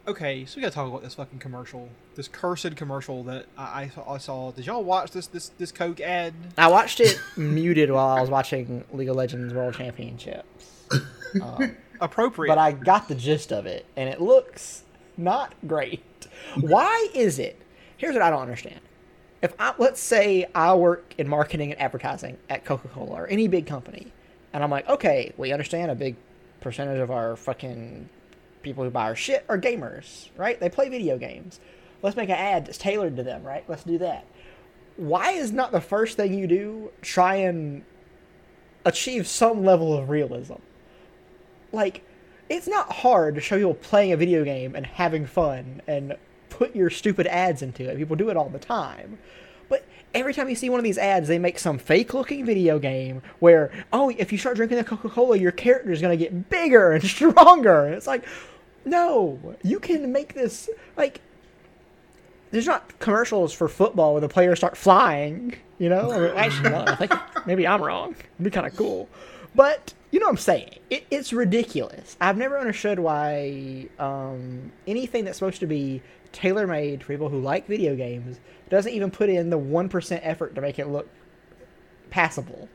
Okay, 0.07 0.45
so 0.45 0.57
we 0.57 0.63
gotta 0.63 0.75
talk 0.75 0.87
about 0.89 1.03
this 1.03 1.15
fucking 1.15 1.39
commercial, 1.39 1.89
this 2.15 2.29
cursed 2.29 2.77
commercial 2.77 3.23
that 3.25 3.47
I, 3.57 3.85
I, 3.85 3.89
saw- 3.89 4.13
I 4.13 4.19
saw. 4.19 4.51
Did 4.53 4.67
y'all 4.67 4.85
watch 4.85 5.11
this 5.13 5.27
this 5.27 5.49
this 5.59 5.73
Coke 5.73 6.01
ad? 6.01 6.35
I 6.59 6.69
watched 6.69 7.01
it 7.01 7.19
muted 7.37 7.91
while 7.91 8.09
I 8.09 8.21
was 8.21 8.29
watching 8.31 8.85
League 8.93 9.09
of 9.09 9.17
Legends 9.17 9.55
World 9.55 9.75
Championships. 9.75 10.85
Um, 11.41 11.77
Appropriate. 12.01 12.51
but 12.51 12.59
I 12.59 12.73
got 12.73 13.09
the 13.09 13.15
gist 13.15 13.51
of 13.53 13.67
it, 13.67 13.87
and 13.97 14.09
it 14.11 14.21
looks 14.21 14.85
not 15.17 15.55
great. 15.67 16.03
Why 16.61 17.09
is 17.15 17.39
it? 17.39 17.61
Here's 17.97 18.13
what 18.15 18.23
I 18.23 18.29
don't 18.31 18.43
understand. 18.43 18.81
If 19.41 19.55
I 19.59 19.73
let's 19.79 20.01
say 20.01 20.47
I 20.55 20.75
work 20.75 21.15
in 21.17 21.29
marketing 21.29 21.73
and 21.73 21.81
advertising 21.81 22.37
at 22.51 22.65
Coca 22.65 22.89
Cola 22.89 23.23
or 23.23 23.27
any 23.29 23.49
big 23.49 23.67
company, 23.67 24.13
and 24.53 24.63
I'm 24.63 24.71
like, 24.71 24.87
okay, 24.89 25.33
we 25.39 25.53
understand 25.53 25.91
a 25.91 25.95
big 25.95 26.17
percentage 26.61 26.99
of 26.99 27.11
our 27.11 27.37
fucking 27.37 28.09
people 28.65 28.85
who 28.85 28.91
buy 28.91 29.05
our 29.05 29.17
shit 29.17 29.45
are 29.49 29.59
gamers, 29.59 30.31
right? 30.37 30.59
They 30.59 30.69
play 30.69 30.89
video 30.89 31.19
games. 31.19 31.61
Let's 32.03 32.17
make 32.17 32.29
an 32.29 32.37
ad 32.37 32.67
that's 32.67 32.79
tailored 32.79 33.17
to 33.17 33.23
them, 33.23 33.45
right? 33.45 33.65
Let's 33.69 33.85
do 33.85 33.99
that. 33.99 34.27
Why 34.97 35.33
is 35.33 35.53
not 35.53 35.73
the 35.73 35.81
first 35.81 36.17
thing 36.17 36.35
you 36.35 36.47
do 36.47 36.91
try 37.03 37.37
and 37.37 37.85
achieve 38.85 39.27
some 39.27 39.65
level 39.65 39.97
of 39.97 40.09
realism? 40.11 40.55
like 41.75 42.03
it's 42.49 42.69
not 42.69 42.91
hard 42.93 43.35
to 43.35 43.41
show 43.41 43.57
people 43.57 43.75
playing 43.75 44.13
a 44.13 44.17
video 44.17 44.45
game 44.45 44.75
and 44.75 44.87
having 44.87 45.27
fun 45.27 45.83
and 45.87 46.17
put 46.51 46.75
your 46.77 46.91
stupid 46.91 47.27
ads 47.27 47.63
into 47.63 47.89
it. 47.89 47.97
People 47.97 48.17
do 48.17 48.31
it 48.31 48.37
all 48.37 48.49
the 48.49 48.59
time. 48.59 49.19
But 49.69 49.87
every 50.13 50.35
time 50.35 50.49
you 50.49 50.55
see 50.55 50.69
one 50.69 50.79
of 50.79 50.85
these 50.85 50.99
ads, 50.99 51.27
they 51.27 51.39
make 51.39 51.59
some 51.59 51.79
fake 51.79 52.13
looking 52.13 52.45
video 52.45 52.79
game 52.79 53.23
where, 53.41 53.73
oh, 53.93 54.11
if 54.11 54.31
you 54.31 54.37
start 54.37 54.57
drinking 54.57 54.77
the 54.77 54.85
Coca 54.85 55.09
Cola, 55.09 55.39
your 55.39 55.53
character 55.53 55.91
is 55.91 56.03
going 56.03 56.17
to 56.17 56.23
get 56.23 56.51
bigger 56.51 56.93
and 56.93 57.03
stronger. 57.09 57.87
And 57.87 57.95
it's 57.95 58.07
like, 58.07 58.27
no, 58.85 59.57
you 59.63 59.81
can 59.81 60.13
make 60.13 60.35
this, 60.35 60.69
like, 60.97 61.21
there's 62.51 62.67
not 62.67 62.99
commercials 63.01 63.53
for 63.53 63.69
football 63.69 64.13
where 64.13 64.21
the 64.21 64.29
players 64.29 64.59
start 64.59 64.77
flying, 64.77 65.55
you 65.79 65.89
know? 65.89 66.11
Or 66.11 66.35
actually, 66.37 66.71
no, 66.71 66.85
I 66.87 66.95
think 66.95 67.13
maybe 67.47 67.67
I'm 67.67 67.83
wrong. 67.83 68.13
It'd 68.13 68.45
be 68.45 68.51
kind 68.51 68.67
of 68.67 68.77
cool. 68.77 69.09
But 69.55 69.95
you 70.11 70.21
know 70.21 70.27
what 70.27 70.33
I'm 70.33 70.39
saying? 70.39 70.79
It, 70.91 71.07
it's 71.11 71.33
ridiculous. 71.33 72.17
I've 72.21 72.37
never 72.37 72.57
understood 72.59 73.01
why 73.01 73.89
um, 73.99 74.71
anything 74.87 75.25
that's 75.25 75.39
supposed 75.39 75.61
to 75.61 75.67
be 75.67 76.03
tailor 76.31 76.67
made 76.67 77.03
for 77.03 77.13
people 77.13 77.29
who 77.29 77.41
like 77.41 77.67
video 77.67 77.97
games 77.97 78.39
doesn't 78.71 78.93
even 78.93 79.11
put 79.11 79.29
in 79.29 79.51
the 79.51 79.59
one 79.59 79.89
percent 79.89 80.21
effort 80.25 80.55
to 80.55 80.61
make 80.61 80.79
it 80.79 80.87
look 80.87 81.09
passable. 82.11 82.69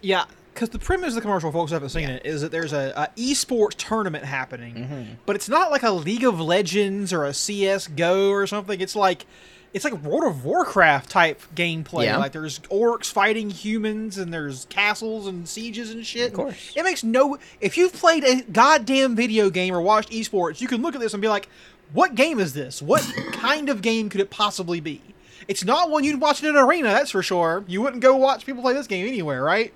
Yeah, 0.00 0.24
because 0.54 0.70
the 0.70 0.78
premise 0.78 1.08
of 1.08 1.14
the 1.16 1.20
commercial, 1.20 1.50
folks 1.50 1.72
haven't 1.72 1.88
seen 1.88 2.08
it, 2.08 2.24
is 2.24 2.40
that 2.42 2.52
there's 2.52 2.72
a, 2.72 2.92
a 2.96 3.20
esports 3.20 3.74
tournament 3.74 4.24
happening, 4.24 4.74
mm-hmm. 4.74 5.12
but 5.26 5.34
it's 5.34 5.48
not 5.48 5.72
like 5.72 5.82
a 5.82 5.90
League 5.90 6.24
of 6.24 6.40
Legends 6.40 7.12
or 7.12 7.24
a 7.24 7.34
CS 7.34 7.88
GO 7.88 8.30
or 8.30 8.46
something. 8.46 8.80
It's 8.80 8.94
like 8.94 9.26
it's 9.74 9.84
like 9.84 9.94
World 10.04 10.22
of 10.22 10.44
Warcraft 10.44 11.10
type 11.10 11.42
gameplay. 11.56 12.04
Yeah. 12.04 12.18
Like 12.18 12.30
there's 12.30 12.60
orcs 12.60 13.06
fighting 13.06 13.50
humans, 13.50 14.16
and 14.16 14.32
there's 14.32 14.66
castles 14.66 15.26
and 15.26 15.48
sieges 15.48 15.90
and 15.90 16.06
shit. 16.06 16.28
Of 16.28 16.34
course. 16.34 16.72
it 16.76 16.84
makes 16.84 17.02
no. 17.02 17.36
If 17.60 17.76
you've 17.76 17.92
played 17.92 18.22
a 18.22 18.42
goddamn 18.42 19.16
video 19.16 19.50
game 19.50 19.74
or 19.74 19.80
watched 19.80 20.10
esports, 20.10 20.60
you 20.60 20.68
can 20.68 20.80
look 20.80 20.94
at 20.94 21.00
this 21.00 21.12
and 21.12 21.20
be 21.20 21.28
like, 21.28 21.48
"What 21.92 22.14
game 22.14 22.38
is 22.38 22.54
this? 22.54 22.80
What 22.80 23.02
kind 23.32 23.68
of 23.68 23.82
game 23.82 24.08
could 24.08 24.20
it 24.20 24.30
possibly 24.30 24.78
be?" 24.78 25.02
It's 25.46 25.64
not 25.64 25.90
one 25.90 26.04
you'd 26.04 26.20
watch 26.20 26.42
in 26.42 26.48
an 26.48 26.56
arena, 26.56 26.88
that's 26.88 27.10
for 27.10 27.22
sure. 27.22 27.64
You 27.66 27.82
wouldn't 27.82 28.02
go 28.02 28.16
watch 28.16 28.46
people 28.46 28.62
play 28.62 28.72
this 28.72 28.86
game 28.86 29.06
anywhere, 29.06 29.42
right? 29.42 29.74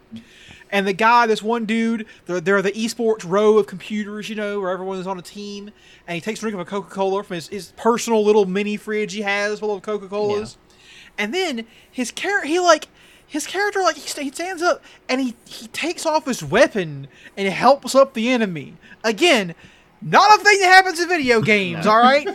And 0.71 0.87
the 0.87 0.93
guy, 0.93 1.27
this 1.27 1.43
one 1.43 1.65
dude, 1.65 2.07
they're, 2.27 2.41
they're 2.41 2.63
the 2.63 2.73
esports 2.73 3.29
row 3.29 3.59
of 3.59 3.67
computers, 3.67 4.29
you 4.29 4.37
know, 4.37 4.61
where 4.61 4.71
everyone 4.71 4.99
is 4.99 5.07
on 5.07 5.19
a 5.19 5.23
team, 5.23 5.71
and 6.07 6.15
he 6.15 6.21
takes 6.21 6.41
a 6.41 6.43
drink 6.43 6.55
of 6.55 6.61
a 6.61 6.65
Coca 6.65 6.91
Cola 6.91 7.23
from 7.23 7.37
his, 7.37 7.49
his 7.49 7.73
personal 7.77 8.25
little 8.25 8.45
mini 8.45 8.77
fridge 8.77 9.13
he 9.13 9.23
has 9.23 9.61
full 9.61 9.75
of 9.75 9.83
Coca 9.83 10.09
Colas. 10.09 10.59
And 11.17 11.35
then 11.35 11.67
his 11.91 12.11
character, 12.11 12.47
he 12.47 12.61
like, 12.61 12.89
his 13.27 13.47
character, 13.47 13.81
like, 13.81 13.97
he, 13.97 14.23
he 14.23 14.31
stands 14.31 14.63
up 14.63 14.83
and 15.09 15.21
he, 15.21 15.35
he 15.47 15.69
takes 15.69 16.07
off 16.07 16.27
his 16.27 16.43
weapon 16.43 17.09
and 17.37 17.49
helps 17.49 17.95
up 17.95 18.15
the 18.15 18.31
enemy. 18.31 18.75
Again, 19.05 19.55
not 20.01 20.41
a 20.41 20.45
thing 20.45 20.61
that 20.61 20.69
happens 20.69 21.01
in 21.01 21.09
video 21.09 21.41
games, 21.43 21.87
all 21.87 21.99
right? 21.99 22.29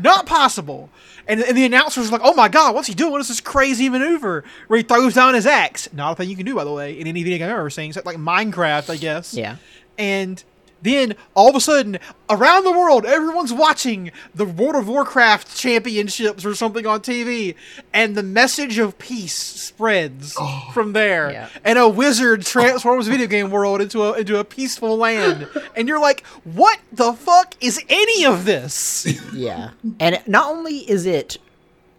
not 0.00 0.26
possible. 0.26 0.90
And, 1.30 1.40
and 1.40 1.56
the 1.56 1.64
announcer's 1.64 2.08
are 2.08 2.12
like, 2.12 2.22
oh 2.24 2.34
my 2.34 2.48
god, 2.48 2.74
what's 2.74 2.88
he 2.88 2.94
doing? 2.94 3.12
What 3.12 3.20
is 3.20 3.28
this 3.28 3.40
crazy 3.40 3.88
maneuver 3.88 4.42
where 4.66 4.78
he 4.78 4.82
throws 4.82 5.14
down 5.14 5.34
his 5.34 5.46
axe? 5.46 5.88
Not 5.92 6.12
a 6.12 6.14
thing 6.16 6.28
you 6.28 6.34
can 6.34 6.44
do, 6.44 6.56
by 6.56 6.64
the 6.64 6.72
way, 6.72 6.98
in 6.98 7.06
any 7.06 7.22
video 7.22 7.38
game 7.38 7.46
I've 7.48 7.56
ever 7.56 7.70
seen, 7.70 7.90
except 7.90 8.04
like 8.04 8.16
Minecraft, 8.16 8.90
I 8.90 8.96
guess. 8.96 9.32
Yeah. 9.32 9.56
And 9.96 10.42
then 10.82 11.14
all 11.34 11.50
of 11.50 11.56
a 11.56 11.60
sudden, 11.60 11.98
around 12.28 12.64
the 12.64 12.72
world, 12.72 13.04
everyone's 13.04 13.52
watching 13.52 14.10
the 14.34 14.44
World 14.44 14.76
of 14.76 14.88
Warcraft 14.88 15.56
championships 15.56 16.44
or 16.44 16.54
something 16.54 16.86
on 16.86 17.00
TV, 17.00 17.54
and 17.92 18.16
the 18.16 18.22
message 18.22 18.78
of 18.78 18.98
peace 18.98 19.34
spreads 19.34 20.34
oh. 20.38 20.70
from 20.72 20.92
there. 20.92 21.30
Yeah. 21.30 21.48
And 21.64 21.78
a 21.78 21.88
wizard 21.88 22.42
transforms 22.42 23.08
video 23.08 23.26
game 23.26 23.50
world 23.50 23.80
into 23.80 24.02
a 24.02 24.14
into 24.14 24.38
a 24.38 24.44
peaceful 24.44 24.96
land. 24.96 25.48
and 25.76 25.88
you're 25.88 26.00
like, 26.00 26.24
what 26.44 26.78
the 26.92 27.12
fuck 27.12 27.54
is 27.60 27.82
any 27.88 28.24
of 28.24 28.44
this? 28.44 29.06
Yeah. 29.32 29.70
And 30.00 30.20
not 30.26 30.50
only 30.50 30.78
is 30.78 31.06
it 31.06 31.38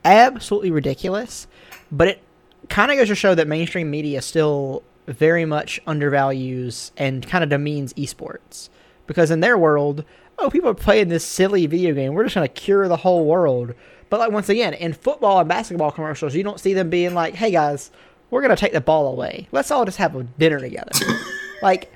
absolutely 0.04 0.70
ridiculous, 0.70 1.48
but 1.92 2.08
it 2.08 2.22
kind 2.70 2.92
of 2.92 2.98
goes 2.98 3.08
to 3.08 3.16
show 3.16 3.36
that 3.36 3.48
mainstream 3.48 3.90
media 3.90 4.22
still 4.22 4.84
very 5.08 5.46
much 5.46 5.80
undervalues 5.86 6.92
and 6.98 7.28
kind 7.28 7.44
of 7.44 7.50
demeans 7.50 7.94
esports. 7.94 8.70
Because 9.08 9.32
in 9.32 9.40
their 9.40 9.58
world, 9.58 10.06
oh, 10.38 10.50
people 10.50 10.70
are 10.70 10.76
playing 10.76 11.10
this 11.10 11.26
silly 11.26 11.66
video 11.66 11.94
game. 11.94 12.14
We're 12.14 12.24
just 12.24 12.36
going 12.36 12.48
to 12.48 12.54
cure 12.54 12.88
the 12.88 12.98
whole 12.98 13.26
world. 13.26 13.74
But 14.10 14.20
like 14.20 14.32
once 14.32 14.50
again, 14.50 14.74
in 14.74 14.94
football 14.94 15.40
and 15.40 15.50
basketball 15.50 15.92
commercials, 15.92 16.36
you 16.36 16.44
don't 16.44 16.60
see 16.60 16.74
them 16.74 16.90
being 16.90 17.14
like, 17.14 17.36
"Hey 17.36 17.52
guys, 17.52 17.92
we're 18.30 18.42
going 18.42 18.56
to 18.56 18.60
take 18.60 18.74
the 18.74 18.82
ball 18.82 19.08
away. 19.08 19.48
Let's 19.52 19.72
all 19.72 19.86
just 19.86 19.98
have 19.98 20.16
a 20.16 20.24
dinner 20.24 20.60
together." 20.60 20.92
like 21.62 21.92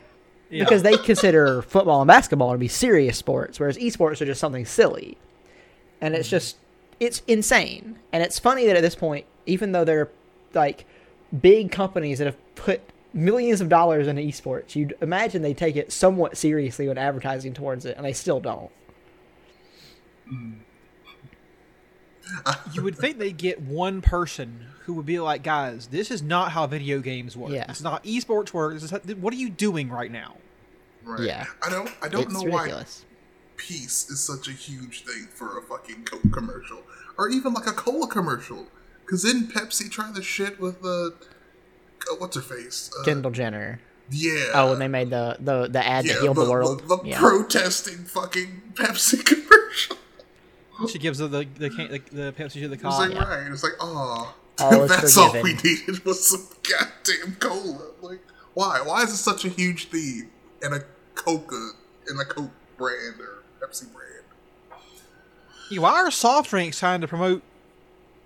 because 0.49 0.84
they 0.84 0.97
consider 0.97 1.62
football 1.62 2.01
and 2.01 2.08
basketball 2.08 2.51
to 2.51 2.58
be 2.58 2.68
serious 2.68 3.18
sports, 3.18 3.60
whereas 3.60 3.78
esports 3.78 4.22
are 4.22 4.26
just 4.26 4.39
something 4.39 4.66
silly. 4.66 5.18
And 6.01 6.14
it's 6.14 6.28
mm-hmm. 6.28 6.36
just 6.36 6.58
it's 6.99 7.22
insane. 7.28 7.99
And 8.14 8.24
it's 8.24 8.39
funny 8.39 8.66
that 8.68 8.76
at 8.76 8.82
this 8.82 8.95
point, 8.95 9.26
even 9.45 9.72
though 9.72 9.84
they're 9.84 10.10
like 10.53 10.86
big 11.41 11.72
companies 11.72 12.20
that 12.20 12.26
have 12.26 12.56
put 12.56 12.82
millions 13.16 13.61
of 13.61 13.70
dollars 13.70 14.07
into 14.07 14.22
esports, 14.22 14.76
you'd 14.76 14.95
imagine 15.01 15.41
they 15.41 15.53
take 15.53 15.76
it 15.76 15.91
somewhat 15.91 16.38
seriously 16.38 16.88
when 16.88 16.97
advertising 16.97 17.53
towards 17.53 17.86
it, 17.86 17.97
and 17.97 18.05
they 18.05 18.13
still 18.13 18.39
don't. 18.39 18.70
you 22.74 22.84
would 22.84 22.97
think 22.97 23.18
they'd 23.18 23.38
get 23.38 23.61
one 23.61 24.01
person 24.01 24.68
who 24.84 24.93
would 24.93 25.05
be 25.05 25.20
like, 25.20 25.41
guys, 25.41 25.88
this 25.88 26.11
is 26.11 26.22
not 26.22 26.51
how 26.51 26.68
video 26.68 26.99
games 26.99 27.36
work. 27.38 27.51
Yeah. 27.51 27.66
It's 27.70 27.82
not 27.82 28.03
esports 28.03 28.53
work. 28.53 28.74
This 28.74 28.84
is 28.84 28.91
how, 28.91 28.99
what 28.99 29.34
are 29.34 29.38
you 29.38 29.49
doing 29.49 29.89
right 29.89 30.11
now? 30.11 30.36
Right. 31.03 31.22
Yeah. 31.22 31.45
I 31.63 31.70
don't. 31.70 31.89
I 32.01 32.07
don't 32.07 32.24
it's 32.24 32.34
know 32.34 32.49
why 32.49 32.84
peace 33.57 34.09
is 34.09 34.20
such 34.20 34.47
a 34.47 34.51
huge 34.51 35.03
thing 35.03 35.28
for 35.34 35.57
a 35.57 35.61
fucking 35.61 36.03
Coke 36.03 36.34
commercial, 36.34 36.84
or 37.18 37.30
even 37.30 37.53
like 37.53 37.68
a 37.68 37.72
cola 37.72 38.07
commercial. 38.07 38.68
Because 39.01 39.22
then 39.22 39.47
Pepsi 39.47 39.89
try 39.89 40.11
the 40.11 40.24
shit 40.24 40.59
with 40.59 40.82
the 40.82 41.16
uh, 41.22 41.26
what's 42.20 42.36
her 42.36 42.41
face? 42.41 42.91
Uh, 42.99 43.03
Kendall 43.03 43.32
Jenner. 43.32 43.80
Yeah. 44.12 44.51
Oh, 44.53 44.74
and 44.74 44.82
they 44.82 44.88
made 44.88 45.10
the 45.10 45.38
the, 45.39 45.68
the 45.68 45.86
ad 45.86 46.06
yeah, 46.06 46.14
that 46.14 46.22
healed 46.22 46.38
the, 46.38 46.49
world. 46.49 46.88
The, 46.88 46.99
yeah. 47.03 47.20
protesting 47.20 48.06
fucking 48.06 48.62
Pepsi 48.74 49.26
commercial. 49.26 49.97
She 50.89 50.99
gives 50.99 51.18
the 51.18 51.28
the 51.28 51.47
the, 51.58 51.70
can- 51.70 51.91
the, 51.91 51.99
the 52.12 52.34
Pepsi 52.34 52.53
to 52.62 52.68
the 52.68 52.74
It's 52.76 52.84
cop. 52.84 52.99
like 52.99 53.14
yeah. 53.14 53.24
right. 53.24 53.51
It's 53.51 53.64
like, 53.64 53.74
oh, 53.80 54.36
All 54.60 54.84
is 54.84 54.89
that's 54.89 55.18
all 55.18 55.34
we 55.41 55.53
needed 55.56 56.03
was 56.06 56.28
some 56.30 56.45
goddamn 56.64 57.36
cola. 57.39 57.91
Like, 58.01 58.20
why? 58.53 58.82
Why 58.84 59.03
is 59.03 59.12
it 59.12 59.18
such 59.18 59.45
a 59.45 59.49
huge 59.49 59.88
theme 59.89 60.30
in 60.62 60.74
a 60.74 60.80
Coca 61.16 61.72
in 62.10 62.20
a 62.20 62.26
Coke 62.26 62.51
brand 62.78 63.20
or 63.20 63.43
Pepsi 63.60 63.91
brand? 63.91 64.82
Yeah, 65.72 65.80
Why 65.80 65.93
are 65.93 66.12
soft 66.12 66.51
drinks 66.51 66.78
trying 66.80 67.01
to 67.01 67.08
promote, 67.08 67.41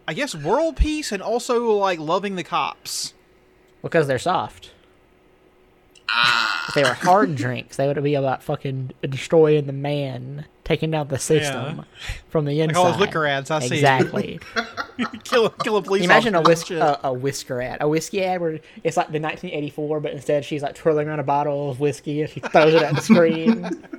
I 0.07 0.13
guess, 0.13 0.35
world 0.35 0.75
peace 0.75 1.11
and 1.13 1.21
also 1.21 1.71
like 1.71 1.99
loving 1.99 2.35
the 2.35 2.43
cops? 2.43 3.13
Because 3.81 4.07
they're 4.07 4.19
soft. 4.19 4.71
If 6.67 6.73
they 6.75 6.83
were 6.83 6.93
hard 6.93 7.35
drinks, 7.37 7.77
they 7.77 7.87
would 7.87 8.01
be 8.03 8.15
about 8.15 8.41
fucking 8.43 8.91
destroying 9.01 9.67
the 9.67 9.73
man, 9.73 10.45
taking 10.63 10.91
down 10.91 11.07
the 11.07 11.19
system 11.19 11.77
Yeah. 11.77 11.83
from 12.29 12.45
the 12.45 12.61
inside. 12.61 12.75
Like 12.75 12.85
all 12.85 12.91
those 12.91 12.99
liquor 12.99 13.25
ads 13.25 13.51
I 13.51 13.59
see. 13.59 13.75
exactly. 13.75 14.39
kill 15.23 15.45
a- 15.47 15.51
kill 15.63 15.77
a 15.77 15.81
police. 15.83 16.03
Imagine 16.03 16.35
a 16.35 16.39
officer 16.39 16.49
whisk 16.49 16.71
a, 16.71 16.99
a 17.07 17.13
whisker 17.13 17.61
ad, 17.61 17.77
a 17.81 17.87
whiskey 17.87 18.23
ad 18.23 18.41
where 18.41 18.59
it's 18.83 18.97
like 18.97 19.07
the 19.11 19.19
1984, 19.19 19.99
but 19.99 20.11
instead 20.13 20.43
she's 20.45 20.61
like 20.63 20.75
twirling 20.75 21.07
around 21.07 21.19
a 21.19 21.23
bottle 21.23 21.69
of 21.71 21.79
whiskey 21.79 22.21
and 22.21 22.29
she 22.31 22.39
throws 22.39 22.73
it 22.73 22.81
at 22.81 22.95
the 22.95 23.01
screen. 23.01 23.69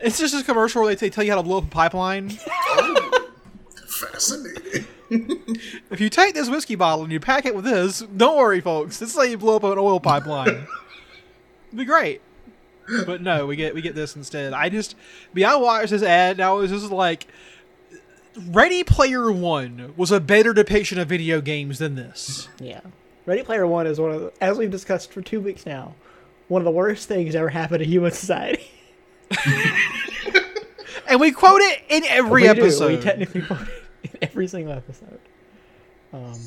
It's 0.00 0.18
just 0.18 0.34
a 0.34 0.44
commercial 0.44 0.82
where 0.82 0.94
they, 0.94 1.06
t- 1.06 1.08
tell 1.08 1.24
you 1.24 1.30
how 1.30 1.38
to 1.38 1.42
blow 1.42 1.58
up 1.58 1.64
a 1.64 1.68
pipeline. 1.68 2.36
Oh, 2.46 3.30
fascinating. 3.86 4.84
If 5.90 6.00
you 6.00 6.08
take 6.08 6.34
this 6.34 6.48
whiskey 6.48 6.74
bottle 6.74 7.04
and 7.04 7.12
you 7.12 7.20
pack 7.20 7.46
it 7.46 7.54
with 7.54 7.64
this, 7.64 8.00
don't 8.00 8.36
worry, 8.36 8.60
folks. 8.60 8.98
This 8.98 9.10
is 9.10 9.16
how 9.16 9.22
you 9.22 9.38
blow 9.38 9.56
up 9.56 9.64
an 9.64 9.78
oil 9.78 10.00
pipeline. 10.00 10.48
It'd 10.48 11.78
be 11.78 11.84
great. 11.84 12.20
But 13.06 13.22
no, 13.22 13.46
we 13.46 13.56
get 13.56 13.74
we 13.74 13.80
get 13.80 13.94
this 13.94 14.14
instead. 14.14 14.52
I 14.52 14.68
just, 14.68 14.94
be 15.32 15.44
I 15.44 15.54
watched 15.56 15.90
this 15.90 16.02
ad 16.02 16.36
and 16.36 16.42
I 16.42 16.52
was 16.52 16.70
just 16.70 16.90
like, 16.90 17.26
Ready 18.46 18.84
Player 18.84 19.32
One 19.32 19.94
was 19.96 20.10
a 20.10 20.20
better 20.20 20.52
depiction 20.52 20.98
of 20.98 21.08
video 21.08 21.40
games 21.40 21.78
than 21.78 21.94
this. 21.94 22.48
Yeah. 22.60 22.80
Ready 23.24 23.42
Player 23.42 23.66
One 23.66 23.86
is 23.86 23.98
one 23.98 24.10
of, 24.10 24.20
the, 24.20 24.32
as 24.40 24.58
we've 24.58 24.70
discussed 24.70 25.12
for 25.12 25.22
two 25.22 25.40
weeks 25.40 25.64
now, 25.64 25.94
one 26.48 26.60
of 26.60 26.64
the 26.64 26.70
worst 26.70 27.08
things 27.08 27.34
ever 27.34 27.48
happened 27.48 27.78
to 27.78 27.86
human 27.86 28.12
society. 28.12 28.70
And 31.06 31.20
we 31.20 31.32
quote 31.32 31.60
it 31.60 31.82
in 31.88 32.02
every 32.04 32.42
we 32.42 32.48
episode. 32.48 32.88
Do. 32.88 32.96
We 32.96 33.02
technically 33.02 33.42
quote 33.42 33.68
it 33.68 33.83
in 34.04 34.10
every 34.22 34.46
single 34.46 34.72
episode. 34.72 35.20
Um, 36.12 36.38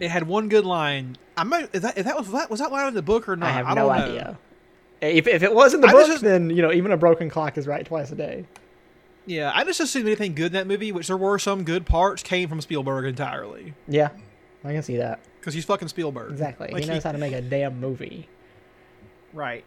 it 0.00 0.08
had 0.10 0.26
one 0.26 0.48
good 0.48 0.64
line. 0.64 1.16
I 1.36 1.44
might, 1.44 1.74
is 1.74 1.82
that, 1.82 1.98
is 1.98 2.04
that 2.04 2.16
was 2.16 2.30
that 2.32 2.50
was 2.50 2.60
that 2.60 2.70
line 2.70 2.88
in 2.88 2.94
the 2.94 3.02
book 3.02 3.28
or 3.28 3.36
not? 3.36 3.48
I 3.48 3.52
have 3.52 3.66
don't 3.66 3.74
no 3.76 3.86
know. 3.86 3.90
idea. 3.92 4.38
If, 5.00 5.26
if 5.26 5.42
it 5.42 5.52
was 5.54 5.74
in 5.74 5.80
the 5.80 5.88
I 5.88 5.92
book, 5.92 6.06
just- 6.06 6.22
then 6.22 6.50
you 6.50 6.62
know 6.62 6.72
even 6.72 6.92
a 6.92 6.96
broken 6.96 7.28
clock 7.28 7.58
is 7.58 7.66
right 7.66 7.84
twice 7.84 8.10
a 8.12 8.14
day. 8.14 8.44
Yeah, 9.26 9.50
I 9.54 9.64
just 9.64 9.80
assumed 9.80 10.06
anything 10.06 10.34
good 10.34 10.46
in 10.48 10.52
that 10.52 10.66
movie, 10.66 10.92
which 10.92 11.06
there 11.06 11.16
were 11.16 11.38
some 11.38 11.64
good 11.64 11.86
parts, 11.86 12.22
came 12.22 12.46
from 12.48 12.60
Spielberg 12.60 13.06
entirely 13.06 13.72
Yeah, 13.88 14.10
I 14.62 14.72
can 14.74 14.82
see 14.82 14.98
that 14.98 15.18
because 15.40 15.54
he's 15.54 15.64
fucking 15.64 15.88
Spielberg. 15.88 16.30
exactly. 16.32 16.68
Like, 16.70 16.82
he 16.84 16.88
knows 16.88 17.02
how 17.02 17.12
to 17.12 17.18
make 17.18 17.32
a 17.32 17.40
damn 17.40 17.80
movie. 17.80 18.28
Right. 19.32 19.64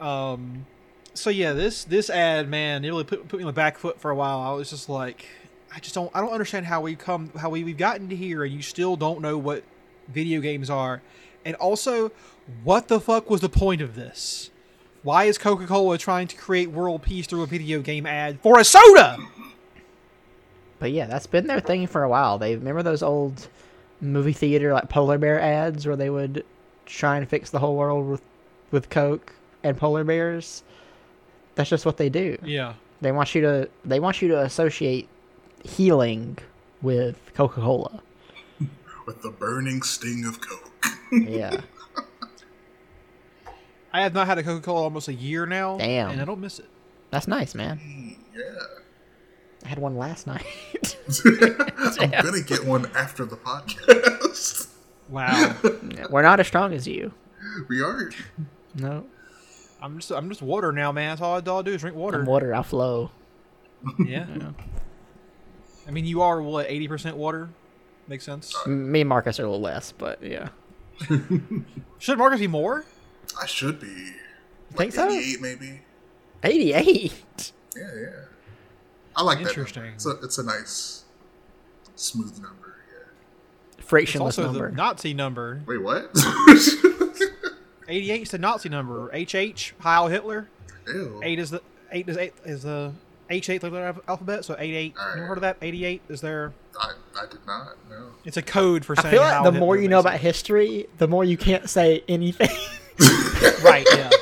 Um. 0.00 0.66
So 1.12 1.30
yeah, 1.30 1.52
this 1.52 1.84
this 1.84 2.10
ad, 2.10 2.48
man, 2.48 2.84
it 2.84 2.88
really 2.88 3.04
put, 3.04 3.28
put 3.28 3.38
me 3.38 3.44
on 3.44 3.48
the 3.48 3.52
back 3.52 3.78
foot 3.78 4.00
for 4.00 4.10
a 4.10 4.16
while. 4.16 4.40
I 4.40 4.52
was 4.52 4.68
just 4.70 4.88
like, 4.88 5.26
I 5.74 5.80
just 5.80 5.94
don't, 5.94 6.10
I 6.14 6.20
don't 6.20 6.32
understand 6.32 6.66
how 6.66 6.80
we 6.80 6.94
come, 6.94 7.30
how 7.36 7.50
we 7.50 7.64
we've 7.64 7.76
gotten 7.76 8.08
to 8.08 8.16
here, 8.16 8.44
and 8.44 8.52
you 8.52 8.62
still 8.62 8.96
don't 8.96 9.20
know 9.20 9.36
what 9.36 9.64
video 10.08 10.40
games 10.40 10.70
are, 10.70 11.02
and 11.44 11.56
also, 11.56 12.12
what 12.62 12.88
the 12.88 13.00
fuck 13.00 13.28
was 13.28 13.40
the 13.40 13.48
point 13.48 13.80
of 13.80 13.94
this? 13.94 14.50
Why 15.02 15.24
is 15.24 15.36
Coca 15.36 15.66
Cola 15.66 15.98
trying 15.98 16.28
to 16.28 16.36
create 16.36 16.70
world 16.70 17.02
peace 17.02 17.26
through 17.26 17.42
a 17.42 17.46
video 17.46 17.80
game 17.82 18.06
ad 18.06 18.40
for 18.40 18.58
a 18.58 18.64
soda? 18.64 19.18
But 20.78 20.92
yeah, 20.92 21.06
that's 21.06 21.26
been 21.26 21.46
their 21.46 21.60
thing 21.60 21.86
for 21.86 22.02
a 22.02 22.08
while. 22.08 22.38
They 22.38 22.56
remember 22.56 22.82
those 22.82 23.02
old 23.02 23.48
movie 24.00 24.32
theater 24.32 24.72
like 24.72 24.88
polar 24.88 25.18
bear 25.18 25.40
ads 25.40 25.86
where 25.86 25.96
they 25.96 26.10
would 26.10 26.44
try 26.86 27.16
and 27.16 27.28
fix 27.28 27.50
the 27.50 27.58
whole 27.58 27.76
world 27.76 28.08
with 28.08 28.22
with 28.70 28.90
Coke 28.90 29.34
and 29.62 29.76
polar 29.76 30.04
bears. 30.04 30.62
That's 31.54 31.70
just 31.70 31.86
what 31.86 31.96
they 31.96 32.08
do. 32.08 32.38
Yeah. 32.42 32.74
They 33.00 33.12
want 33.12 33.34
you 33.34 33.42
to 33.42 33.68
they 33.84 34.00
want 34.00 34.22
you 34.22 34.28
to 34.28 34.40
associate 34.40 35.08
healing 35.64 36.38
with 36.82 37.18
Coca 37.34 37.60
Cola. 37.60 38.00
With 39.06 39.20
the 39.22 39.30
burning 39.30 39.82
sting 39.82 40.24
of 40.24 40.40
Coke. 40.40 40.70
Yeah. 41.12 41.60
I 43.92 44.02
have 44.02 44.14
not 44.14 44.26
had 44.26 44.38
a 44.38 44.42
Coca 44.42 44.62
Cola 44.64 44.82
almost 44.82 45.08
a 45.08 45.14
year 45.14 45.44
now. 45.44 45.76
Damn. 45.76 46.10
And 46.10 46.20
I 46.22 46.24
don't 46.24 46.40
miss 46.40 46.58
it. 46.58 46.68
That's 47.10 47.28
nice, 47.28 47.54
man. 47.54 47.78
Mm, 47.78 48.16
yeah. 48.34 48.42
I 49.64 49.68
had 49.68 49.78
one 49.78 49.96
last 49.96 50.26
night. 50.26 50.44
I'm 52.00 52.10
gonna 52.10 52.40
get 52.42 52.64
one 52.64 52.86
after 52.94 53.24
the 53.24 53.36
podcast. 53.36 54.68
Wow. 55.08 55.54
We're 56.10 56.22
not 56.22 56.40
as 56.40 56.46
strong 56.46 56.72
as 56.72 56.88
you. 56.88 57.12
we 57.68 57.82
are. 57.82 58.10
No. 58.74 59.04
I'm 59.80 59.98
just 59.98 60.10
I'm 60.10 60.28
just 60.28 60.42
water 60.42 60.72
now, 60.72 60.92
man. 60.92 61.10
That's 61.10 61.20
all 61.20 61.36
I, 61.36 61.50
all 61.50 61.58
I 61.60 61.62
do 61.62 61.72
is 61.72 61.82
drink 61.82 61.96
water. 61.96 62.20
I'm 62.20 62.26
water, 62.26 62.54
I 62.54 62.62
flow. 62.62 63.10
Yeah. 63.98 64.26
I 65.86 65.90
mean, 65.90 66.04
you 66.04 66.22
are 66.22 66.40
what 66.40 66.66
eighty 66.68 66.88
percent 66.88 67.16
water. 67.16 67.48
Makes 68.08 68.24
sense. 68.24 68.54
Uh, 68.64 68.68
me 68.68 69.00
and 69.00 69.08
Marcus 69.08 69.40
are 69.40 69.44
a 69.44 69.46
little 69.46 69.60
less, 69.60 69.92
but 69.92 70.22
yeah. 70.22 70.48
Should 71.98 72.18
Marcus 72.18 72.40
be 72.40 72.46
more? 72.46 72.84
I 73.40 73.46
should 73.46 73.80
be. 73.80 74.12
Think 74.74 74.92
so? 74.92 75.08
88 75.08 75.40
maybe. 75.40 75.80
88. 76.42 77.52
Yeah, 77.76 77.82
yeah. 77.96 78.08
I 79.16 79.22
like 79.22 79.38
that. 79.38 79.48
Interesting. 79.48 79.82
number. 79.82 79.94
It's 79.94 80.06
a, 80.06 80.10
it's 80.22 80.38
a 80.38 80.42
nice, 80.44 81.04
smooth 81.96 82.34
number. 82.40 82.76
Yeah. 82.92 83.98
It's 83.98 84.16
also 84.16 84.44
number. 84.44 84.70
the 84.70 84.76
Nazi 84.76 85.14
number. 85.14 85.62
Wait, 85.66 85.82
what? 85.82 86.10
88 87.88 88.22
is 88.22 88.30
the 88.30 88.38
Nazi 88.38 88.68
number. 88.68 89.10
HH 89.12 89.74
Heil 89.78 90.08
Hitler. 90.08 90.48
Ew. 90.86 91.20
Eight 91.22 91.38
is 91.38 91.50
the 91.50 91.62
eight 91.92 92.08
is 92.08 92.16
eight 92.16 92.34
is 92.44 92.62
the 92.62 92.92
H 93.30 93.48
eight 93.50 93.62
letter 93.62 93.86
of 93.86 94.00
alphabet. 94.08 94.44
So 94.44 94.56
eight 94.58 94.74
eight. 94.74 94.94
Alright. 94.98 95.16
Never 95.16 95.26
heard 95.28 95.38
of 95.38 95.42
that? 95.42 95.56
Eighty 95.62 95.84
eight 95.84 96.02
is 96.08 96.20
there? 96.20 96.52
I, 96.80 96.92
I 97.16 97.26
did 97.26 97.46
not. 97.46 97.76
No. 97.88 98.10
It's 98.24 98.36
a 98.36 98.42
code 98.42 98.84
for 98.84 98.96
saying. 98.96 99.08
I 99.08 99.10
feel 99.10 99.22
like 99.22 99.32
Heil 99.32 99.44
the 99.44 99.52
Hitler, 99.52 99.66
more 99.66 99.76
you 99.76 99.88
know 99.88 100.00
about 100.00 100.18
history, 100.18 100.86
the 100.98 101.08
more 101.08 101.24
you 101.24 101.36
can't 101.36 101.68
say 101.68 102.02
anything. 102.08 102.48
right? 103.62 103.86
Yeah. 103.92 104.10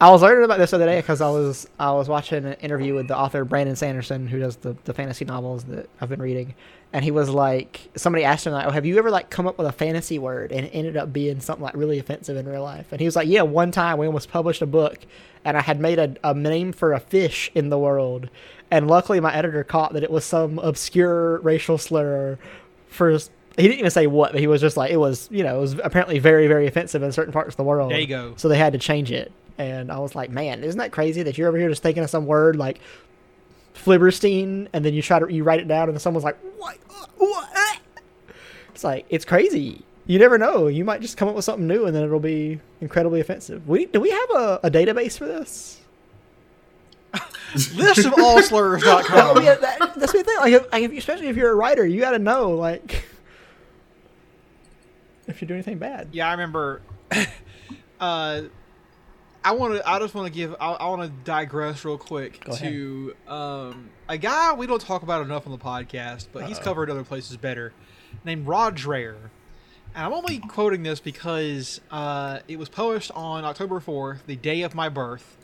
I 0.00 0.10
was 0.10 0.22
learning 0.22 0.44
about 0.44 0.58
this 0.58 0.70
the 0.70 0.76
other 0.76 0.86
day 0.86 0.98
because 0.98 1.20
I 1.20 1.28
was 1.28 1.68
I 1.78 1.92
was 1.92 2.08
watching 2.08 2.46
an 2.46 2.54
interview 2.54 2.94
with 2.94 3.06
the 3.06 3.16
author 3.16 3.44
Brandon 3.44 3.76
Sanderson, 3.76 4.26
who 4.26 4.38
does 4.38 4.56
the, 4.56 4.74
the 4.84 4.94
fantasy 4.94 5.26
novels 5.26 5.64
that 5.64 5.90
I've 6.00 6.08
been 6.08 6.22
reading, 6.22 6.54
and 6.90 7.04
he 7.04 7.10
was 7.10 7.28
like, 7.28 7.90
somebody 7.96 8.24
asked 8.24 8.46
him 8.46 8.54
like, 8.54 8.66
"Oh, 8.66 8.70
have 8.70 8.86
you 8.86 8.96
ever 8.96 9.10
like 9.10 9.28
come 9.28 9.46
up 9.46 9.58
with 9.58 9.66
a 9.66 9.72
fantasy 9.72 10.18
word 10.18 10.52
and 10.52 10.64
it 10.64 10.70
ended 10.70 10.96
up 10.96 11.12
being 11.12 11.40
something 11.40 11.62
like 11.62 11.76
really 11.76 11.98
offensive 11.98 12.38
in 12.38 12.48
real 12.48 12.62
life?" 12.62 12.86
And 12.92 13.00
he 13.00 13.06
was 13.06 13.14
like, 13.14 13.28
"Yeah, 13.28 13.42
one 13.42 13.72
time 13.72 13.98
we 13.98 14.06
almost 14.06 14.30
published 14.30 14.62
a 14.62 14.66
book, 14.66 15.00
and 15.44 15.54
I 15.54 15.60
had 15.60 15.78
made 15.78 15.98
a, 15.98 16.16
a 16.24 16.32
name 16.32 16.72
for 16.72 16.94
a 16.94 17.00
fish 17.00 17.50
in 17.54 17.68
the 17.68 17.78
world, 17.78 18.30
and 18.70 18.88
luckily 18.88 19.20
my 19.20 19.34
editor 19.34 19.64
caught 19.64 19.92
that 19.92 20.02
it 20.02 20.10
was 20.10 20.24
some 20.24 20.58
obscure 20.60 21.40
racial 21.40 21.76
slur 21.76 22.38
for." 22.88 23.18
He 23.56 23.64
didn't 23.64 23.80
even 23.80 23.90
say 23.90 24.06
what, 24.06 24.32
but 24.32 24.40
he 24.40 24.46
was 24.46 24.62
just 24.62 24.78
like 24.78 24.90
it 24.92 24.96
was, 24.96 25.28
you 25.30 25.42
know, 25.42 25.58
it 25.58 25.60
was 25.60 25.74
apparently 25.84 26.18
very, 26.18 26.46
very 26.46 26.66
offensive 26.66 27.02
in 27.02 27.12
certain 27.12 27.32
parts 27.32 27.50
of 27.50 27.56
the 27.58 27.64
world. 27.64 27.90
There 27.90 28.00
you 28.00 28.06
go. 28.06 28.32
So 28.36 28.48
they 28.48 28.56
had 28.56 28.72
to 28.72 28.78
change 28.78 29.12
it. 29.12 29.32
And 29.60 29.92
I 29.92 29.98
was 29.98 30.14
like, 30.14 30.30
man, 30.30 30.64
isn't 30.64 30.78
that 30.78 30.90
crazy 30.90 31.22
that 31.22 31.36
you're 31.36 31.48
over 31.48 31.58
here 31.58 31.68
just 31.68 31.82
thinking 31.82 32.02
of 32.02 32.08
some 32.08 32.24
word 32.24 32.56
like 32.56 32.80
Flibberstein 33.74 34.68
and 34.72 34.82
then 34.82 34.94
you 34.94 35.02
try 35.02 35.18
to 35.18 35.30
you 35.30 35.44
write 35.44 35.60
it 35.60 35.68
down 35.68 35.88
and 35.88 35.92
then 35.92 36.00
someone's 36.00 36.24
like, 36.24 36.38
what? 36.56 36.78
what? 37.18 37.78
It's 38.70 38.82
like 38.82 39.04
it's 39.10 39.26
crazy. 39.26 39.84
You 40.06 40.18
never 40.18 40.38
know. 40.38 40.66
You 40.66 40.84
might 40.84 41.02
just 41.02 41.18
come 41.18 41.28
up 41.28 41.34
with 41.34 41.44
something 41.44 41.66
new 41.66 41.84
and 41.84 41.94
then 41.94 42.02
it'll 42.02 42.20
be 42.20 42.58
incredibly 42.80 43.20
offensive. 43.20 43.68
We 43.68 43.84
do 43.84 44.00
we 44.00 44.10
have 44.10 44.30
a, 44.30 44.60
a 44.62 44.70
database 44.70 45.18
for 45.18 45.26
this? 45.26 45.78
List 47.74 48.06
of 48.06 48.14
all 48.14 48.40
slurs.com. 48.40 49.14
That 49.14 49.34
would 49.34 49.40
be 49.40 49.48
a, 49.48 49.58
that, 49.58 49.94
that's 49.96 50.12
the 50.12 50.22
thing. 50.22 50.36
Like, 50.38 50.52
if, 50.54 50.72
like 50.72 50.84
if, 50.84 50.92
especially 50.92 51.26
if 51.26 51.36
you're 51.36 51.50
a 51.50 51.54
writer, 51.54 51.84
you 51.84 52.00
got 52.00 52.12
to 52.12 52.18
know 52.18 52.52
like 52.52 53.04
if 55.26 55.42
you 55.42 55.48
do 55.48 55.52
anything 55.52 55.76
bad. 55.76 56.08
Yeah, 56.12 56.28
I 56.28 56.30
remember. 56.30 56.80
uh, 58.00 58.42
I 59.42 59.52
want 59.52 59.74
to. 59.74 59.88
I 59.88 59.98
just 59.98 60.14
want 60.14 60.26
to 60.26 60.32
give. 60.32 60.54
I, 60.60 60.72
I 60.72 60.88
want 60.88 61.02
to 61.02 61.08
digress 61.24 61.84
real 61.84 61.96
quick 61.98 62.44
Go 62.44 62.54
to 62.56 63.16
um, 63.26 63.90
a 64.08 64.18
guy 64.18 64.52
we 64.52 64.66
don't 64.66 64.80
talk 64.80 65.02
about 65.02 65.22
enough 65.22 65.46
on 65.46 65.52
the 65.52 65.58
podcast, 65.58 66.28
but 66.32 66.44
he's 66.44 66.58
covered 66.58 66.90
other 66.90 67.04
places 67.04 67.36
better. 67.36 67.72
Named 68.24 68.46
Rod 68.46 68.76
Dreher. 68.76 69.16
And 69.94 70.04
I'm 70.06 70.12
only 70.12 70.38
quoting 70.38 70.82
this 70.82 71.00
because 71.00 71.80
uh, 71.90 72.40
it 72.46 72.58
was 72.58 72.68
published 72.68 73.10
on 73.12 73.44
October 73.44 73.80
4th, 73.80 74.18
the 74.26 74.36
day 74.36 74.62
of 74.62 74.74
my 74.74 74.88
birth. 74.88 75.36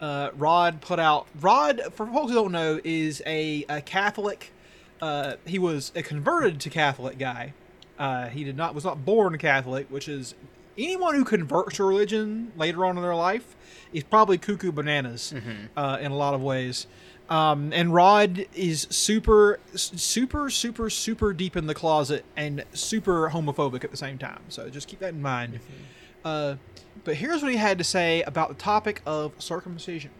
Uh, 0.00 0.30
Rod 0.36 0.80
put 0.80 0.98
out. 0.98 1.26
Rod, 1.40 1.80
for 1.92 2.06
folks 2.06 2.30
who 2.30 2.34
don't 2.34 2.52
know, 2.52 2.80
is 2.82 3.22
a, 3.26 3.64
a 3.68 3.80
Catholic. 3.80 4.52
Uh, 5.00 5.34
he 5.44 5.58
was 5.58 5.92
a 5.94 6.02
converted 6.02 6.60
to 6.62 6.70
Catholic 6.70 7.18
guy. 7.18 7.52
Uh, 7.98 8.28
he 8.28 8.44
did 8.44 8.56
not 8.56 8.74
was 8.74 8.84
not 8.84 9.04
born 9.04 9.38
Catholic, 9.38 9.86
which 9.88 10.08
is 10.08 10.34
anyone 10.78 11.14
who 11.14 11.24
converts 11.24 11.76
to 11.76 11.84
religion 11.84 12.52
later 12.56 12.84
on 12.84 12.96
in 12.96 13.02
their 13.02 13.14
life 13.14 13.56
is 13.92 14.02
probably 14.04 14.38
cuckoo 14.38 14.72
bananas 14.72 15.32
uh, 15.76 15.98
in 16.00 16.12
a 16.12 16.16
lot 16.16 16.34
of 16.34 16.42
ways. 16.42 16.86
Um, 17.28 17.72
and 17.72 17.92
Rod 17.92 18.46
is 18.54 18.86
super, 18.90 19.58
super, 19.74 20.48
super, 20.48 20.88
super 20.90 21.32
deep 21.32 21.56
in 21.56 21.66
the 21.66 21.74
closet 21.74 22.24
and 22.36 22.64
super 22.72 23.30
homophobic 23.30 23.82
at 23.82 23.90
the 23.90 23.96
same 23.96 24.16
time. 24.18 24.40
So 24.48 24.68
just 24.70 24.86
keep 24.86 25.00
that 25.00 25.14
in 25.14 25.22
mind. 25.22 25.58
Uh, 26.24 26.56
but 27.04 27.16
here's 27.16 27.42
what 27.42 27.50
he 27.50 27.58
had 27.58 27.78
to 27.78 27.84
say 27.84 28.22
about 28.22 28.48
the 28.48 28.54
topic 28.54 29.02
of 29.04 29.32
circumcision. 29.38 30.10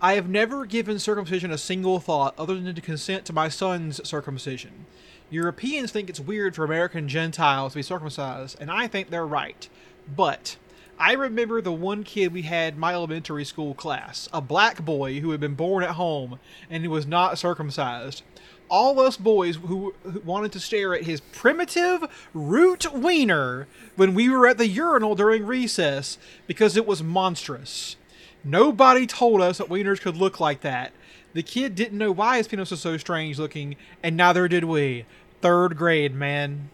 I 0.00 0.14
have 0.14 0.28
never 0.28 0.66
given 0.66 0.98
circumcision 0.98 1.50
a 1.50 1.58
single 1.58 1.98
thought 1.98 2.34
other 2.38 2.60
than 2.60 2.74
to 2.74 2.80
consent 2.80 3.24
to 3.26 3.32
my 3.32 3.48
son's 3.48 4.06
circumcision. 4.06 4.86
Europeans 5.30 5.90
think 5.90 6.08
it's 6.08 6.20
weird 6.20 6.54
for 6.54 6.64
American 6.64 7.08
Gentiles 7.08 7.72
to 7.72 7.78
be 7.78 7.82
circumcised, 7.82 8.56
and 8.60 8.70
I 8.70 8.86
think 8.86 9.10
they're 9.10 9.26
right. 9.26 9.68
But 10.14 10.56
I 10.98 11.12
remember 11.12 11.60
the 11.60 11.72
one 11.72 12.04
kid 12.04 12.32
we 12.32 12.42
had 12.42 12.74
in 12.74 12.80
my 12.80 12.94
elementary 12.94 13.44
school 13.44 13.74
class, 13.74 14.28
a 14.32 14.40
black 14.40 14.84
boy 14.84 15.20
who 15.20 15.32
had 15.32 15.40
been 15.40 15.54
born 15.54 15.82
at 15.82 15.90
home 15.90 16.38
and 16.70 16.86
was 16.88 17.06
not 17.06 17.38
circumcised. 17.38 18.22
All 18.68 18.98
us 19.00 19.16
boys 19.16 19.56
who, 19.56 19.94
who 20.02 20.20
wanted 20.20 20.52
to 20.52 20.60
stare 20.60 20.94
at 20.94 21.02
his 21.02 21.20
primitive 21.20 22.28
root 22.32 22.92
wiener 22.92 23.68
when 23.94 24.14
we 24.14 24.28
were 24.28 24.46
at 24.46 24.58
the 24.58 24.66
urinal 24.66 25.14
during 25.14 25.44
recess 25.44 26.18
because 26.46 26.76
it 26.76 26.86
was 26.86 27.02
monstrous. 27.02 27.96
Nobody 28.42 29.06
told 29.06 29.40
us 29.40 29.58
that 29.58 29.68
wieners 29.68 30.00
could 30.00 30.16
look 30.16 30.40
like 30.40 30.62
that. 30.62 30.92
The 31.36 31.42
kid 31.42 31.74
didn't 31.74 31.98
know 31.98 32.12
why 32.12 32.38
his 32.38 32.48
penis 32.48 32.70
was 32.70 32.80
so 32.80 32.96
strange 32.96 33.38
looking, 33.38 33.76
and 34.02 34.16
neither 34.16 34.48
did 34.48 34.64
we. 34.64 35.04
Third 35.42 35.76
grade, 35.76 36.14
man. 36.14 36.70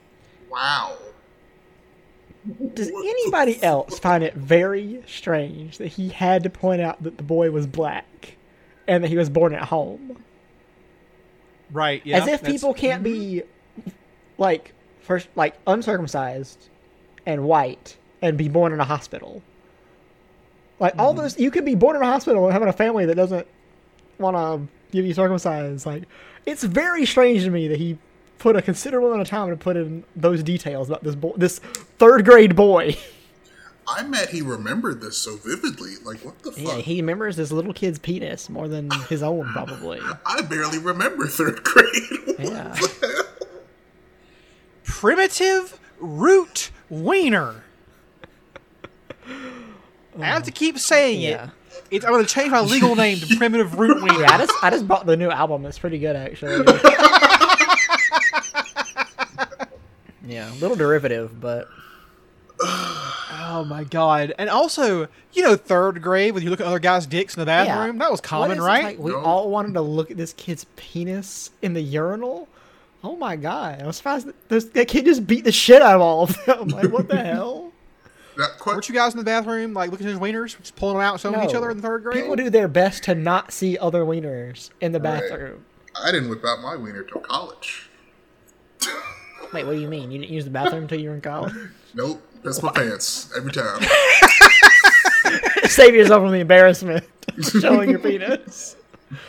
Wow. 0.48 0.98
Does 2.72 2.86
anybody 2.86 3.60
else 3.60 3.98
find 3.98 4.22
it 4.22 4.34
very 4.34 5.02
strange 5.08 5.78
that 5.78 5.88
he 5.88 6.10
had 6.10 6.44
to 6.44 6.50
point 6.50 6.80
out 6.80 7.02
that 7.02 7.16
the 7.16 7.24
boy 7.24 7.50
was 7.50 7.66
black 7.66 8.36
and 8.86 9.02
that 9.02 9.08
he 9.08 9.16
was 9.16 9.28
born 9.28 9.52
at 9.52 9.64
home? 9.64 10.22
Right, 11.72 12.00
yeah. 12.04 12.22
As 12.22 12.28
if 12.28 12.44
people 12.44 12.72
can't 12.72 13.02
be 13.02 13.42
mm-hmm. 13.80 13.90
like 14.38 14.74
first 15.00 15.26
like 15.34 15.56
uncircumcised 15.66 16.68
and 17.26 17.42
white 17.42 17.96
and 18.20 18.38
be 18.38 18.48
born 18.48 18.72
in 18.72 18.78
a 18.78 18.84
hospital. 18.84 19.42
Like 20.78 20.94
all 21.00 21.14
mm-hmm. 21.14 21.22
those 21.22 21.36
you 21.36 21.50
could 21.50 21.64
be 21.64 21.74
born 21.74 21.96
in 21.96 22.02
a 22.02 22.06
hospital 22.06 22.44
and 22.44 22.52
having 22.52 22.68
a 22.68 22.72
family 22.72 23.06
that 23.06 23.16
doesn't 23.16 23.48
want 24.18 24.36
to 24.36 24.72
give 24.92 25.04
you 25.06 25.14
circumcised. 25.14 25.86
Like 25.86 26.04
it's 26.46 26.62
very 26.64 27.06
strange 27.06 27.42
to 27.44 27.50
me 27.50 27.68
that 27.68 27.78
he 27.78 27.98
put 28.38 28.56
a 28.56 28.62
considerable 28.62 29.08
amount 29.08 29.22
of 29.22 29.28
time 29.28 29.48
to 29.50 29.56
put 29.56 29.76
in 29.76 30.04
those 30.16 30.42
details 30.42 30.88
about 30.88 31.04
this 31.04 31.14
boy, 31.14 31.32
this 31.36 31.58
third 31.98 32.24
grade 32.24 32.56
boy. 32.56 32.96
I'm 33.88 34.10
mad 34.10 34.28
he 34.28 34.42
remembered 34.42 35.00
this 35.00 35.18
so 35.18 35.36
vividly. 35.36 35.94
Like, 36.04 36.20
what 36.24 36.40
the 36.42 36.52
fuck? 36.52 36.62
Yeah, 36.76 36.76
he 36.80 37.00
remembers 37.00 37.34
this 37.36 37.50
little 37.50 37.72
kid's 37.72 37.98
penis 37.98 38.48
more 38.48 38.68
than 38.68 38.88
his 39.08 39.24
own, 39.24 39.44
probably. 39.52 39.98
I 40.26 40.42
barely 40.42 40.78
remember 40.78 41.26
third 41.26 41.62
grade. 41.64 42.38
Yeah. 42.38 42.76
primitive 44.84 45.78
root 46.00 46.70
wiener. 46.88 47.62
I 50.18 50.24
have 50.26 50.42
to 50.44 50.50
keep 50.50 50.78
saying 50.78 51.20
Yeah. 51.20 51.44
it. 51.46 51.50
It's, 51.92 52.04
I'm 52.04 52.12
going 52.12 52.24
to 52.24 52.32
change 52.32 52.50
my 52.50 52.60
legal 52.60 52.96
name 52.96 53.18
to 53.18 53.36
primitive 53.38 53.78
root 53.78 54.02
wiener. 54.02 54.20
Yeah, 54.20 54.32
I 54.34 54.38
just 54.38 54.52
I 54.64 54.70
just 54.70 54.88
bought 54.88 55.06
the 55.06 55.16
new 55.16 55.30
album. 55.30 55.64
It's 55.66 55.78
pretty 55.78 55.98
good 55.98 56.16
actually. 56.16 56.64
yeah, 60.26 60.50
a 60.52 60.56
little 60.56 60.76
derivative, 60.76 61.40
but 61.40 61.68
Oh 62.64 63.64
my 63.68 63.84
god! 63.84 64.32
And 64.38 64.48
also, 64.48 65.08
you 65.32 65.42
know, 65.42 65.56
third 65.56 66.00
grade 66.00 66.32
when 66.34 66.42
you 66.42 66.50
look 66.50 66.60
at 66.60 66.66
other 66.66 66.78
guys' 66.78 67.06
dicks 67.06 67.36
in 67.36 67.40
the 67.40 67.46
bathroom, 67.46 67.98
that 67.98 68.10
was 68.10 68.20
common, 68.20 68.52
is 68.52 68.58
it, 68.58 68.66
right? 68.66 68.84
Like, 68.84 68.98
we 68.98 69.10
No. 69.10 69.18
all 69.18 69.50
wanted 69.50 69.74
to 69.74 69.80
look 69.82 70.10
at 70.10 70.16
this 70.16 70.32
kid's 70.32 70.64
penis 70.76 71.50
in 71.60 71.74
the 71.74 71.80
urinal. 71.82 72.48
Oh 73.04 73.16
my 73.16 73.34
god! 73.36 73.82
I 73.82 73.86
was 73.86 73.96
surprised 73.96 74.28
that, 74.28 74.48
this, 74.48 74.64
that 74.66 74.86
kid 74.88 75.04
just 75.06 75.26
beat 75.26 75.44
the 75.44 75.50
shit 75.52 75.82
out 75.82 75.96
of 75.96 76.00
all 76.00 76.22
of 76.22 76.44
them. 76.46 76.68
Like, 76.72 76.90
what 76.92 77.08
the 77.08 77.18
hell? 77.18 77.71
That 78.36 78.58
que- 78.58 78.72
Weren't 78.72 78.88
you 78.88 78.94
guys 78.94 79.12
in 79.12 79.18
the 79.18 79.24
bathroom 79.24 79.74
like 79.74 79.90
looking 79.90 80.06
at 80.06 80.10
his 80.12 80.18
wieners, 80.20 80.56
just 80.58 80.74
pulling 80.76 80.96
them 80.96 81.04
out, 81.04 81.20
showing 81.20 81.42
each 81.48 81.54
other 81.54 81.70
in 81.70 81.76
the 81.76 81.82
third 81.82 82.02
grade? 82.02 82.20
People 82.22 82.36
do 82.36 82.48
their 82.50 82.68
best 82.68 83.02
to 83.04 83.14
not 83.14 83.52
see 83.52 83.76
other 83.78 84.04
wieners 84.04 84.70
in 84.80 84.92
the 84.92 85.00
Right. 85.00 85.20
bathroom. 85.20 85.64
I 86.02 86.10
didn't 86.10 86.30
whip 86.30 86.42
out 86.46 86.60
my 86.62 86.76
wiener 86.76 87.02
till 87.02 87.20
college. 87.20 87.90
Wait, 89.52 89.64
what 89.66 89.72
do 89.74 89.80
you 89.80 89.88
mean? 89.88 90.10
You 90.10 90.18
didn't 90.18 90.32
use 90.32 90.44
the 90.44 90.50
bathroom 90.50 90.84
until 90.84 90.98
you 90.98 91.10
were 91.10 91.14
in 91.14 91.20
college? 91.20 91.52
Nope, 91.94 92.22
piss 92.42 92.62
my 92.62 92.72
pants 92.72 93.30
every 93.36 93.52
time. 93.52 93.82
Save 95.64 95.94
yourself 95.94 96.22
from 96.22 96.32
the 96.32 96.38
embarrassment 96.40 97.04
showing 97.60 97.90
your 97.90 97.98
penis. 97.98 98.76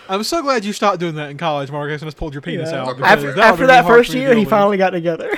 I'm 0.08 0.24
so 0.24 0.42
glad 0.42 0.64
you 0.64 0.72
stopped 0.72 1.00
doing 1.02 1.16
that 1.16 1.30
in 1.30 1.38
college, 1.38 1.70
Marcus, 1.72 2.02
and 2.02 2.08
just 2.08 2.16
pulled 2.16 2.34
your 2.34 2.42
penis 2.42 2.72
Yeah. 2.72 2.84
out. 2.84 3.02
After, 3.02 3.28
would've 3.28 3.40
after 3.40 3.68
that 3.68 3.82
really 3.84 3.98
first 3.98 4.12
for 4.12 4.16
me 4.18 4.22
to 4.24 4.28
year, 4.30 4.36
he 4.38 4.46
finally 4.46 4.78
got 4.78 4.92
together. 4.92 5.38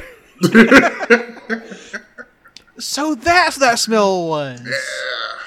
So 2.78 3.16
that's 3.16 3.58
that 3.58 3.80
smell 3.80 4.28
was. 4.28 4.62
Yeah. 4.66 4.72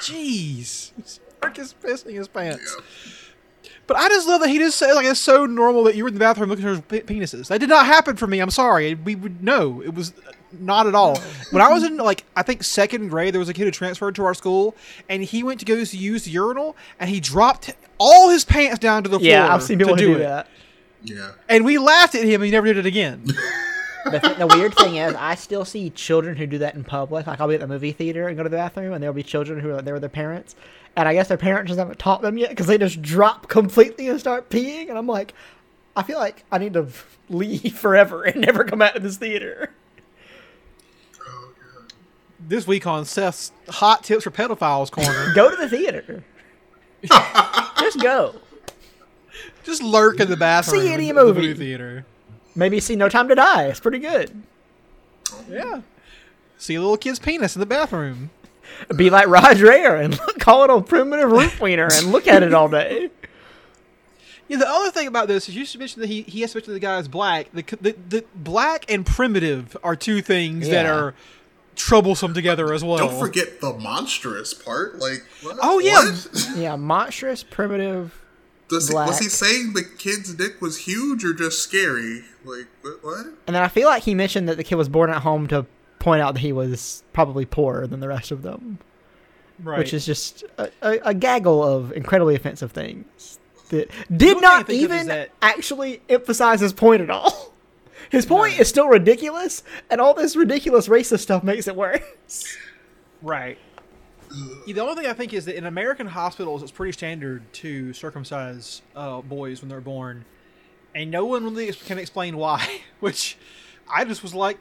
Jeez, 0.00 1.20
Marcus 1.42 1.74
pissing 1.82 2.14
his 2.14 2.28
pants. 2.28 2.74
Yeah. 2.78 3.70
But 3.86 3.96
I 3.96 4.08
just 4.08 4.28
love 4.28 4.40
that 4.42 4.48
he 4.50 4.58
just 4.58 4.76
said 4.78 4.92
like 4.94 5.06
it's 5.06 5.18
so 5.18 5.46
normal 5.46 5.82
that 5.84 5.96
you 5.96 6.04
were 6.04 6.08
in 6.08 6.14
the 6.14 6.20
bathroom 6.20 6.50
looking 6.50 6.64
at 6.66 6.70
his 6.70 6.80
pe- 6.82 7.00
penises. 7.00 7.48
That 7.48 7.58
did 7.58 7.68
not 7.70 7.86
happen 7.86 8.16
for 8.16 8.26
me. 8.26 8.38
I'm 8.38 8.50
sorry. 8.50 8.94
We 8.94 9.14
would 9.14 9.42
know 9.42 9.80
it 9.82 9.94
was 9.94 10.12
not 10.52 10.86
at 10.86 10.94
all. 10.94 11.18
When 11.50 11.62
I 11.62 11.72
was 11.72 11.82
in 11.84 11.96
like 11.96 12.24
I 12.36 12.42
think 12.42 12.62
second 12.64 13.08
grade, 13.08 13.32
there 13.34 13.38
was 13.38 13.48
a 13.48 13.54
kid 13.54 13.64
who 13.64 13.70
transferred 13.70 14.14
to 14.16 14.24
our 14.24 14.34
school, 14.34 14.74
and 15.08 15.22
he 15.22 15.42
went 15.42 15.60
to 15.60 15.66
go 15.66 15.74
use 15.74 16.24
the 16.24 16.30
urinal, 16.30 16.76
and 17.00 17.08
he 17.10 17.18
dropped 17.18 17.74
all 17.98 18.28
his 18.30 18.44
pants 18.44 18.78
down 18.78 19.02
to 19.04 19.08
the 19.08 19.18
floor. 19.18 19.30
Yeah, 19.30 19.52
I've 19.54 19.62
seen 19.62 19.78
people 19.78 19.96
to 19.96 20.02
who 20.02 20.08
do, 20.08 20.14
do 20.18 20.20
it. 20.20 20.24
that. 20.24 20.46
Yeah. 21.02 21.30
and 21.48 21.64
we 21.64 21.78
laughed 21.78 22.14
at 22.14 22.24
him. 22.24 22.42
and 22.42 22.44
He 22.44 22.50
never 22.50 22.66
did 22.66 22.76
it 22.78 22.86
again. 22.86 23.24
The, 24.10 24.20
th- 24.20 24.36
the 24.38 24.46
weird 24.46 24.74
thing 24.74 24.96
is, 24.96 25.14
I 25.14 25.34
still 25.34 25.64
see 25.64 25.90
children 25.90 26.36
who 26.36 26.46
do 26.46 26.58
that 26.58 26.74
in 26.74 26.84
public. 26.84 27.26
Like, 27.26 27.40
I'll 27.40 27.48
be 27.48 27.54
at 27.54 27.60
the 27.60 27.66
movie 27.68 27.92
theater 27.92 28.28
and 28.28 28.36
go 28.36 28.42
to 28.42 28.48
the 28.48 28.56
bathroom, 28.56 28.92
and 28.92 29.02
there'll 29.02 29.14
be 29.14 29.22
children 29.22 29.60
who 29.60 29.70
are 29.70 29.82
there 29.82 29.94
with 29.94 30.02
their 30.02 30.08
parents. 30.08 30.54
And 30.96 31.08
I 31.08 31.14
guess 31.14 31.28
their 31.28 31.36
parents 31.38 31.68
just 31.68 31.78
haven't 31.78 31.98
taught 31.98 32.22
them 32.22 32.38
yet 32.38 32.50
because 32.50 32.66
they 32.66 32.78
just 32.78 33.00
drop 33.02 33.48
completely 33.48 34.08
and 34.08 34.18
start 34.18 34.50
peeing. 34.50 34.88
And 34.88 34.98
I'm 34.98 35.06
like, 35.06 35.34
I 35.96 36.02
feel 36.02 36.18
like 36.18 36.44
I 36.50 36.58
need 36.58 36.74
to 36.74 36.88
leave 37.28 37.74
forever 37.78 38.22
and 38.24 38.40
never 38.40 38.64
come 38.64 38.82
out 38.82 38.96
of 38.96 39.02
this 39.02 39.16
theater. 39.16 39.70
this 42.40 42.66
week 42.66 42.86
on 42.86 43.04
Seth's 43.04 43.52
hot 43.68 44.04
tips 44.04 44.24
for 44.24 44.30
pedophiles 44.30 44.90
corner, 44.90 45.32
Go 45.34 45.50
to 45.50 45.56
the 45.56 45.68
theater. 45.68 46.24
just 47.78 48.00
go. 48.00 48.34
just 49.62 49.82
lurk 49.82 50.18
in 50.18 50.28
the 50.28 50.36
bathroom. 50.36 50.80
See 50.82 50.92
any 50.92 51.10
in 51.10 51.16
the 51.16 51.24
movie. 51.24 51.54
theater. 51.54 52.04
Maybe 52.58 52.80
see 52.80 52.96
No 52.96 53.08
Time 53.08 53.28
to 53.28 53.36
Die. 53.36 53.66
It's 53.66 53.78
pretty 53.78 54.00
good. 54.00 54.42
Yeah. 55.48 55.82
See 56.58 56.74
a 56.74 56.80
little 56.80 56.96
kid's 56.96 57.20
penis 57.20 57.54
in 57.54 57.60
the 57.60 57.66
bathroom. 57.66 58.30
Be 58.96 59.10
like 59.10 59.28
Rod 59.28 59.56
Dreher 59.56 60.02
and 60.04 60.18
look, 60.18 60.38
call 60.40 60.64
it 60.64 60.70
a 60.70 60.80
primitive 60.80 61.30
root 61.30 61.60
wiener 61.60 61.88
and 61.90 62.10
look 62.10 62.26
at 62.26 62.42
it 62.42 62.52
all 62.52 62.68
day. 62.68 63.10
Yeah, 64.50 64.56
the 64.56 64.66
other 64.66 64.90
thing 64.90 65.06
about 65.06 65.28
this 65.28 65.46
is 65.46 65.54
you 65.54 65.66
should 65.66 65.78
mention 65.78 66.00
that 66.00 66.06
he, 66.06 66.22
he 66.22 66.40
has 66.40 66.52
to 66.52 66.56
mention 66.56 66.72
the 66.72 66.80
guy 66.80 66.98
is 66.98 67.06
black. 67.06 67.52
The, 67.52 67.62
the 67.82 67.94
the 68.08 68.24
black 68.34 68.90
and 68.90 69.04
primitive 69.04 69.76
are 69.82 69.94
two 69.94 70.22
things 70.22 70.70
that 70.70 70.86
are 70.86 71.14
troublesome 71.76 72.32
together 72.32 72.72
as 72.72 72.82
well. 72.82 72.96
Don't 72.96 73.20
forget 73.20 73.60
the 73.60 73.74
monstrous 73.74 74.54
part. 74.54 75.00
Like, 75.00 75.22
what? 75.42 75.58
Oh, 75.60 75.80
yeah. 75.80 75.96
What? 75.96 76.48
Yeah, 76.56 76.76
monstrous, 76.76 77.42
primitive. 77.42 78.18
Does 78.70 78.88
he, 78.88 78.94
was 78.94 79.18
he 79.18 79.28
saying 79.28 79.72
the 79.74 79.82
kid's 79.82 80.32
dick 80.32 80.62
was 80.62 80.78
huge 80.78 81.24
or 81.26 81.34
just 81.34 81.62
scary? 81.62 82.22
Like, 82.48 82.66
what? 82.82 83.04
what? 83.04 83.26
And 83.46 83.54
then 83.56 83.62
I 83.62 83.68
feel 83.68 83.88
like 83.88 84.02
he 84.02 84.14
mentioned 84.14 84.48
that 84.48 84.56
the 84.56 84.64
kid 84.64 84.76
was 84.76 84.88
born 84.88 85.10
at 85.10 85.22
home 85.22 85.46
to 85.48 85.66
point 85.98 86.22
out 86.22 86.34
that 86.34 86.40
he 86.40 86.52
was 86.52 87.02
probably 87.12 87.44
poorer 87.44 87.86
than 87.86 88.00
the 88.00 88.08
rest 88.08 88.30
of 88.30 88.42
them, 88.42 88.78
right. 89.62 89.78
which 89.78 89.92
is 89.92 90.06
just 90.06 90.44
a, 90.56 90.70
a, 90.82 90.98
a 91.06 91.14
gaggle 91.14 91.62
of 91.62 91.92
incredibly 91.92 92.34
offensive 92.34 92.72
things 92.72 93.38
that 93.70 93.90
did 94.14 94.34
thing 94.34 94.40
not 94.40 94.66
think 94.66 94.84
of 94.84 94.90
is 94.90 94.94
even 94.94 95.06
that- 95.08 95.30
actually 95.42 96.00
emphasize 96.08 96.60
his 96.60 96.72
point 96.72 97.02
at 97.02 97.10
all. 97.10 97.52
His 98.10 98.24
point 98.24 98.58
is 98.58 98.68
still 98.68 98.88
ridiculous, 98.88 99.62
and 99.90 100.00
all 100.00 100.14
this 100.14 100.34
ridiculous 100.34 100.88
racist 100.88 101.18
stuff 101.18 101.44
makes 101.44 101.68
it 101.68 101.76
worse. 101.76 102.56
right. 103.22 103.58
The 104.66 104.80
only 104.80 104.94
thing 104.94 105.10
I 105.10 105.12
think 105.12 105.34
is 105.34 105.44
that 105.44 105.56
in 105.56 105.66
American 105.66 106.06
hospitals, 106.06 106.62
it's 106.62 106.72
pretty 106.72 106.92
standard 106.92 107.42
to 107.54 107.92
circumcise 107.92 108.80
uh, 108.96 109.20
boys 109.20 109.60
when 109.60 109.68
they're 109.68 109.82
born, 109.82 110.24
and 110.94 111.10
no 111.10 111.24
one 111.24 111.44
really 111.44 111.72
can 111.72 111.98
explain 111.98 112.36
why. 112.36 112.80
Which 113.00 113.36
I 113.90 114.04
just 114.04 114.22
was 114.22 114.34
like, 114.34 114.58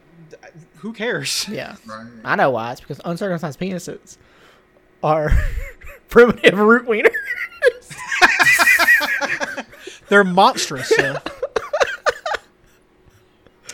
who 0.77 0.93
cares? 0.93 1.47
Yeah, 1.51 1.75
Right. 1.85 2.07
I 2.23 2.35
know 2.35 2.51
why. 2.51 2.71
It's 2.71 2.81
because 2.81 2.99
uncircumcised 3.05 3.59
penises 3.59 4.17
are 5.03 5.31
primitive 6.09 6.57
root 6.57 6.87
wieners. 6.87 7.11
They're 10.09 10.23
monstrous. 10.23 10.87
Seth. 10.87 11.27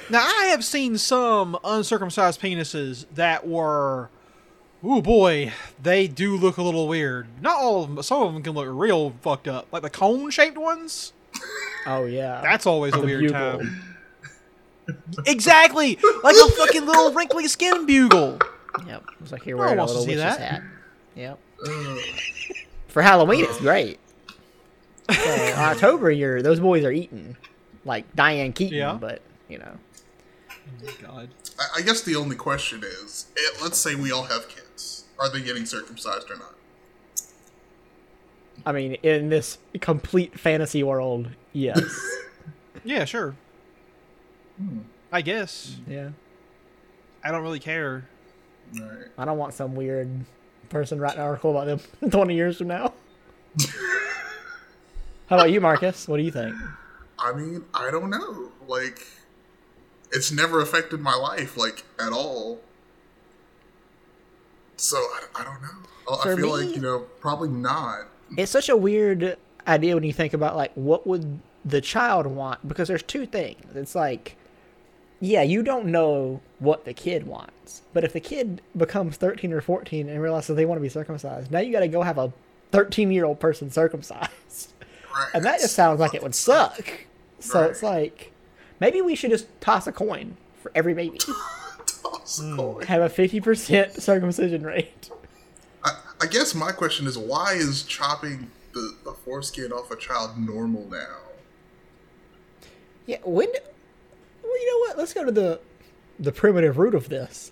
now 0.09 0.21
I 0.25 0.45
have 0.45 0.63
seen 0.65 0.97
some 0.97 1.57
uncircumcised 1.63 2.41
penises 2.41 3.05
that 3.13 3.47
were, 3.47 4.09
oh 4.83 5.01
boy, 5.01 5.53
they 5.81 6.07
do 6.07 6.35
look 6.35 6.57
a 6.57 6.63
little 6.63 6.87
weird. 6.87 7.27
Not 7.41 7.57
all 7.57 7.81
of 7.83 7.87
them, 7.87 7.95
but 7.95 8.05
some 8.05 8.23
of 8.23 8.33
them 8.33 8.41
can 8.41 8.53
look 8.53 8.67
real 8.69 9.11
fucked 9.21 9.47
up. 9.47 9.67
Like 9.71 9.83
the 9.83 9.91
cone-shaped 9.91 10.57
ones. 10.57 11.13
Oh 11.85 12.05
yeah, 12.05 12.39
That's 12.41 12.65
always 12.65 12.93
a 12.93 12.97
The 12.97 13.05
weird 13.05 13.21
bugle. 13.23 13.59
time. 13.59 13.83
Exactly, 15.25 15.97
like 16.23 16.35
a 16.35 16.51
fucking 16.51 16.85
little 16.85 17.13
wrinkly 17.13 17.47
skin 17.47 17.85
bugle. 17.85 18.39
Yep. 18.85 19.03
It's 19.21 19.31
like 19.31 19.45
you're 19.45 19.57
No 19.57 19.63
wearing 19.63 19.79
a 19.79 19.85
little 19.85 20.05
witch's 20.05 20.19
that. 20.21 20.39
hat. 20.39 20.61
Yep. 21.15 21.39
For 22.89 23.01
Halloween, 23.01 23.45
it's 23.45 23.59
great. 23.59 23.99
So, 25.11 25.31
in 25.33 25.53
October, 25.59 26.09
you're 26.11 26.41
those 26.41 26.61
boys 26.61 26.85
are 26.85 26.91
eating 26.91 27.35
like 27.83 28.13
Diane 28.15 28.53
Keaton, 28.53 28.77
Yeah. 28.77 28.93
but 28.99 29.21
you 29.49 29.57
know, 29.57 29.77
oh 30.87 30.95
God. 31.01 31.29
I, 31.59 31.79
I 31.79 31.81
guess 31.81 32.01
the 32.01 32.15
only 32.15 32.37
question 32.37 32.83
is, 32.85 33.27
let's 33.61 33.77
say 33.77 33.95
we 33.95 34.11
all 34.13 34.23
have 34.23 34.47
kids. 34.47 35.03
Are 35.19 35.29
they 35.29 35.41
getting 35.41 35.65
circumcised 35.65 36.31
or 36.31 36.37
not? 36.37 36.52
I 38.65 38.71
mean, 38.71 38.93
in 39.03 39.29
this 39.29 39.57
complete 39.81 40.39
fantasy 40.39 40.83
world, 40.83 41.29
yes. 41.51 41.83
Yeah, 42.85 43.05
sure. 43.05 43.33
Hmm. 44.57 44.79
I 45.11 45.21
guess 45.21 45.77
yeah. 45.87 46.09
I 47.23 47.31
don't 47.31 47.41
really 47.41 47.59
care. 47.61 48.09
Right. 48.77 49.05
I 49.17 49.23
don't 49.23 49.37
want 49.37 49.53
some 49.53 49.73
weird 49.73 50.09
person 50.69 50.99
writing 50.99 51.19
an 51.19 51.25
article 51.25 51.51
about 51.57 51.67
them 52.01 52.09
20 52.11 52.35
years 52.35 52.57
from 52.57 52.67
now. 52.67 52.93
How 55.27 55.37
about 55.37 55.51
you, 55.51 55.61
Marcus? 55.61 56.07
What 56.09 56.17
do 56.17 56.23
you 56.23 56.31
think? 56.31 56.53
I 57.17 57.31
mean, 57.31 57.63
I 57.73 57.89
don't 57.89 58.09
know. 58.09 58.51
Like, 58.67 59.07
it's 60.11 60.31
never 60.31 60.59
affected 60.59 60.99
my 60.99 61.15
life, 61.15 61.55
like, 61.55 61.83
at 61.99 62.11
all. 62.11 62.59
So, 64.75 64.97
I, 64.97 65.21
I 65.35 65.43
don't 65.45 65.61
know. 65.61 65.69
I, 66.11 66.31
I 66.31 66.35
feel 66.35 66.57
me- 66.57 66.65
like, 66.65 66.75
you 66.75 66.81
know, 66.81 66.99
probably 67.21 67.49
not. 67.49 68.07
It's 68.37 68.51
such 68.51 68.69
a 68.69 68.77
weird 68.77 69.37
idea 69.67 69.95
when 69.95 70.03
you 70.03 70.13
think 70.13 70.33
about 70.33 70.55
like 70.55 70.71
what 70.75 71.07
would 71.07 71.39
the 71.65 71.81
child 71.81 72.27
want? 72.27 72.67
Because 72.67 72.87
there's 72.87 73.03
two 73.03 73.25
things. 73.25 73.75
It's 73.75 73.95
like 73.95 74.37
yeah 75.19 75.41
you 75.41 75.63
don't 75.63 75.85
know 75.85 76.41
what 76.59 76.83
the 76.83 76.93
kid 76.93 77.25
wants 77.25 77.83
but 77.93 78.03
if 78.03 78.11
the 78.11 78.19
kid 78.19 78.61
becomes 78.75 79.15
13 79.15 79.53
or 79.53 79.61
14 79.61 80.09
and 80.09 80.21
realizes 80.21 80.53
they 80.53 80.65
want 80.65 80.77
to 80.77 80.81
be 80.81 80.89
circumcised 80.89 81.49
now 81.49 81.59
you 81.59 81.71
got 81.71 81.79
to 81.79 81.87
go 81.87 82.01
have 82.01 82.17
a 82.17 82.33
13 82.73 83.11
year 83.11 83.23
old 83.23 83.39
person 83.39 83.69
circumcised. 83.71 84.73
Right. 85.13 85.29
and 85.35 85.45
that 85.45 85.61
just 85.61 85.75
sounds 85.75 85.99
like 85.99 86.15
it 86.15 86.23
would 86.23 86.33
suck. 86.33 87.05
So 87.39 87.63
it's 87.63 87.83
like 87.83 88.31
maybe 88.79 88.99
we 88.99 89.13
should 89.15 89.29
just 89.29 89.47
toss 89.61 89.85
a 89.85 89.91
coin 89.91 90.37
for 90.61 90.71
every 90.73 90.95
baby. 90.95 91.19
Toss 92.01 92.39
a 92.39 92.43
hmm. 92.43 92.55
coin. 92.55 92.85
have 92.87 93.01
a 93.01 93.09
50% 93.09 94.01
circumcision 94.01 94.63
rate 94.63 95.11
I, 96.23 96.25
I 96.25 96.27
guess 96.27 96.55
my 96.55 96.71
question 96.71 97.07
is 97.07 97.17
why 97.17 97.53
is 97.53 97.83
chopping 97.83 98.49
the, 98.73 98.95
the 99.03 99.11
foreskin 99.11 99.71
off 99.71 99.91
a 99.91 99.95
child 99.95 100.37
normal 100.37 100.87
now? 100.89 101.17
Yeah, 103.05 103.17
when? 103.25 103.49
Well, 104.43 104.61
you 104.61 104.71
know 104.71 104.87
what? 104.87 104.97
Let's 104.97 105.13
go 105.13 105.25
to 105.25 105.31
the 105.31 105.59
the 106.19 106.31
primitive 106.31 106.77
root 106.77 106.95
of 106.95 107.09
this. 107.09 107.51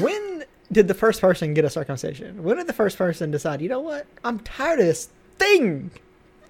When 0.00 0.44
did 0.70 0.88
the 0.88 0.94
first 0.94 1.20
person 1.20 1.54
get 1.54 1.64
a 1.64 1.70
circumcision? 1.70 2.42
When 2.42 2.56
did 2.56 2.66
the 2.66 2.72
first 2.72 2.96
person 2.96 3.30
decide? 3.30 3.60
You 3.60 3.68
know 3.68 3.80
what? 3.80 4.06
I'm 4.24 4.38
tired 4.40 4.80
of 4.80 4.86
this 4.86 5.08
thing. 5.38 5.90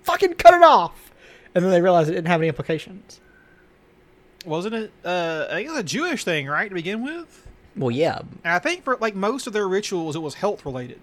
Fucking 0.02 0.34
cut 0.34 0.54
it 0.54 0.62
off. 0.62 1.12
And 1.54 1.64
then 1.64 1.72
they 1.72 1.80
realized 1.80 2.10
it 2.10 2.14
didn't 2.14 2.28
have 2.28 2.40
any 2.40 2.48
implications. 2.48 3.20
Wasn't 4.44 4.74
it? 4.74 4.92
Uh, 5.04 5.46
I 5.50 5.54
think 5.54 5.70
it 5.70 5.78
a 5.78 5.82
Jewish 5.82 6.24
thing, 6.24 6.46
right, 6.46 6.68
to 6.68 6.74
begin 6.74 7.02
with. 7.02 7.46
Well, 7.76 7.90
yeah. 7.90 8.18
And 8.44 8.52
I 8.52 8.58
think 8.58 8.84
for 8.84 8.96
like 8.96 9.14
most 9.14 9.46
of 9.46 9.52
their 9.52 9.68
rituals, 9.68 10.14
it 10.14 10.20
was 10.20 10.34
health 10.34 10.64
related. 10.64 11.00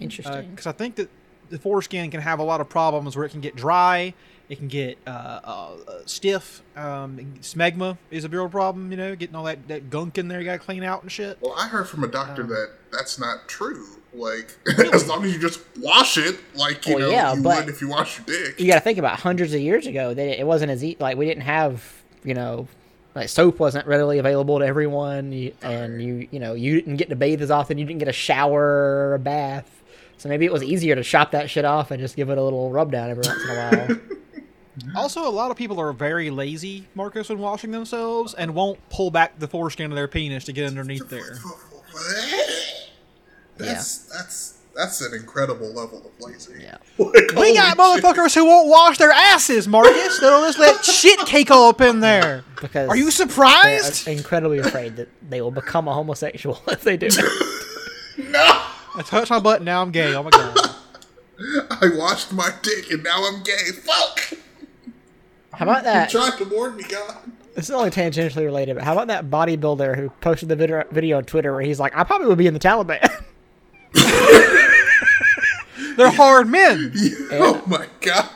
Interesting. 0.00 0.50
Because 0.50 0.66
I 0.66 0.72
think 0.72 0.96
that 0.96 1.08
the 1.50 1.58
foreskin 1.58 2.10
can 2.10 2.20
have 2.20 2.38
a 2.38 2.42
lot 2.42 2.60
of 2.60 2.68
problems 2.68 3.16
where 3.16 3.24
it 3.24 3.30
can 3.30 3.40
get 3.40 3.54
dry, 3.56 4.14
it 4.48 4.56
can 4.58 4.68
get 4.68 4.98
uh, 5.06 5.10
uh, 5.10 5.76
uh, 5.88 5.92
stiff. 6.04 6.62
Um, 6.76 7.18
smegma 7.40 7.98
is 8.10 8.24
a 8.24 8.28
real 8.28 8.48
problem. 8.48 8.90
You 8.90 8.96
know, 8.96 9.16
getting 9.16 9.34
all 9.36 9.44
that, 9.44 9.66
that 9.68 9.90
gunk 9.90 10.18
in 10.18 10.28
there, 10.28 10.38
you 10.40 10.44
gotta 10.46 10.58
clean 10.58 10.82
out 10.82 11.02
and 11.02 11.10
shit. 11.10 11.38
Well, 11.40 11.54
I 11.56 11.68
heard 11.68 11.88
from 11.88 12.04
a 12.04 12.08
doctor 12.08 12.42
Um, 12.42 12.48
that 12.50 12.70
that's 12.92 13.18
not 13.18 13.48
true. 13.48 13.86
Like, 14.14 14.56
as 14.94 15.06
long 15.08 15.24
as 15.24 15.32
you 15.34 15.38
just 15.38 15.60
wash 15.78 16.16
it, 16.16 16.36
like 16.54 16.86
you 16.86 16.94
Well, 16.96 17.08
know 17.08 17.10
yeah, 17.10 17.34
you 17.34 17.42
but- 17.42 17.66
would 17.66 17.74
if 17.74 17.80
you 17.80 17.88
wash 17.88 18.18
your 18.18 18.26
dick. 18.26 18.58
you 18.60 18.66
got 18.66 18.74
to 18.74 18.80
think 18.80 18.98
about 18.98 19.18
hundreds 19.20 19.52
of 19.52 19.60
years 19.60 19.86
ago 19.86 20.14
that 20.14 20.40
it 20.40 20.46
wasn't 20.46 20.70
as 20.70 20.82
e- 20.82 20.96
like 20.98 21.16
we 21.18 21.26
didn't 21.26 21.42
have 21.42 21.84
you 22.24 22.34
know 22.34 22.66
like 23.14 23.28
soap 23.28 23.58
wasn't 23.60 23.86
readily 23.86 24.18
available 24.18 24.58
to 24.58 24.66
everyone 24.66 25.32
and 25.62 26.02
you 26.02 26.26
you 26.30 26.38
know 26.40 26.54
you 26.54 26.76
didn't 26.80 26.96
get 26.96 27.08
to 27.10 27.16
bathe 27.16 27.40
as 27.42 27.50
often 27.50 27.76
you 27.78 27.84
didn't 27.84 27.98
get 27.98 28.08
a 28.08 28.12
shower 28.12 28.62
or 29.10 29.14
a 29.14 29.18
bath 29.18 29.75
so 30.26 30.28
maybe 30.28 30.44
it 30.44 30.52
was 30.52 30.62
easier 30.64 30.96
to 30.96 31.04
chop 31.04 31.30
that 31.30 31.48
shit 31.48 31.64
off 31.64 31.92
and 31.92 32.00
just 32.00 32.16
give 32.16 32.30
it 32.30 32.36
a 32.38 32.42
little 32.42 32.70
rub 32.72 32.90
down 32.90 33.10
every 33.10 33.22
once 33.24 33.42
in 33.44 33.50
a 33.50 33.54
while 33.54 34.00
Also, 34.96 35.26
a 35.26 35.30
lot 35.30 35.50
of 35.50 35.56
people 35.56 35.80
are 35.80 35.90
very 35.94 36.28
lazy, 36.28 36.86
Marcus, 36.94 37.30
when 37.30 37.38
washing 37.38 37.70
themselves, 37.70 38.34
and 38.34 38.54
won't 38.54 38.78
pull 38.90 39.10
back 39.10 39.38
the 39.38 39.48
foreskin 39.48 39.90
of 39.90 39.96
their 39.96 40.06
penis 40.06 40.44
to 40.44 40.52
get 40.52 40.66
underneath 40.66 41.08
there. 41.08 41.38
That's 43.56 43.98
that's 44.12 44.58
that's 44.74 45.00
an 45.00 45.14
incredible 45.14 45.68
level 45.72 45.98
of 46.04 46.12
lazy. 46.20 46.62
Yeah. 46.62 46.76
Like, 46.98 47.14
We 47.34 47.54
got 47.54 47.76
holy 47.78 47.96
shit. 48.00 48.04
motherfuckers 48.04 48.34
who 48.34 48.44
won't 48.44 48.68
wash 48.68 48.98
their 48.98 49.10
asses, 49.12 49.66
Marcus. 49.66 50.18
They'll 50.20 50.42
just 50.46 50.58
let 50.58 50.84
shit 50.84 51.18
cake 51.20 51.50
all 51.50 51.70
up 51.70 51.80
in 51.80 52.00
there. 52.00 52.44
because 52.60 52.88
Are 52.90 52.96
you 52.96 53.04
they're 53.04 53.10
surprised? 53.12 54.06
incredibly 54.08 54.58
afraid 54.58 54.96
that 54.96 55.08
they 55.26 55.40
will 55.40 55.50
become 55.50 55.88
a 55.88 55.94
homosexual 55.94 56.60
if 56.68 56.82
they 56.82 56.96
do 56.98 57.08
No, 58.18 58.62
I 58.96 59.02
touched 59.02 59.30
my 59.30 59.40
butt, 59.40 59.62
now 59.62 59.82
I'm 59.82 59.90
gay. 59.90 60.14
Oh 60.14 60.22
my 60.22 60.30
god. 60.30 60.56
I 61.70 61.90
washed 61.94 62.32
my 62.32 62.50
dick 62.62 62.90
and 62.90 63.02
now 63.02 63.26
I'm 63.26 63.42
gay. 63.42 63.70
Fuck! 63.84 64.38
how 65.52 65.64
about 65.64 65.84
that 65.84 66.10
Trying 66.10 66.36
to 66.38 66.44
warn 66.44 66.76
me, 66.76 66.82
God. 66.84 67.16
this 67.54 67.64
is 67.66 67.70
only 67.70 67.88
tangentially 67.90 68.44
related 68.44 68.74
but 68.74 68.84
how 68.84 68.92
about 68.92 69.06
that 69.08 69.30
bodybuilder 69.30 69.96
who 69.96 70.10
posted 70.20 70.48
the 70.50 70.56
video, 70.56 70.84
video 70.90 71.16
on 71.16 71.24
twitter 71.24 71.50
where 71.52 71.62
he's 71.62 71.80
like 71.80 71.96
i 71.96 72.04
probably 72.04 72.26
would 72.26 72.36
be 72.36 72.46
in 72.46 72.52
the 72.54 72.60
taliban 72.60 73.00
They're 75.96 76.10
hard 76.10 76.46
men. 76.48 76.92
Oh 77.32 77.62
my 77.66 77.86
God. 78.02 78.28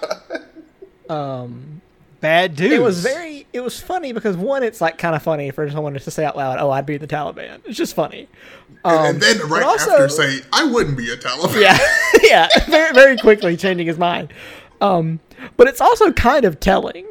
um 1.10 1.79
Bad 2.20 2.54
dudes. 2.56 2.74
It 2.74 2.82
was 2.82 3.02
very. 3.02 3.46
It 3.52 3.60
was 3.60 3.80
funny 3.80 4.12
because 4.12 4.36
one, 4.36 4.62
it's 4.62 4.80
like 4.80 4.98
kind 4.98 5.14
of 5.14 5.22
funny 5.22 5.50
for 5.50 5.68
someone 5.70 5.94
to 5.94 6.10
say 6.10 6.24
out 6.24 6.36
loud, 6.36 6.58
"Oh, 6.58 6.70
I'd 6.70 6.84
be 6.86 6.96
the 6.98 7.06
Taliban." 7.06 7.60
It's 7.64 7.78
just 7.78 7.94
funny. 7.94 8.28
Um, 8.84 9.06
and 9.06 9.20
then 9.22 9.38
right 9.48 9.62
also- 9.62 9.90
after 9.92 10.08
say, 10.08 10.40
I 10.52 10.64
wouldn't 10.64 10.96
be 10.96 11.10
a 11.10 11.16
Taliban. 11.16 11.60
yeah, 11.60 11.78
yeah, 12.22 12.48
very, 12.68 12.92
very 12.94 13.16
quickly 13.16 13.56
changing 13.56 13.86
his 13.86 13.98
mind. 13.98 14.32
Um, 14.80 15.20
but 15.56 15.66
it's 15.68 15.80
also 15.80 16.12
kind 16.12 16.44
of 16.44 16.60
telling, 16.60 17.06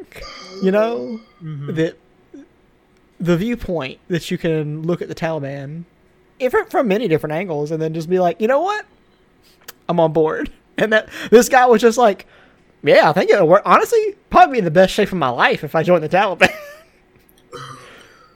you 0.62 0.70
know, 0.70 1.20
that 1.42 1.96
the 3.20 3.36
viewpoint 3.36 3.98
that 4.08 4.30
you 4.30 4.38
can 4.38 4.82
look 4.82 5.02
at 5.02 5.08
the 5.08 5.14
Taliban, 5.14 5.84
if 6.38 6.52
from 6.70 6.88
many 6.88 7.06
different 7.08 7.34
angles, 7.34 7.70
and 7.70 7.80
then 7.80 7.94
just 7.94 8.08
be 8.08 8.18
like, 8.18 8.40
you 8.40 8.48
know 8.48 8.60
what, 8.60 8.86
I'm 9.88 9.98
on 10.00 10.12
board. 10.12 10.50
And 10.78 10.94
that 10.94 11.10
this 11.30 11.50
guy 11.50 11.66
was 11.66 11.82
just 11.82 11.98
like, 11.98 12.26
yeah, 12.82 13.10
I 13.10 13.12
think 13.12 13.30
it'll 13.30 13.46
work. 13.48 13.62
Honestly, 13.64 14.16
probably 14.30 14.54
be 14.54 14.58
in 14.58 14.64
the 14.64 14.70
best 14.70 14.92
shape 14.94 15.12
of 15.12 15.18
my 15.18 15.28
life 15.28 15.64
if 15.64 15.74
I 15.74 15.82
join 15.82 16.00
the 16.00 16.08
Taliban. 16.08 16.50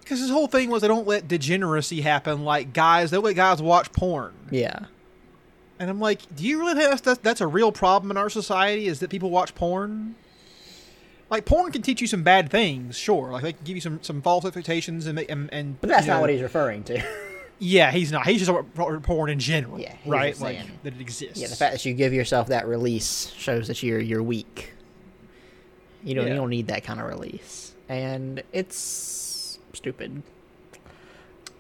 Because 0.00 0.20
his 0.20 0.28
whole 0.28 0.48
thing 0.48 0.68
was 0.68 0.82
they 0.82 0.88
don't 0.88 1.06
let 1.06 1.26
degeneracy 1.28 2.02
happen. 2.02 2.44
Like 2.44 2.74
guys, 2.74 3.10
they 3.10 3.16
let 3.16 3.36
guys 3.36 3.62
watch 3.62 3.90
porn. 3.92 4.34
yeah. 4.50 4.80
And 5.80 5.88
I'm 5.90 5.98
like, 5.98 6.20
do 6.36 6.44
you 6.44 6.60
really 6.60 6.74
think 6.74 6.88
that's, 6.90 7.00
that's, 7.00 7.18
that's 7.20 7.40
a 7.40 7.46
real 7.46 7.72
problem 7.72 8.10
in 8.10 8.16
our 8.18 8.28
society? 8.28 8.86
Is 8.86 9.00
that 9.00 9.08
people 9.10 9.30
watch 9.30 9.54
porn? 9.54 10.14
Like 11.30 11.46
porn 11.46 11.72
can 11.72 11.80
teach 11.80 12.00
you 12.02 12.06
some 12.06 12.22
bad 12.22 12.50
things, 12.50 12.96
sure. 12.98 13.32
Like 13.32 13.42
they 13.42 13.54
can 13.54 13.64
give 13.64 13.76
you 13.76 13.80
some, 13.80 13.98
some 14.02 14.20
false 14.20 14.44
expectations 14.44 15.06
and 15.06 15.18
and, 15.18 15.50
and 15.54 15.80
But 15.80 15.88
that's 15.88 16.04
you 16.04 16.10
not 16.12 16.16
know- 16.16 16.20
what 16.20 16.30
he's 16.30 16.42
referring 16.42 16.84
to. 16.84 17.02
Yeah, 17.58 17.90
he's 17.92 18.10
not. 18.12 18.26
He's 18.26 18.40
just 18.40 18.50
talking 18.50 18.68
about 18.74 19.02
porn 19.04 19.30
in 19.30 19.38
general. 19.38 19.80
Yeah, 19.80 19.94
he's 20.02 20.10
right. 20.10 20.40
Like 20.40 20.56
saying- 20.58 20.70
that 20.82 20.94
it 20.94 21.00
exists. 21.00 21.38
yeah, 21.40 21.46
the 21.48 21.56
fact 21.56 21.72
that 21.72 21.84
you 21.84 21.94
give 21.94 22.12
yourself 22.12 22.48
that 22.48 22.66
release 22.66 23.32
shows 23.36 23.68
that 23.68 23.82
you're 23.82 24.00
you're 24.00 24.22
weak. 24.22 24.72
You 26.02 26.14
don't 26.14 26.26
Yeah. 26.26 26.32
you 26.34 26.38
don't 26.40 26.50
need 26.50 26.66
that 26.66 26.84
kind 26.84 27.00
of 27.00 27.06
release, 27.06 27.74
and 27.88 28.42
it's 28.52 29.58
stupid. 29.72 30.22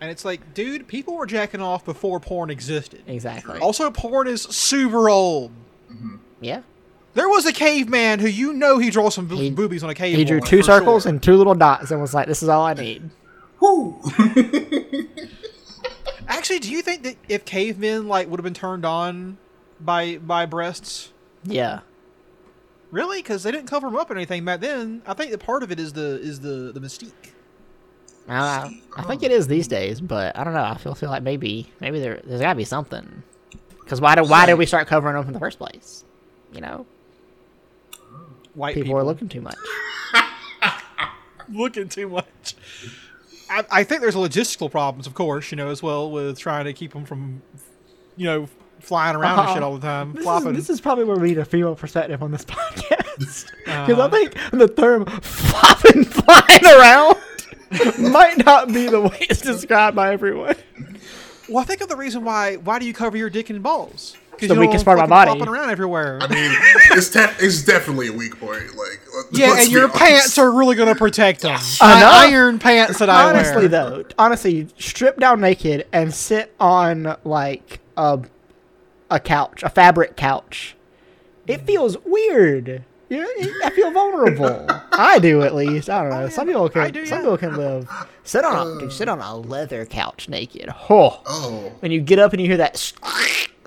and 0.00 0.10
it's 0.10 0.24
like, 0.24 0.52
dude, 0.52 0.86
people 0.88 1.14
were 1.14 1.24
jacking 1.26 1.62
off 1.62 1.84
before 1.84 2.20
porn 2.20 2.50
existed. 2.50 3.02
Exactly. 3.06 3.58
Also, 3.60 3.90
porn 3.90 4.26
is 4.28 4.42
super 4.42 5.08
old. 5.08 5.50
Mm-hmm. 5.90 6.16
yeah. 6.40 6.60
There 7.14 7.28
was 7.28 7.46
a 7.46 7.52
caveman 7.52 8.18
who 8.18 8.26
you 8.26 8.52
know 8.52 8.78
he 8.78 8.90
drew 8.90 9.08
some 9.08 9.26
bo- 9.28 9.36
He- 9.36 9.50
boobies 9.52 9.84
on 9.84 9.88
a 9.90 9.94
cave. 9.94 10.16
He 10.18 10.24
drew 10.24 10.40
two 10.40 10.62
circles 10.64 11.04
sure. 11.04 11.10
and 11.10 11.22
two 11.22 11.36
little 11.36 11.54
dots 11.54 11.90
and 11.92 12.00
was 12.00 12.12
like, 12.12 12.26
"This 12.26 12.42
is 12.42 12.48
all 12.48 12.64
I 12.66 12.74
need." 12.74 13.08
Woo. 13.60 13.98
Actually, 16.28 16.58
do 16.60 16.70
you 16.70 16.82
think 16.82 17.02
that 17.02 17.16
if 17.28 17.44
cavemen 17.44 18.08
like 18.08 18.28
would 18.28 18.38
have 18.40 18.44
been 18.44 18.54
turned 18.54 18.84
on 18.84 19.38
by 19.80 20.16
by 20.18 20.46
breasts, 20.46 21.12
Yeah. 21.44 21.80
really? 22.90 23.18
Because 23.20 23.42
they 23.42 23.50
didn't 23.50 23.68
cover 23.68 23.88
them 23.88 23.96
up 23.96 24.10
or 24.10 24.14
anything 24.14 24.44
back 24.44 24.60
then. 24.60 25.02
I 25.06 25.14
think 25.14 25.30
that 25.30 25.38
part 25.40 25.62
of 25.62 25.70
it 25.70 25.78
is 25.80 25.92
the 25.92 26.18
is 26.20 26.40
the 26.40 26.72
the 26.72 26.80
mystique. 26.80 27.12
I, 28.26 28.80
I 28.96 29.02
think 29.02 29.22
it 29.22 29.30
is 29.30 29.48
these 29.48 29.68
days, 29.68 30.00
but 30.00 30.34
I 30.38 30.44
don't 30.44 30.54
know. 30.54 30.62
I 30.62 30.76
feel 30.78 30.94
feel 30.94 31.10
like 31.10 31.22
maybe 31.22 31.70
maybe 31.80 32.00
there 32.00 32.20
there's 32.24 32.40
got 32.40 32.54
to 32.54 32.56
be 32.56 32.64
something. 32.64 33.22
Because 33.80 34.00
why 34.00 34.14
do 34.14 34.24
why 34.24 34.46
did 34.46 34.54
we 34.54 34.64
start 34.64 34.86
covering 34.86 35.14
them 35.16 35.26
in 35.26 35.34
the 35.34 35.38
first 35.38 35.58
place? 35.58 36.04
You 36.52 36.62
know, 36.62 36.86
White 38.54 38.74
people, 38.74 38.86
people, 38.86 38.98
are 38.98 39.04
looking 39.04 39.28
too 39.28 39.42
much. 39.42 39.56
looking 41.50 41.88
too 41.88 42.08
much. 42.08 42.54
I, 43.50 43.64
I 43.70 43.84
think 43.84 44.00
there's 44.00 44.14
logistical 44.14 44.70
problems, 44.70 45.06
of 45.06 45.14
course, 45.14 45.50
you 45.50 45.56
know, 45.56 45.68
as 45.70 45.82
well 45.82 46.10
with 46.10 46.38
trying 46.38 46.64
to 46.64 46.72
keep 46.72 46.92
them 46.92 47.04
from, 47.04 47.42
you 48.16 48.26
know, 48.26 48.48
flying 48.80 49.16
around 49.16 49.38
and 49.38 49.54
shit 49.54 49.62
all 49.62 49.74
the 49.76 49.80
time, 49.86 50.12
This 50.12 50.20
is, 50.20 50.24
flopping. 50.24 50.52
this 50.52 50.70
is 50.70 50.80
probably 50.80 51.04
where 51.04 51.16
we 51.16 51.28
need 51.28 51.38
a 51.38 51.44
female 51.44 51.74
perspective 51.74 52.22
on 52.22 52.30
this 52.32 52.44
podcast. 52.46 53.46
Because 53.64 53.98
Uh-huh. 53.98 54.02
I 54.02 54.10
think 54.10 54.34
the 54.52 54.68
term 54.68 55.06
flopping, 55.06 56.04
flying 56.04 56.64
around 56.66 57.16
might 58.12 58.44
not 58.44 58.68
be 58.68 58.86
the 58.88 59.00
way 59.00 59.16
it's 59.22 59.40
described 59.40 59.96
by 59.96 60.12
everyone. 60.12 60.54
well, 61.48 61.58
I 61.58 61.64
think 61.64 61.80
of 61.80 61.88
the 61.88 61.96
reason 61.96 62.24
why. 62.24 62.56
Why 62.56 62.78
do 62.78 62.84
you 62.86 62.92
cover 62.94 63.16
your 63.16 63.30
dick 63.30 63.50
and 63.50 63.62
balls? 63.62 64.16
Because 64.34 64.48
the 64.48 64.60
weakest 64.60 64.84
part 64.84 64.98
of 64.98 65.08
my 65.08 65.24
body. 65.24 65.30
flopping 65.30 65.52
around 65.52 65.70
everywhere. 65.70 66.18
I 66.20 66.28
mean, 66.28 66.50
it's 66.92 67.10
te- 67.10 67.44
it's 67.44 67.62
definitely 67.62 68.08
a 68.08 68.12
weak 68.12 68.38
point. 68.38 68.74
Like, 68.76 69.00
yeah, 69.32 69.58
and 69.58 69.70
your 69.70 69.84
honest. 69.84 69.98
pants 69.98 70.38
are 70.38 70.50
really 70.50 70.76
going 70.76 70.92
to 70.92 70.98
protect 70.98 71.40
them. 71.40 71.58
I 71.80 72.28
iron 72.28 72.58
pants 72.58 72.98
that 72.98 73.10
I 73.10 73.30
honestly, 73.30 73.62
wear. 73.62 73.68
though, 73.68 74.04
honestly, 74.18 74.68
strip 74.78 75.18
down 75.18 75.40
naked 75.40 75.86
and 75.92 76.12
sit 76.12 76.54
on 76.58 77.16
like 77.24 77.80
a 77.96 78.20
a 79.10 79.20
couch, 79.20 79.62
a 79.62 79.68
fabric 79.68 80.16
couch. 80.16 80.76
It 81.46 81.66
feels 81.66 81.96
weird. 82.04 82.84
You 83.08 83.20
know, 83.20 83.28
it- 83.36 83.64
I 83.64 83.70
feel 83.70 83.90
vulnerable. 83.90 84.66
I 84.92 85.18
do 85.18 85.42
at 85.42 85.54
least. 85.54 85.90
I 85.90 86.02
don't 86.02 86.10
know. 86.10 86.28
Some 86.28 86.46
people 86.46 86.68
can. 86.68 86.92
Do, 86.92 87.06
some 87.06 87.18
yeah. 87.18 87.22
people 87.22 87.38
can 87.38 87.56
live. 87.56 87.88
Sit 88.24 88.44
on 88.44 88.66
a 88.66 88.80
dude, 88.80 88.88
uh. 88.88 88.92
sit 88.92 89.08
on 89.08 89.20
a 89.20 89.36
leather 89.36 89.84
couch 89.86 90.28
naked. 90.28 90.68
Oh. 90.90 91.20
Oh, 91.26 91.72
when 91.80 91.92
you 91.92 92.00
get 92.00 92.18
up 92.18 92.32
and 92.32 92.40
you 92.40 92.48
hear 92.48 92.56
that 92.56 92.92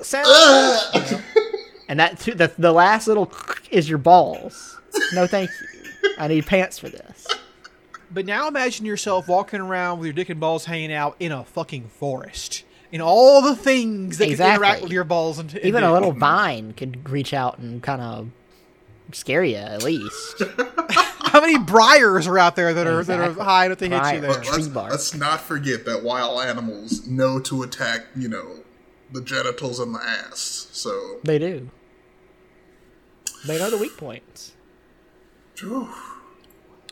sound, 0.02 1.24
and 1.90 2.00
that 2.00 2.20
too, 2.20 2.34
the 2.34 2.52
the 2.58 2.72
last 2.72 3.08
little 3.08 3.32
is 3.72 3.90
your 3.90 3.98
balls. 3.98 4.80
No, 5.14 5.28
thank 5.28 5.50
you. 5.50 6.12
I 6.18 6.28
need 6.28 6.46
pants 6.46 6.80
for 6.80 6.90
this. 6.90 7.28
But 8.10 8.26
now 8.26 8.48
imagine 8.48 8.86
yourself 8.86 9.28
walking 9.28 9.60
around 9.60 10.00
with 10.00 10.08
your 10.08 10.14
dick 10.14 10.30
and 10.30 10.40
balls 10.40 10.66
hanging 10.66 10.94
out 10.94 11.16
in 11.20 11.32
a 11.32 11.44
fucking 11.44 11.90
forest. 11.90 12.64
In 12.92 13.02
all 13.02 13.42
the 13.42 13.56
things 13.56 14.18
that 14.18 14.30
can 14.30 14.40
interact 14.40 14.82
with 14.82 14.94
your 14.94 15.04
balls 15.04 15.40
and, 15.40 15.54
and 15.54 15.66
Even 15.66 15.84
a 15.84 15.92
little 15.92 16.14
vine 16.14 16.72
could 16.72 17.10
reach 17.10 17.34
out 17.34 17.58
and 17.58 17.84
kind 17.84 18.02
of 18.02 18.30
scare 19.12 19.44
you 19.44 19.58
at 19.58 19.84
least. 19.84 20.42
How 21.28 21.42
many 21.42 21.58
briars 21.58 22.28
are 22.28 22.40
out 22.40 22.56
there 22.56 22.74
that 22.74 22.88
are 22.88 23.04
that 23.04 23.20
are 23.20 23.44
high 23.44 23.66
enough 23.66 23.80
to 23.80 23.90
hit 23.90 23.94
you 23.94 24.00
Briar. 24.00 24.22
there? 24.22 24.42
Tree 24.42 24.64
let's, 24.64 24.76
let's 24.76 25.16
not 25.16 25.42
forget 25.42 25.86
that 25.86 26.02
wild 26.02 26.42
animals 26.42 27.06
know 27.06 27.40
to 27.42 27.64
attack. 27.64 28.06
You 28.16 28.30
know, 28.30 28.48
the 29.12 29.22
genitals 29.22 29.80
and 29.80 29.94
the 29.96 30.00
ass. 30.02 30.68
So, 30.72 31.20
They 31.24 31.40
do. 31.40 31.70
They 33.46 33.58
know 33.60 33.70
the 33.70 33.78
weak 33.78 33.96
points. 33.98 34.54
Phew. 35.56 35.88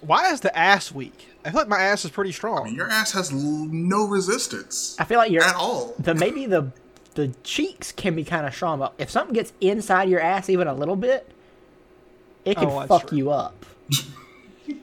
Why 0.02 0.32
is 0.32 0.42
the 0.42 0.56
ass 0.58 0.92
weak? 0.92 1.30
I 1.44 1.52
feel 1.52 1.60
like 1.62 1.68
my 1.68 1.80
ass 1.82 2.06
is 2.06 2.12
pretty 2.12 2.30
I 2.30 2.34
strong. 2.34 2.64
mean, 2.66 2.76
your 2.76 2.90
ass 2.90 3.12
has 3.14 3.32
l- 3.32 3.40
no 3.40 4.08
resistance 4.08 4.96
I 5.00 5.04
feel 5.06 5.18
like 5.18 5.32
you're 5.32 5.44
at 5.44 5.56
all. 5.56 5.94
the 6.00 6.14
maybe 6.16 6.46
the 6.46 6.72
the 7.16 7.30
cheeks 7.44 7.92
can 7.92 8.14
be 8.16 8.24
kind 8.24 8.46
of 8.46 8.54
strong, 8.54 8.80
but 8.80 8.94
if 8.98 9.10
something 9.10 9.34
gets 9.34 9.54
inside 9.62 10.10
your 10.10 10.20
ass 10.20 10.50
even 10.50 10.68
a 10.68 10.74
little 10.74 10.96
bit, 10.98 11.32
it 12.44 12.56
can 12.58 12.66
Oh, 12.68 12.86
fuck 12.88 13.08
true. 13.08 13.18
you 13.18 13.32
up. 13.32 13.66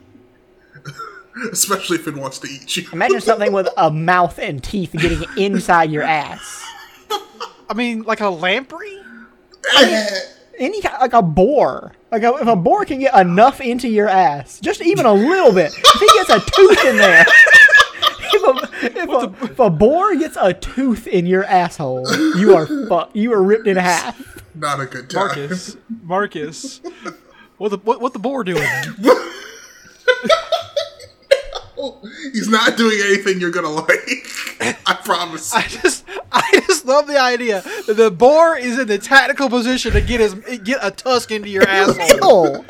Especially 1.51 1.97
if 1.97 2.07
it 2.07 2.15
wants 2.15 2.39
to 2.39 2.47
eat 2.47 2.75
you. 2.77 2.87
Imagine 2.93 3.19
something 3.21 3.51
with 3.51 3.67
a 3.77 3.89
mouth 3.91 4.37
and 4.39 4.63
teeth 4.63 4.91
getting 4.93 5.23
inside 5.37 5.91
your 5.91 6.03
ass. 6.03 6.63
I 7.69 7.73
mean, 7.75 8.03
like 8.03 8.21
a 8.21 8.29
lamprey. 8.29 8.99
any 10.59 10.81
like 10.81 11.13
a 11.13 11.21
boar. 11.21 11.93
Like 12.11 12.23
a, 12.23 12.35
if 12.35 12.47
a 12.47 12.55
boar 12.55 12.85
can 12.85 12.99
get 12.99 13.15
enough 13.19 13.61
into 13.61 13.87
your 13.87 14.07
ass, 14.07 14.59
just 14.59 14.81
even 14.81 15.05
a 15.05 15.13
little 15.13 15.51
bit, 15.51 15.73
if 15.75 15.99
he 15.99 16.07
gets 16.17 16.29
a 16.29 16.51
tooth 16.51 16.85
in 16.85 16.97
there. 16.97 17.25
If 18.35 18.41
a, 18.41 18.99
if, 18.99 19.09
a, 19.09 19.45
if 19.45 19.59
a 19.59 19.69
boar 19.69 20.15
gets 20.15 20.37
a 20.41 20.53
tooth 20.53 21.05
in 21.07 21.27
your 21.27 21.45
asshole, 21.45 22.11
you 22.35 22.55
are 22.57 22.65
fu- 22.65 23.11
you 23.13 23.31
are 23.31 23.41
ripped 23.41 23.67
in 23.67 23.77
half. 23.77 24.43
Not 24.55 24.79
a 24.81 24.85
good 24.85 25.09
time. 25.09 25.27
Marcus, 25.27 25.77
Marcus, 26.01 26.81
what 27.57 27.69
the 27.69 27.77
what, 27.77 28.01
what 28.01 28.11
the 28.11 28.19
boar 28.19 28.43
doing? 28.43 28.67
He's 32.33 32.49
not 32.49 32.77
doing 32.77 32.99
anything 33.03 33.39
you're 33.39 33.51
gonna 33.51 33.69
like. 33.69 34.27
I 34.85 34.99
promise. 35.03 35.53
I 35.53 35.63
just 35.67 36.05
I 36.31 36.63
just 36.67 36.85
love 36.85 37.07
the 37.07 37.19
idea 37.19 37.61
that 37.87 37.95
the 37.95 38.11
boar 38.11 38.57
is 38.57 38.79
in 38.79 38.87
the 38.87 38.97
tactical 38.97 39.49
position 39.49 39.91
to 39.93 40.01
get 40.01 40.19
his 40.19 40.33
get 40.59 40.79
a 40.81 40.91
tusk 40.91 41.31
into 41.31 41.49
your 41.49 41.63
asshole, 41.67 42.65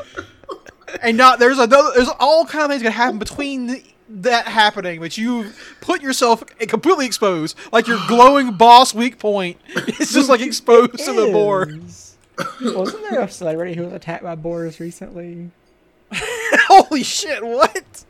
and 1.02 1.16
not 1.16 1.38
there's 1.38 1.58
another 1.58 1.90
there's 1.94 2.10
all 2.20 2.44
kind 2.44 2.64
of 2.64 2.70
things 2.70 2.82
gonna 2.82 2.92
happen 2.92 3.18
between 3.18 3.66
the, 3.66 3.84
that 4.08 4.46
happening, 4.46 5.00
but 5.00 5.16
you 5.16 5.50
put 5.80 6.02
yourself 6.02 6.44
completely 6.68 7.06
exposed, 7.06 7.56
like 7.72 7.86
your 7.86 8.00
glowing 8.08 8.52
boss 8.52 8.94
weak 8.94 9.18
point 9.18 9.58
is 9.98 10.12
just 10.12 10.28
like 10.28 10.40
exposed 10.40 10.98
to 10.98 11.12
the 11.12 11.30
boar. 11.32 11.70
Wasn't 12.60 13.10
there 13.10 13.20
a 13.20 13.28
celebrity 13.28 13.74
who 13.74 13.84
was 13.84 13.92
attacked 13.92 14.24
by 14.24 14.34
boars 14.34 14.80
recently? 14.80 15.50
Holy 16.12 17.02
shit! 17.02 17.44
What? 17.44 18.04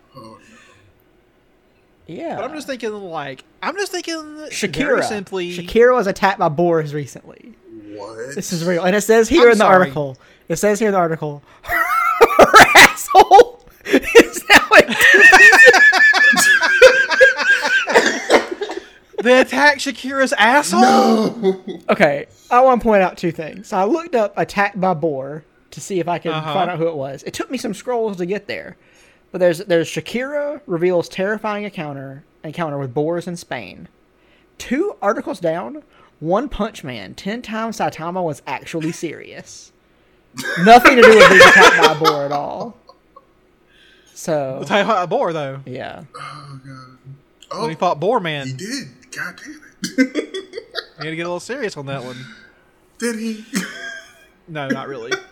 Yeah. 2.07 2.37
But 2.37 2.45
I'm 2.45 2.53
just 2.55 2.67
thinking 2.67 2.93
like 2.93 3.45
I'm 3.63 3.75
just 3.77 3.93
thinking 3.93 4.15
Shakira. 4.51 4.75
very 4.75 5.03
simply. 5.03 5.57
Shakira 5.57 5.95
was 5.95 6.07
attacked 6.07 6.39
by 6.39 6.49
boars 6.49 6.93
recently. 6.95 7.55
what? 7.97 8.35
This 8.35 8.53
is 8.53 8.65
real, 8.65 8.85
and 8.85 8.95
it 8.95 9.01
says 9.03 9.29
here 9.29 9.43
I'm 9.47 9.53
in 9.53 9.59
the 9.59 9.65
sorry. 9.65 9.77
article. 9.81 10.17
It 10.49 10.57
says 10.57 10.79
here 10.79 10.89
in 10.89 10.93
the 10.93 10.99
article, 10.99 11.43
her 11.63 11.83
asshole 12.77 13.67
is 13.87 14.43
now 14.51 14.69
a 14.77 14.85
They 19.23 19.41
attacked 19.41 19.79
Shakira's 19.81 20.35
asshole. 20.35 21.63
Okay, 21.89 22.27
I 22.51 22.61
want 22.61 22.83
to 22.83 22.85
point 22.85 23.03
out 23.03 23.17
two 23.17 23.33
things. 23.33 23.69
So 23.69 23.79
I 23.79 23.85
looked 23.85 24.15
up 24.15 24.35
attacked 24.37 24.79
by 24.79 24.93
boar 24.93 25.45
to 25.71 25.81
see 25.81 25.99
if 25.99 26.09
I 26.09 26.19
could 26.19 26.33
Uh-huh. 26.33 26.53
find 26.53 26.71
out 26.71 26.79
who 26.79 26.89
it 26.89 26.95
was. 26.97 27.23
It 27.23 27.33
took 27.33 27.51
me 27.51 27.57
some 27.57 27.73
scrolls 27.73 28.19
to 28.19 28.27
get 28.27 28.49
there. 28.49 28.77
But 29.35 29.41
there's 29.41 29.59
there's 29.59 29.89
Shakira 29.89 30.61
reveals 30.65 31.09
terrifying 31.09 31.65
encounter 31.65 32.23
encounter 32.45 32.79
with 32.79 32.95
boars 32.95 33.27
in 33.27 33.35
Spain. 33.35 33.89
Two 34.59 34.95
articles 35.03 35.41
down, 35.41 35.83
One 36.21 36.49
Punch 36.49 36.85
Man, 36.85 37.17
ten 37.17 37.43
times 37.43 37.79
Saitama 37.79 38.23
was 38.23 38.43
actually 38.47 38.93
serious. 38.93 39.73
Nothing 40.65 40.95
to 40.95 41.03
do 41.03 41.09
with 41.09 41.29
being 41.31 41.41
attacked 41.43 41.83
by 41.83 41.93
a 41.95 41.99
boar 41.99 42.25
at 42.27 42.31
all. 42.31 42.77
So 44.15 44.63
Tell 44.69 44.83
you 44.83 44.87
what, 44.87 45.03
a 45.03 45.07
boar 45.09 45.33
though. 45.33 45.59
yeah. 45.67 46.05
Oh, 46.17 46.61
god. 46.65 46.99
Oh, 47.51 47.61
When 47.63 47.71
he 47.71 47.75
fought 47.75 47.99
Boar 47.99 48.21
Man. 48.21 48.47
he 48.47 48.53
Man, 48.53 48.59
did. 48.59 49.11
God 49.17 49.41
damn 49.45 49.61
it. 49.83 50.33
you 50.45 50.95
had 50.99 51.11
to 51.11 51.17
get 51.17 51.23
a 51.23 51.27
little 51.27 51.41
serious 51.41 51.77
on 51.77 51.87
that 51.87 52.05
one. 52.05 52.25
did 53.01 53.19
he? 53.19 53.45
No, 54.47 54.69
not 54.69 54.87
really. 54.87 55.11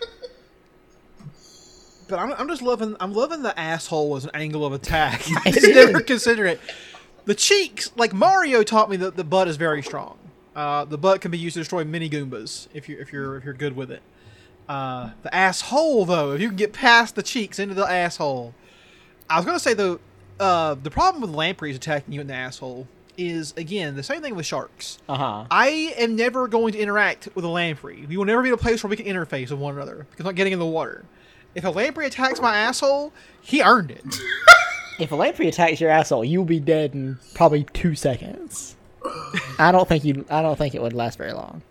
But 2.07 2.19
I'm, 2.19 2.33
I'm 2.33 2.47
just 2.47 2.61
loving 2.61 2.95
I'm 2.99 3.13
loving 3.13 3.41
the 3.41 3.57
asshole 3.59 4.15
as 4.15 4.25
an 4.25 4.31
angle 4.33 4.65
of 4.65 4.73
attack. 4.73 5.23
I 5.45 5.51
just 5.51 5.67
never 5.67 6.01
consider 6.01 6.45
it. 6.45 6.59
The 7.25 7.35
cheeks, 7.35 7.91
like 7.95 8.13
Mario 8.13 8.63
taught 8.63 8.89
me 8.89 8.97
that 8.97 9.15
the 9.15 9.23
butt 9.23 9.47
is 9.47 9.57
very 9.57 9.81
strong. 9.81 10.17
Uh, 10.55 10.85
the 10.85 10.97
butt 10.97 11.21
can 11.21 11.31
be 11.31 11.37
used 11.37 11.55
to 11.55 11.61
destroy 11.61 11.83
mini 11.83 12.09
Goombas 12.09 12.67
if 12.73 12.87
you 12.87 12.97
if 12.99 13.11
you're 13.11 13.37
if 13.37 13.45
you're 13.45 13.53
good 13.53 13.75
with 13.75 13.91
it. 13.91 14.01
Uh, 14.67 15.11
the 15.23 15.33
asshole 15.33 16.05
though, 16.05 16.33
if 16.33 16.41
you 16.41 16.47
can 16.47 16.57
get 16.57 16.73
past 16.73 17.15
the 17.15 17.23
cheeks 17.23 17.59
into 17.59 17.73
the 17.73 17.89
asshole, 17.89 18.53
I 19.29 19.37
was 19.37 19.45
gonna 19.45 19.59
say 19.59 19.73
though, 19.73 19.99
uh, 20.39 20.75
the 20.75 20.91
problem 20.91 21.21
with 21.21 21.31
lampreys 21.31 21.75
attacking 21.75 22.13
you 22.13 22.21
in 22.21 22.27
the 22.27 22.33
asshole 22.33 22.87
is 23.17 23.53
again 23.57 23.95
the 23.95 24.03
same 24.03 24.21
thing 24.21 24.35
with 24.35 24.45
sharks. 24.45 24.99
Uh 25.07 25.15
huh. 25.15 25.45
I 25.49 25.93
am 25.97 26.15
never 26.15 26.47
going 26.47 26.73
to 26.73 26.79
interact 26.79 27.29
with 27.35 27.45
a 27.45 27.49
lamprey. 27.49 28.05
We 28.07 28.17
will 28.17 28.25
never 28.25 28.41
be 28.41 28.49
in 28.49 28.53
a 28.53 28.57
place 28.57 28.83
where 28.83 28.89
we 28.89 28.95
can 28.95 29.05
interface 29.05 29.49
with 29.49 29.59
one 29.59 29.75
another 29.75 30.05
because 30.09 30.21
I'm 30.21 30.25
not 30.25 30.35
getting 30.35 30.53
in 30.53 30.59
the 30.59 30.65
water. 30.65 31.05
If 31.55 31.63
a 31.65 31.69
lamprey 31.69 32.07
attacks 32.07 32.41
my 32.41 32.55
asshole, 32.57 33.13
he 33.41 33.61
earned 33.61 33.91
it. 33.91 34.03
If 34.99 35.11
a 35.11 35.15
lamprey 35.15 35.47
attacks 35.47 35.81
your 35.81 35.89
asshole, 35.89 36.23
you'll 36.23 36.45
be 36.45 36.59
dead 36.59 36.93
in 36.93 37.17
probably 37.33 37.63
two 37.73 37.95
seconds. 37.95 38.75
I 39.57 39.71
don't 39.71 39.89
think 39.89 40.05
you. 40.05 40.23
I 40.29 40.43
don't 40.43 40.55
think 40.55 40.75
it 40.75 40.83
would 40.83 40.93
last 40.93 41.17
very 41.17 41.33
long. 41.33 41.63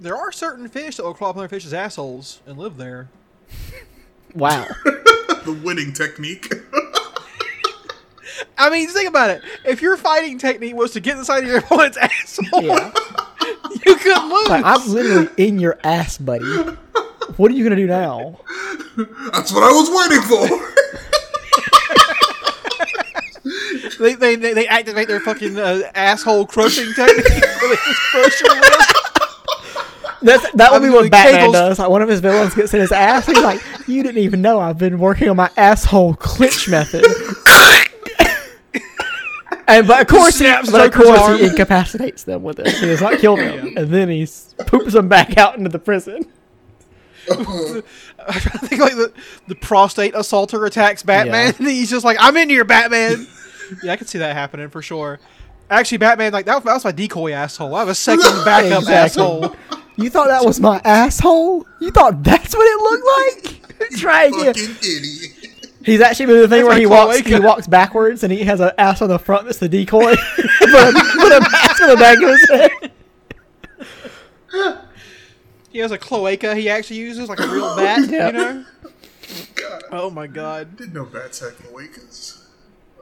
There 0.00 0.16
are 0.16 0.32
certain 0.32 0.68
fish 0.68 0.96
that 0.96 1.04
will 1.04 1.14
crawl 1.14 1.30
up 1.30 1.36
other 1.36 1.48
fish's 1.48 1.72
assholes 1.72 2.42
and 2.44 2.58
live 2.58 2.76
there. 2.76 3.08
Wow. 4.34 4.66
the 4.84 5.58
winning 5.64 5.92
technique. 5.92 6.52
I 8.58 8.68
mean, 8.68 8.88
think 8.88 9.08
about 9.08 9.30
it. 9.30 9.42
If 9.64 9.80
your 9.80 9.96
fighting 9.96 10.38
technique 10.38 10.74
was 10.74 10.90
to 10.92 11.00
get 11.00 11.16
inside 11.16 11.44
of 11.44 11.48
your 11.48 11.58
opponent's 11.58 11.96
asshole, 11.96 12.64
Yeah. 12.64 12.92
you 13.86 13.94
could 13.94 14.22
lose. 14.28 14.48
Like, 14.48 14.64
I'm 14.64 14.88
literally 14.92 15.28
in 15.36 15.60
your 15.60 15.78
ass, 15.84 16.18
buddy. 16.18 16.76
What 17.36 17.50
are 17.50 17.54
you 17.54 17.64
gonna 17.64 17.76
do 17.76 17.86
now? 17.86 18.38
That's 19.32 19.52
what 19.52 19.62
I 19.62 19.72
was 19.72 19.90
waiting 19.90 20.22
for. 20.22 20.48
they, 23.98 24.14
they, 24.14 24.36
they, 24.36 24.54
they 24.54 24.66
activate 24.66 25.08
their 25.08 25.20
fucking 25.20 25.58
uh, 25.58 25.90
asshole 25.94 26.46
crushing 26.46 26.92
technique. 26.94 27.24
where 27.62 27.76
crush. 28.10 28.42
That's, 30.22 30.50
that 30.52 30.72
would 30.72 30.82
I'm 30.82 30.82
be 30.82 30.90
what 30.90 31.10
Batman 31.10 31.34
cables. 31.40 31.52
does. 31.52 31.78
Like 31.78 31.90
one 31.90 32.00
of 32.02 32.08
his 32.08 32.20
villains 32.20 32.54
gets 32.54 32.72
in 32.72 32.80
his 32.80 32.92
ass. 32.92 33.26
He's 33.26 33.42
like, 33.42 33.60
"You 33.86 34.02
didn't 34.02 34.22
even 34.22 34.40
know 34.40 34.58
I've 34.58 34.78
been 34.78 34.98
working 34.98 35.28
on 35.28 35.36
my 35.36 35.50
asshole 35.56 36.14
clinch 36.14 36.66
method." 36.68 37.04
and 39.68 39.86
but 39.86 40.00
of 40.00 40.06
course, 40.06 40.38
he, 40.38 40.46
Snaps 40.46 40.70
but 40.70 40.86
of 40.86 40.92
course 40.94 41.20
arm. 41.20 41.38
he 41.38 41.44
incapacitates 41.46 42.24
them 42.24 42.42
with 42.42 42.58
it. 42.58 42.68
He 42.68 42.86
does 42.86 43.02
not 43.02 43.18
kill 43.18 43.36
them, 43.36 43.74
and 43.76 43.88
then 43.88 44.08
he 44.08 44.26
poops 44.66 44.94
them 44.94 45.08
back 45.08 45.36
out 45.36 45.58
into 45.58 45.68
the 45.68 45.78
prison. 45.78 46.24
I'm 47.30 48.40
trying 48.40 48.58
to 48.60 48.66
think 48.66 48.80
like 48.80 48.94
the, 48.94 49.12
the 49.48 49.54
prostate 49.54 50.14
assaulter 50.14 50.64
attacks 50.66 51.02
Batman, 51.02 51.48
Yeah. 51.48 51.52
and 51.58 51.68
he's 51.68 51.90
just 51.90 52.04
like, 52.04 52.16
"I'm 52.20 52.36
into 52.36 52.54
your 52.54 52.64
Batman." 52.64 53.26
yeah, 53.82 53.92
I 53.92 53.96
can 53.96 54.06
see 54.06 54.18
that 54.18 54.34
happening 54.34 54.68
for 54.70 54.82
sure. 54.82 55.20
Actually, 55.70 55.98
Batman 55.98 56.32
like 56.32 56.46
that, 56.46 56.56
was- 56.56 56.64
that 56.64 56.74
was 56.74 56.84
my 56.84 56.92
decoy 56.92 57.32
asshole. 57.32 57.74
I 57.74 57.80
have 57.80 57.88
a 57.88 57.94
second 57.94 58.44
backup 58.44 58.80
Exactly. 58.80 58.94
asshole. 58.94 59.56
You 59.96 60.10
thought 60.10 60.28
that 60.28 60.44
was 60.44 60.60
my 60.60 60.80
asshole? 60.84 61.66
You 61.80 61.90
thought 61.90 62.22
that's 62.22 62.54
what 62.54 62.64
it 62.66 62.80
looked 62.82 63.06
like? 63.80 63.90
Try 63.98 64.24
again. 64.24 64.54
He's 65.84 66.00
actually 66.00 66.26
doing 66.26 66.40
the 66.40 66.48
thing 66.48 66.64
That's 66.64 66.68
where 66.68 66.78
he 66.78 66.86
walks 66.86 67.18
he 67.20 67.38
walks 67.38 67.66
backwards 67.66 68.22
and 68.24 68.32
he 68.32 68.40
has 68.44 68.58
an 68.60 68.70
ass 68.78 69.02
on 69.02 69.08
the 69.08 69.18
front 69.18 69.44
that's 69.44 69.58
the 69.58 69.68
decoy. 69.68 70.14
put, 70.16 70.70
a, 70.70 70.92
put 71.18 71.32
a 71.32 71.40
mask 71.40 71.82
on 71.82 71.88
the 71.90 71.96
back 71.96 72.16
of 72.22 72.28
his 72.30 72.48
head. 72.50 72.92
He 75.74 75.80
has 75.80 75.90
a 75.90 75.98
cloaca 75.98 76.54
he 76.54 76.68
actually 76.68 76.98
uses 77.00 77.28
like 77.28 77.40
a 77.40 77.48
real 77.48 77.74
bat. 77.76 78.08
Yeah. 78.08 78.26
You 78.28 78.32
know? 78.32 78.64
Oh 78.84 79.46
god, 79.56 79.82
Oh 79.90 80.08
my 80.08 80.28
god, 80.28 80.76
didn't 80.76 80.92
know 80.94 81.04
bats 81.04 81.40
had 81.40 81.54
cloacas. 81.54 82.44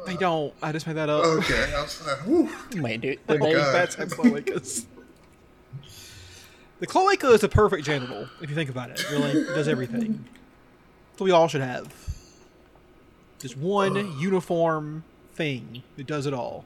they 0.07 0.17
don't. 0.17 0.55
I 0.63 0.73
just 0.73 0.87
made 0.87 0.97
that 0.97 1.11
up. 1.11 1.23
Okay, 1.23 1.71
I 1.77 1.83
was 1.83 2.07
like. 2.07 2.83
Wait, 2.83 3.01
dude. 3.03 3.19
All 3.29 3.37
they- 3.37 3.55
oh 3.55 3.59
God. 3.59 3.73
bats 3.75 3.95
have 3.97 4.09
cloacas. 4.09 4.87
The 6.81 6.87
cloaca 6.87 7.27
is 7.33 7.43
the 7.43 7.49
perfect 7.51 7.85
genital, 7.85 8.27
if 8.41 8.49
you 8.49 8.57
think 8.57 8.71
about 8.71 8.89
it. 8.89 9.01
It 9.01 9.11
really 9.11 9.33
it 9.33 9.55
does 9.55 9.69
everything. 9.69 10.25
That's 11.11 11.21
what 11.21 11.25
we 11.27 11.31
all 11.31 11.49
should 11.49 11.61
have. 11.61 11.93
Just 13.39 13.59
one 13.59 13.99
uh. 13.99 14.19
uniform 14.19 15.05
thing 15.35 15.83
that 15.97 16.07
does 16.07 16.25
it 16.25 16.33
all. 16.33 16.65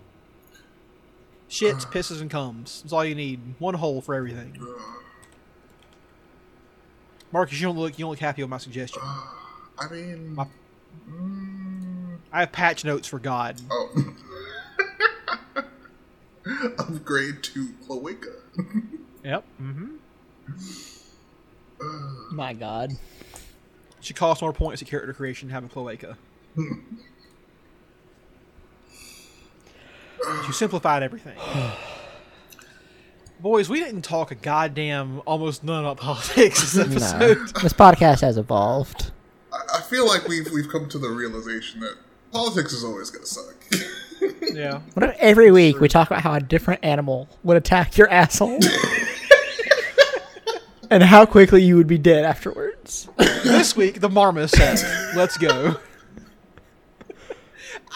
Shits, 1.51 1.85
uh. 1.85 1.91
pisses, 1.91 2.21
and 2.21 2.31
comes. 2.31 2.83
That's 2.83 2.93
all 2.93 3.05
you 3.05 3.17
need. 3.17 3.41
One 3.59 3.75
hole 3.75 4.01
for 4.01 4.15
everything. 4.15 4.57
Uh. 4.63 5.03
Marcus, 7.37 7.61
you 7.61 7.67
don't 7.67 7.77
look 7.77 7.99
you 7.99 8.05
don't 8.05 8.13
look 8.13 8.19
happy 8.19 8.43
with 8.43 8.49
my 8.49 8.57
suggestion. 8.57 9.03
I 9.79 9.89
mean, 9.91 10.35
My- 10.35 10.47
I 12.33 12.41
have 12.41 12.51
patch 12.51 12.83
notes 12.83 13.07
for 13.07 13.19
God. 13.19 13.61
oh. 13.71 14.15
Upgrade 16.79 17.43
to 17.43 17.69
cloaca. 17.87 18.31
Yep. 19.23 19.45
Mm-hmm. 19.61 19.97
My 22.37 22.53
God. 22.55 22.93
Should 24.01 24.15
cost 24.15 24.41
more 24.41 24.53
points 24.53 24.81
at 24.81 24.89
character 24.89 25.13
creation 25.13 25.49
to 25.49 25.55
have 25.55 25.65
a 25.65 25.69
cloaca. 25.69 26.17
you 26.57 26.85
simplified 30.53 31.03
everything. 31.03 31.37
Boys, 33.39 33.69
we 33.69 33.81
didn't 33.81 34.03
talk 34.03 34.31
a 34.31 34.35
goddamn 34.35 35.21
almost 35.27 35.63
none 35.63 35.85
about 35.85 35.99
politics 35.99 36.73
this 36.73 37.13
No. 37.13 37.35
This 37.63 37.75
podcast 37.75 38.23
has 38.23 38.39
evolved. 38.39 39.11
I, 39.53 39.79
I 39.79 39.81
feel 39.83 40.07
like 40.07 40.27
we've 40.27 40.51
we've 40.51 40.71
come 40.71 40.89
to 40.89 40.99
the 40.99 41.11
realization 41.11 41.81
that 41.81 41.97
politics 42.33 42.73
is 42.73 42.83
always 42.83 43.11
gonna 43.11 43.27
suck. 43.27 43.55
yeah. 44.55 44.81
What 44.95 45.11
if 45.11 45.17
every 45.19 45.51
week 45.51 45.81
we 45.81 45.89
talk 45.89 46.11
about 46.11 46.23
how 46.23 46.33
a 46.33 46.41
different 46.41 46.83
animal 46.83 47.29
would 47.43 47.59
attack 47.59 47.99
your 47.99 48.09
asshole? 48.09 48.59
and 50.91 51.03
how 51.03 51.27
quickly 51.27 51.63
you 51.63 51.77
would 51.77 51.87
be 51.87 51.99
dead 51.99 52.25
afterwards. 52.25 53.09
this 53.19 53.77
week, 53.77 54.01
the 54.01 54.09
marmoset. 54.09 54.83
Let's 55.15 55.37
go. 55.37 55.77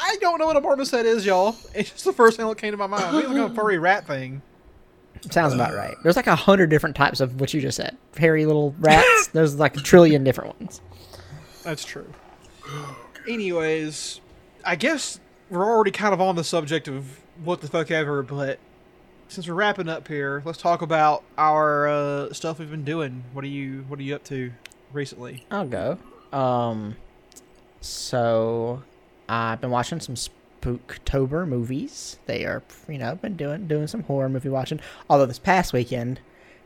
I 0.02 0.16
don't 0.20 0.38
know 0.38 0.46
what 0.46 0.56
a 0.56 0.60
marmoset 0.60 1.06
is, 1.06 1.24
y'all. 1.24 1.56
It's 1.74 1.90
just 1.90 2.04
the 2.04 2.12
first 2.12 2.36
thing 2.36 2.46
that 2.46 2.58
came 2.58 2.72
to 2.72 2.76
my 2.76 2.86
mind. 2.86 3.16
It's 3.16 3.28
like 3.28 3.50
a 3.50 3.54
furry 3.54 3.78
rat 3.78 4.06
thing. 4.06 4.42
Sounds 5.30 5.52
about 5.52 5.74
right. 5.74 5.96
There's 6.02 6.16
like 6.16 6.26
a 6.26 6.36
hundred 6.36 6.70
different 6.70 6.96
types 6.96 7.20
of 7.20 7.40
what 7.40 7.52
you 7.52 7.60
just 7.60 7.76
said. 7.76 7.96
Hairy 8.16 8.46
little 8.46 8.74
rats. 8.78 9.26
There's 9.32 9.56
like 9.56 9.76
a 9.76 9.80
trillion 9.80 10.24
different 10.24 10.58
ones. 10.58 10.80
That's 11.62 11.84
true. 11.84 12.10
Anyways, 13.28 14.20
I 14.64 14.76
guess 14.76 15.20
we're 15.50 15.64
already 15.64 15.90
kind 15.90 16.14
of 16.14 16.20
on 16.20 16.36
the 16.36 16.44
subject 16.44 16.88
of 16.88 17.20
what 17.44 17.60
the 17.60 17.68
fuck 17.68 17.90
ever, 17.90 18.22
but 18.22 18.58
since 19.28 19.46
we're 19.46 19.54
wrapping 19.54 19.88
up 19.88 20.08
here, 20.08 20.42
let's 20.44 20.58
talk 20.58 20.82
about 20.82 21.22
our 21.38 21.86
uh, 21.88 22.32
stuff 22.32 22.58
we've 22.58 22.70
been 22.70 22.84
doing. 22.84 23.24
What 23.32 23.44
are 23.44 23.48
you 23.48 23.84
What 23.88 23.98
are 23.98 24.02
you 24.02 24.14
up 24.14 24.24
to 24.24 24.52
recently? 24.92 25.44
I'll 25.50 25.66
go. 25.66 25.98
Um, 26.32 26.96
so 27.80 28.82
I've 29.28 29.60
been 29.60 29.70
watching 29.70 30.00
some 30.00 30.16
Spooktober 30.60 31.46
movies. 31.46 32.18
They 32.26 32.44
are, 32.44 32.62
you 32.88 32.98
know, 32.98 33.14
been 33.16 33.36
doing 33.36 33.66
doing 33.66 33.86
some 33.86 34.02
horror 34.04 34.28
movie 34.28 34.48
watching. 34.48 34.80
Although 35.08 35.26
this 35.26 35.38
past 35.38 35.72
weekend 35.72 36.20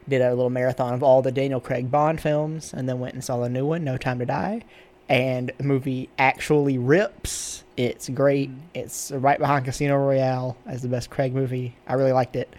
did 0.09 0.21
a 0.21 0.31
little 0.31 0.51
marathon 0.51 0.95
of 0.95 1.03
all 1.03 1.23
the 1.23 1.33
Daniel 1.33 1.61
Craig 1.61 1.91
Bond 1.91 2.21
films, 2.21 2.73
and 2.73 2.89
then 2.89 3.01
went 3.01 3.15
and 3.15 3.25
saw 3.25 3.39
the 3.39 3.49
new 3.49 3.67
one, 3.67 3.85
No 3.85 3.97
Time 3.97 4.19
to 4.19 4.27
Die. 4.27 4.63
And 5.09 5.53
the 5.59 5.65
movie 5.65 6.09
actually 6.19 6.79
rips. 6.79 7.65
It's 7.77 8.09
great. 8.09 8.51
It's 8.75 9.11
right 9.11 9.39
behind 9.39 9.67
Casino 9.67 9.97
Royale 9.99 10.57
as 10.67 10.83
the 10.83 10.89
best 10.89 11.11
Craig 11.11 11.35
movie. 11.35 11.77
I 11.87 11.95
really 11.95 12.13
liked 12.13 12.37
it. 12.37 12.55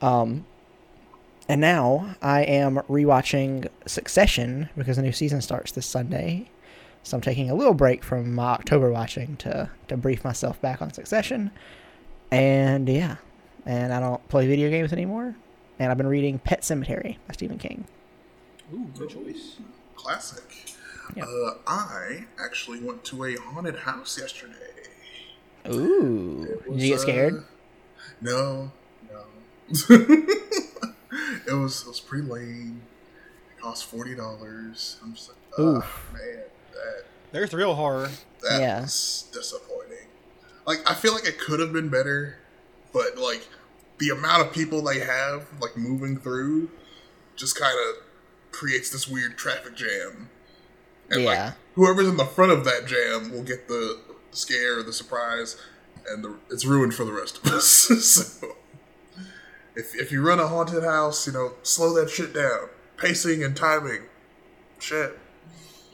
Um, 0.00 0.44
and 1.48 1.60
now 1.60 2.16
I 2.20 2.42
am 2.42 2.76
rewatching 2.88 3.68
Succession 3.86 4.68
because 4.76 4.96
the 4.96 5.02
new 5.02 5.12
season 5.12 5.40
starts 5.40 5.72
this 5.72 5.86
Sunday. 5.86 6.50
So 7.06 7.16
I'm 7.16 7.20
taking 7.20 7.50
a 7.50 7.54
little 7.54 7.72
break 7.72 8.02
from 8.02 8.34
my 8.34 8.54
October 8.54 8.90
watching 8.90 9.36
to, 9.36 9.70
to 9.86 9.96
brief 9.96 10.24
myself 10.24 10.60
back 10.60 10.82
on 10.82 10.92
Succession. 10.92 11.52
And 12.32 12.88
yeah, 12.88 13.18
and 13.64 13.92
I 13.92 14.00
don't 14.00 14.28
play 14.28 14.48
video 14.48 14.70
games 14.70 14.92
anymore. 14.92 15.36
And 15.78 15.92
I've 15.92 15.98
been 15.98 16.08
reading 16.08 16.40
Pet 16.40 16.62
Sematary 16.62 17.18
by 17.28 17.34
Stephen 17.34 17.58
King. 17.58 17.84
Ooh, 18.74 18.90
good 18.98 19.10
choice. 19.10 19.58
Classic. 19.94 20.42
Yeah. 21.14 21.26
Uh, 21.26 21.54
I 21.68 22.24
actually 22.44 22.80
went 22.80 23.04
to 23.04 23.22
a 23.22 23.36
haunted 23.36 23.76
house 23.76 24.18
yesterday. 24.18 24.54
Ooh. 25.68 26.42
It 26.42 26.72
Did 26.72 26.82
you 26.82 26.88
get 26.88 27.00
scared? 27.00 27.34
uh, 27.34 27.40
no, 28.20 28.72
no. 29.08 29.20
it 29.68 31.52
was 31.52 31.82
it 31.82 31.86
was 31.86 32.00
pretty 32.00 32.26
lame. 32.26 32.82
It 33.56 33.62
cost 33.62 33.84
forty 33.84 34.16
dollars. 34.16 34.98
I'm 35.04 35.14
just 35.14 35.28
like, 35.28 35.38
oh 35.56 35.88
man, 36.12 36.42
that 36.84 37.04
There's 37.32 37.52
real 37.52 37.74
horror. 37.74 38.10
that 38.42 38.60
Yeah. 38.60 38.80
disappointing. 38.82 40.08
Like 40.66 40.88
I 40.88 40.94
feel 40.94 41.12
like 41.14 41.26
it 41.26 41.38
could 41.38 41.60
have 41.60 41.72
been 41.72 41.88
better, 41.88 42.36
but 42.92 43.16
like 43.18 43.46
the 43.98 44.10
amount 44.10 44.46
of 44.46 44.52
people 44.52 44.82
they 44.82 45.00
have 45.00 45.46
like 45.60 45.76
moving 45.76 46.18
through 46.18 46.70
just 47.36 47.58
kind 47.58 47.76
of 47.88 48.02
creates 48.52 48.90
this 48.90 49.06
weird 49.08 49.36
traffic 49.36 49.74
jam. 49.76 50.30
And 51.10 51.22
Yeah. 51.22 51.44
like 51.44 51.54
whoever's 51.74 52.08
in 52.08 52.16
the 52.16 52.24
front 52.26 52.52
of 52.52 52.64
that 52.64 52.86
jam 52.86 53.30
will 53.32 53.42
get 53.44 53.68
the 53.68 53.98
scare, 54.32 54.82
the 54.82 54.92
surprise, 54.92 55.56
and 56.08 56.24
the, 56.24 56.36
it's 56.50 56.64
ruined 56.64 56.94
for 56.94 57.04
the 57.04 57.12
rest 57.12 57.38
of 57.38 57.52
us. 57.52 57.66
so 58.04 58.56
if 59.74 59.94
if 59.94 60.10
you 60.12 60.22
run 60.26 60.40
a 60.40 60.48
haunted 60.48 60.82
house, 60.84 61.26
you 61.26 61.32
know, 61.32 61.52
slow 61.62 61.94
that 61.94 62.10
shit 62.10 62.32
down. 62.34 62.68
Pacing 62.96 63.44
and 63.44 63.54
timing. 63.56 64.02
Shit. 64.78 65.18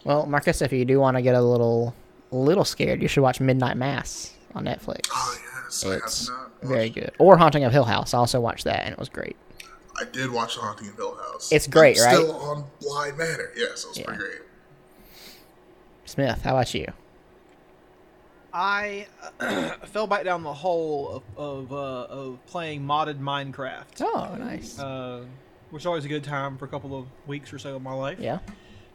Well, 0.04 0.26
Marcus, 0.26 0.62
if 0.62 0.72
you 0.72 0.84
do 0.84 0.98
want 1.00 1.16
to 1.16 1.22
get 1.22 1.34
a 1.34 1.40
little 1.42 1.94
little 2.30 2.64
scared, 2.64 3.02
you 3.02 3.08
should 3.08 3.22
watch 3.22 3.40
Midnight 3.40 3.76
Mass 3.76 4.34
on 4.54 4.64
Netflix. 4.64 5.08
Oh 5.12 5.38
yes, 5.64 5.84
I 5.84 5.94
It's 5.96 6.28
have 6.28 6.36
not 6.36 6.50
very 6.62 6.90
good. 6.90 7.10
Or 7.18 7.36
Haunting 7.36 7.64
of 7.64 7.72
Hill 7.72 7.84
House. 7.84 8.14
I 8.14 8.18
also 8.18 8.40
watched 8.40 8.64
that 8.64 8.84
and 8.84 8.92
it 8.92 8.98
was 8.98 9.08
great. 9.08 9.36
I 10.00 10.04
did 10.04 10.30
watch 10.32 10.54
The 10.56 10.62
Haunting 10.62 10.88
of 10.88 10.96
Hill 10.96 11.14
House. 11.14 11.52
It's 11.52 11.66
great, 11.66 11.98
I'm 12.00 12.04
right? 12.06 12.16
Still 12.16 12.32
on 12.40 12.64
Bly 12.80 13.10
Manor. 13.16 13.50
Yes, 13.56 13.84
it 13.84 13.88
was 13.88 13.98
Yeah. 13.98 14.04
pretty 14.06 14.20
great. 14.20 14.40
Smith, 16.06 16.42
how 16.42 16.52
about 16.56 16.72
you? 16.74 16.86
I 18.54 19.06
fell 19.86 20.06
back 20.06 20.24
down 20.24 20.42
the 20.42 20.52
hole 20.52 21.08
of 21.10 21.22
of, 21.38 21.72
uh, 21.72 22.02
of 22.12 22.38
playing 22.46 22.82
modded 22.82 23.18
Minecraft, 23.18 24.00
Oh, 24.02 24.34
nice. 24.38 24.78
uh, 24.78 25.24
which 25.70 25.82
is 25.82 25.86
always 25.86 26.04
a 26.04 26.08
good 26.08 26.24
time 26.24 26.58
for 26.58 26.64
a 26.66 26.68
couple 26.68 26.98
of 26.98 27.06
weeks 27.26 27.52
or 27.52 27.58
so 27.58 27.76
of 27.76 27.82
my 27.82 27.94
life. 27.94 28.18
yeah. 28.18 28.38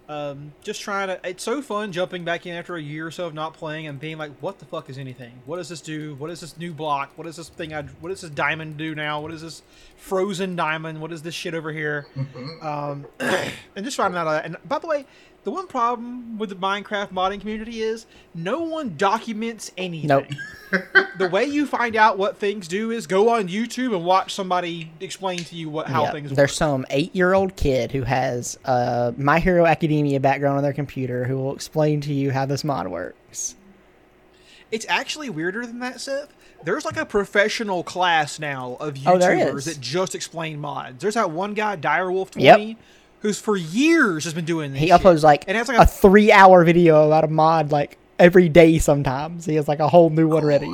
Um, 0.09 0.53
just 0.63 0.81
trying 0.81 1.09
to. 1.09 1.19
It's 1.23 1.43
so 1.43 1.61
fun 1.61 1.91
jumping 1.91 2.23
back 2.23 2.45
in 2.45 2.55
after 2.55 2.75
a 2.75 2.81
year 2.81 3.07
or 3.07 3.11
so 3.11 3.25
of 3.25 3.33
not 3.33 3.53
playing 3.53 3.87
and 3.87 3.99
being 3.99 4.17
like, 4.17 4.31
"What 4.39 4.59
the 4.59 4.65
fuck 4.65 4.89
is 4.89 4.97
anything? 4.97 5.33
What 5.45 5.57
does 5.57 5.67
this 5.67 5.81
do? 5.81 6.15
What 6.15 6.29
is 6.29 6.39
this 6.39 6.57
new 6.57 6.73
block? 6.73 7.11
What 7.17 7.27
is 7.27 7.35
this 7.35 7.49
thing? 7.49 7.73
I, 7.73 7.81
what 7.81 8.09
does 8.09 8.21
this 8.21 8.29
diamond 8.29 8.77
do 8.77 8.95
now? 8.95 9.19
What 9.19 9.33
is 9.33 9.41
this 9.41 9.63
frozen 9.97 10.55
diamond? 10.55 11.01
What 11.01 11.11
is 11.11 11.23
this 11.23 11.35
shit 11.35 11.53
over 11.53 11.73
here?" 11.73 12.07
um, 12.61 13.05
and 13.19 13.83
just 13.83 13.97
finding 13.97 14.17
out. 14.17 14.25
that—and 14.25 14.55
by 14.65 14.79
the 14.79 14.87
way, 14.87 15.05
the 15.47 15.51
one 15.51 15.65
problem 15.65 16.37
with 16.37 16.49
the 16.49 16.57
Minecraft 16.57 17.13
modding 17.13 17.39
community 17.39 17.81
is 17.81 18.05
no 18.35 18.63
one 18.63 18.97
documents 18.97 19.71
anything. 19.77 20.09
Nope. 20.09 20.25
The 21.17 21.29
way 21.29 21.45
you 21.45 21.65
find 21.65 21.95
out 21.95 22.17
what 22.17 22.35
things 22.35 22.67
do 22.67 22.91
is 22.91 23.07
go 23.07 23.29
on 23.29 23.47
YouTube 23.47 23.95
and 23.95 24.03
watch 24.03 24.33
somebody 24.33 24.91
explain 24.99 25.39
to 25.39 25.55
you 25.55 25.69
what 25.69 25.87
how 25.87 26.03
Yeah, 26.03 26.11
things 26.11 26.31
Work. 26.31 26.35
There's 26.35 26.53
some 26.53 26.85
eight-year-old 26.89 27.55
kid 27.55 27.93
who 27.93 28.01
has 28.03 28.59
a 28.65 29.13
My 29.17 29.39
Hero 29.39 29.65
Academia 29.65 30.19
background 30.19 30.57
on 30.57 30.63
their 30.63 30.73
computer 30.73 31.23
who 31.23 31.37
will 31.37 31.55
explain 31.55 32.01
to 32.01 32.13
you 32.13 32.31
how 32.31 32.45
this 32.45 32.65
mod 32.65 32.89
works. 32.89 33.55
It's 34.69 34.85
actually 34.89 35.29
weirder 35.29 35.65
than 35.65 35.79
that, 35.79 36.01
Seth. 36.01 36.27
There's 36.65 36.83
like 36.83 36.97
a 36.97 37.05
professional 37.05 37.83
class 37.83 38.37
now 38.37 38.75
of 38.81 38.97
Oh, 39.07 39.17
YouTubers 39.17 39.59
is. 39.59 39.65
that 39.65 39.79
just 39.79 40.13
explain 40.13 40.59
mods. 40.59 41.01
There's 41.01 41.13
that 41.13 41.31
one 41.31 41.53
guy, 41.53 41.77
Direwolf20, 41.77 42.41
Yep. 42.67 42.77
Who's 43.27 43.39
for 43.39 43.57
years 43.57 44.23
has 44.23 44.33
been 44.33 44.45
doing 44.45 44.71
this. 44.71 44.79
He 44.79 44.87
shit. 44.87 45.01
uploads 45.01 45.21
like, 45.21 45.43
and 45.47 45.55
it 45.55 45.59
has 45.59 45.67
like 45.67 45.77
a, 45.77 45.81
a, 45.81 45.85
three-hour 45.85 46.63
video 46.63 47.07
about 47.07 47.25
a 47.25 47.27
mod 47.27 47.71
like 47.71 47.97
every 48.17 48.47
day. 48.47 48.79
Sometimes 48.79 49.45
he 49.45 49.55
has 49.55 49.67
like 49.67 49.79
a 49.79 49.87
whole 49.89 50.09
new 50.09 50.29
one 50.29 50.45
ready. 50.45 50.73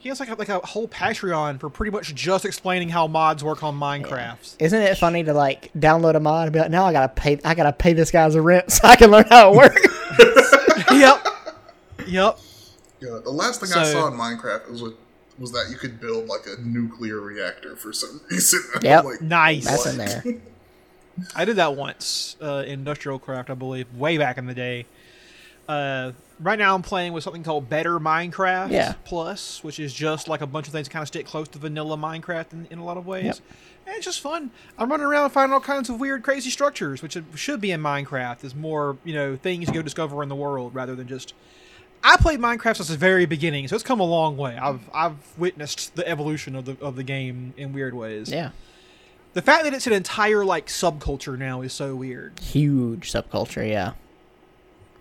he 0.00 0.08
has 0.08 0.18
like 0.18 0.30
a, 0.30 0.34
like 0.34 0.48
a 0.48 0.58
whole 0.58 0.88
Patreon 0.88 1.60
for 1.60 1.70
pretty 1.70 1.92
much 1.92 2.12
just 2.12 2.44
explaining 2.44 2.88
how 2.88 3.06
mods 3.06 3.44
work 3.44 3.62
on 3.62 3.78
Minecraft. 3.78 4.56
Isn't 4.58 4.82
it 4.82 4.98
funny 4.98 5.22
to 5.22 5.32
like 5.32 5.72
download 5.74 6.16
a 6.16 6.20
mod 6.20 6.48
and 6.48 6.52
be 6.52 6.58
like, 6.58 6.72
now 6.72 6.84
I 6.84 6.92
gotta 6.92 7.08
pay, 7.08 7.38
I 7.44 7.54
gotta 7.54 7.72
pay 7.72 7.92
this 7.92 8.10
guy's 8.10 8.36
rent 8.36 8.72
so 8.72 8.88
I 8.88 8.96
can 8.96 9.12
learn 9.12 9.26
how 9.28 9.52
it 9.52 9.56
works. 9.56 9.86
yep. 10.92 11.24
Yep. 12.06 12.38
Yeah, 13.00 13.20
the 13.22 13.30
last 13.30 13.60
thing 13.60 13.72
I 13.72 13.84
saw 13.84 14.08
in 14.08 14.14
Minecraft 14.14 14.68
was 14.70 14.82
with, 14.82 14.94
was 15.38 15.52
that 15.52 15.68
you 15.70 15.76
could 15.76 16.00
build 16.00 16.26
like 16.26 16.48
a 16.48 16.60
nuclear 16.60 17.20
reactor 17.20 17.76
for 17.76 17.92
some 17.92 18.20
reason. 18.28 18.60
Yep. 18.82 19.04
like, 19.04 19.22
Nice. 19.22 19.66
That's 19.66 19.86
in 19.86 19.98
there. 19.98 20.24
I 21.34 21.44
did 21.44 21.56
that 21.56 21.74
once 21.76 22.36
uh, 22.42 22.62
in 22.66 22.72
Industrial 22.74 23.18
Craft, 23.18 23.50
I 23.50 23.54
believe, 23.54 23.86
way 23.94 24.18
back 24.18 24.38
in 24.38 24.46
the 24.46 24.54
day. 24.54 24.86
Uh, 25.68 26.12
right 26.40 26.58
now, 26.58 26.74
I'm 26.74 26.82
playing 26.82 27.12
with 27.12 27.24
something 27.24 27.42
called 27.42 27.68
Better 27.68 27.98
Minecraft 28.00 28.70
Yeah. 28.70 28.94
Plus, 29.04 29.62
which 29.62 29.78
is 29.78 29.92
just 29.92 30.26
like 30.28 30.40
a 30.40 30.46
bunch 30.46 30.66
of 30.66 30.72
things 30.72 30.88
kind 30.88 31.02
of 31.02 31.08
stick 31.08 31.26
close 31.26 31.48
to 31.48 31.58
vanilla 31.58 31.96
Minecraft 31.96 32.52
in, 32.52 32.66
in 32.70 32.78
a 32.78 32.84
lot 32.84 32.96
of 32.96 33.06
ways. 33.06 33.24
Yep. 33.24 33.36
And 33.86 33.96
it's 33.96 34.04
just 34.04 34.20
fun. 34.20 34.50
I'm 34.78 34.90
running 34.90 35.06
around 35.06 35.30
finding 35.30 35.52
all 35.52 35.60
kinds 35.60 35.88
of 35.88 35.98
weird, 36.00 36.22
crazy 36.22 36.50
structures, 36.50 37.02
which 37.02 37.16
should 37.34 37.60
be 37.60 37.70
in 37.70 37.82
Minecraft. 37.82 38.44
Is 38.44 38.54
more, 38.54 38.96
you 39.04 39.14
know, 39.14 39.36
things 39.36 39.68
you 39.68 39.74
go 39.74 39.82
discover 39.82 40.22
in 40.22 40.28
the 40.28 40.36
world 40.36 40.74
rather 40.74 40.94
than 40.94 41.08
just. 41.08 41.34
I 42.04 42.16
played 42.16 42.38
Minecraft 42.38 42.76
since 42.76 42.88
the 42.88 42.96
very 42.96 43.26
beginning, 43.26 43.66
so 43.66 43.74
it's 43.74 43.82
come 43.82 43.98
a 43.98 44.04
long 44.04 44.36
way. 44.36 44.56
I've 44.56 44.88
I've 44.94 45.16
witnessed 45.36 45.96
the 45.96 46.06
evolution 46.08 46.54
of 46.54 46.64
the 46.64 46.76
of 46.80 46.96
the 46.96 47.02
game 47.02 47.54
in 47.56 47.72
weird 47.72 47.92
ways. 47.92 48.30
Yeah, 48.30 48.50
The 49.34 49.42
fact 49.42 49.64
that 49.64 49.74
it's 49.74 49.86
an 49.86 49.92
entire 49.92 50.44
like 50.44 50.66
subculture 50.66 51.38
now 51.38 51.60
is 51.62 51.72
so 51.72 51.94
weird. 51.94 52.40
huge 52.40 53.12
subculture. 53.12 53.68
Yeah, 53.68 53.92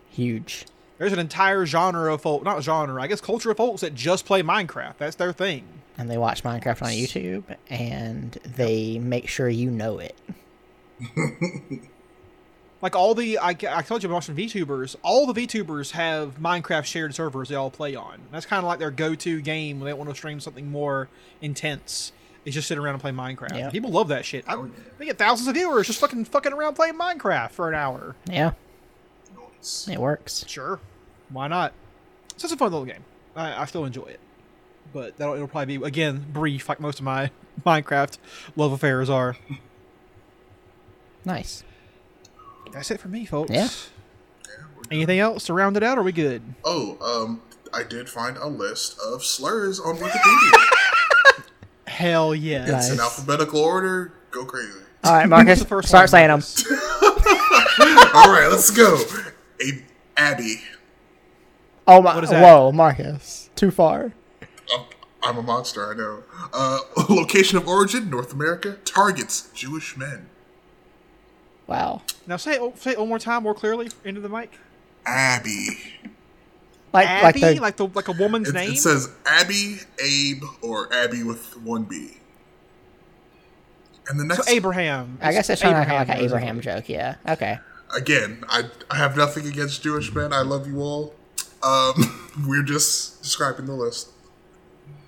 huge. 0.09 0.65
There's 0.97 1.13
an 1.13 1.19
entire 1.19 1.65
genre 1.65 2.13
of 2.13 2.21
folk, 2.21 2.43
not 2.43 2.61
genre, 2.63 3.01
I 3.01 3.07
guess 3.07 3.21
culture 3.21 3.51
of 3.51 3.57
folks 3.57 3.81
that 3.81 3.93
just 3.93 4.25
play 4.25 4.41
Minecraft. 4.41 4.97
That's 4.97 5.15
their 5.15 5.31
thing. 5.31 5.63
And 5.97 6.09
they 6.09 6.17
watch 6.17 6.43
Minecraft 6.43 6.81
on 6.83 6.89
YouTube, 6.89 7.43
and 7.69 8.31
they 8.43 8.99
make 8.99 9.27
sure 9.27 9.47
you 9.49 9.69
know 9.71 9.99
it. 9.99 10.15
Like 12.81 12.95
all 12.95 13.15
the, 13.15 13.39
I, 13.39 13.49
I 13.49 13.81
told 13.81 14.03
you 14.03 14.09
I'm 14.09 14.13
watching 14.13 14.35
VTubers. 14.35 14.95
All 15.01 15.25
the 15.25 15.33
VTubers 15.33 15.91
have 15.91 16.39
Minecraft 16.39 16.85
shared 16.85 17.15
servers 17.15 17.49
they 17.49 17.55
all 17.55 17.71
play 17.71 17.95
on. 17.95 18.21
That's 18.31 18.45
kind 18.45 18.59
of 18.59 18.65
like 18.65 18.77
their 18.79 18.91
go-to 18.91 19.41
game 19.41 19.79
when 19.79 19.87
they 19.87 19.93
want 19.93 20.09
to 20.09 20.15
stream 20.15 20.39
something 20.39 20.69
more 20.69 21.09
intense. 21.41 22.11
Is 22.47 22.53
just 22.53 22.69
sit 22.69 22.77
around 22.77 22.93
and 22.93 23.01
play 23.01 23.11
Minecraft. 23.11 23.57
Yeah. 23.57 23.69
People 23.69 23.91
love 23.91 24.07
that 24.07 24.23
shit. 24.23 24.45
I, 24.47 24.55
they 24.97 25.05
get 25.05 25.17
thousands 25.17 25.49
of 25.49 25.55
viewers 25.55 25.85
just 25.87 25.99
fucking 25.99 26.23
fucking 26.25 26.53
around 26.53 26.75
playing 26.75 26.93
Minecraft 26.93 27.51
for 27.51 27.67
an 27.67 27.75
hour. 27.75 28.15
Yeah, 28.25 28.51
Nice. 29.35 29.87
it 29.89 29.97
works. 29.99 30.45
Sure, 30.47 30.79
why 31.29 31.49
not? 31.49 31.73
So 32.37 32.45
it's 32.45 32.53
a 32.53 32.57
fun 32.57 32.71
little 32.71 32.85
game. 32.85 33.03
I, 33.35 33.63
I 33.63 33.65
still 33.65 33.83
enjoy 33.83 34.05
it, 34.05 34.21
but 34.93 35.17
that'll 35.17 35.33
it'll 35.35 35.49
probably 35.49 35.77
be 35.77 35.85
again 35.85 36.25
brief, 36.31 36.69
like 36.69 36.79
most 36.79 36.99
of 36.99 37.03
my 37.05 37.31
Minecraft 37.65 38.17
love 38.55 38.71
affairs 38.71 39.09
are. 39.09 39.35
Nice. 41.25 41.65
That's 42.71 42.89
it 42.91 43.01
for 43.01 43.09
me, 43.09 43.25
folks. 43.25 43.51
Yeah. 43.51 43.67
Anything 44.89 45.19
else 45.19 45.45
to 45.47 45.53
round 45.53 45.75
it 45.75 45.83
out? 45.83 45.97
Or 45.97 46.01
are 46.01 46.03
we 46.05 46.13
good? 46.13 46.41
Oh, 46.63 46.97
um, 47.01 47.41
I 47.73 47.83
did 47.83 48.09
find 48.09 48.37
a 48.37 48.47
list 48.47 48.97
of 49.05 49.23
slurs 49.25 49.81
on 49.81 49.97
Wikipedia. 49.97 50.63
Hell 51.97 52.35
yes. 52.35 52.69
Nice. 52.69 52.91
in 52.91 52.99
alphabetical 52.99 53.59
order. 53.59 54.13
Go 54.29 54.45
crazy. 54.45 54.77
All 55.03 55.13
right, 55.13 55.27
Marcus, 55.29 55.61
the 55.61 55.65
first 55.65 55.87
start 55.87 56.11
saying 56.11 56.27
them. 56.27 56.41
All 58.13 58.31
right, 58.31 58.47
let's 58.51 58.69
go. 58.69 59.01
A 59.63 59.83
Abby. 60.15 60.61
Oh 61.87 62.03
my! 62.03 62.13
What 62.13 62.23
is 62.23 62.29
that? 62.29 62.43
Whoa, 62.43 62.71
Marcus, 62.71 63.49
too 63.55 63.71
far. 63.71 64.13
I'm, 64.75 64.85
I'm 65.23 65.37
a 65.39 65.41
monster. 65.41 65.91
I 65.91 65.95
know. 65.95 66.23
Uh, 66.53 66.79
location 67.09 67.57
of 67.57 67.67
origin: 67.67 68.11
North 68.11 68.31
America. 68.31 68.77
Targets: 68.85 69.49
Jewish 69.55 69.97
men. 69.97 70.29
Wow. 71.65 72.03
Now 72.27 72.37
say 72.37 72.57
it, 72.57 72.77
say 72.77 72.91
it 72.91 72.99
one 72.99 73.09
more 73.09 73.17
time, 73.17 73.41
more 73.41 73.55
clearly 73.55 73.89
into 74.03 74.21
the 74.21 74.29
mic. 74.29 74.51
Abby. 75.03 75.69
Like 76.97 77.07
Abby, 77.07 77.41
like 77.41 77.59
like 77.61 77.77
the 77.77 77.87
the 77.87 77.93
like 77.95 78.07
a 78.07 78.11
woman's 78.13 78.49
It, 78.49 78.53
name. 78.53 78.71
it 78.71 78.77
says 78.77 79.09
Abby, 79.25 79.77
Abe, 80.03 80.43
or 80.61 80.91
Abby 80.93 81.23
with 81.23 81.55
one 81.61 81.83
B. 81.83 82.17
And 84.09 84.19
the 84.19 84.23
so 84.35 84.41
next, 84.41 84.49
Abraham. 84.49 85.17
I 85.21 85.31
guess 85.33 85.47
that's 85.47 85.61
trying 85.61 85.73
to 85.73 85.79
like, 85.79 86.07
like 86.07 86.17
an 86.17 86.23
is- 86.23 86.31
Abraham 86.31 86.61
joke. 86.61 86.87
Yeah. 86.89 87.15
Okay. 87.27 87.59
again, 87.95 88.43
I 88.49 88.63
I 88.89 88.95
have 88.97 89.17
nothing 89.17 89.47
against 89.47 89.83
Jewish 89.83 90.13
men. 90.13 90.31
I 90.33 90.41
love 90.41 90.67
you 90.67 90.79
all. 90.81 91.13
Um, 91.63 92.31
we're 92.47 92.63
just 92.63 93.21
describing 93.21 93.65
the 93.65 93.73
list. 93.73 94.09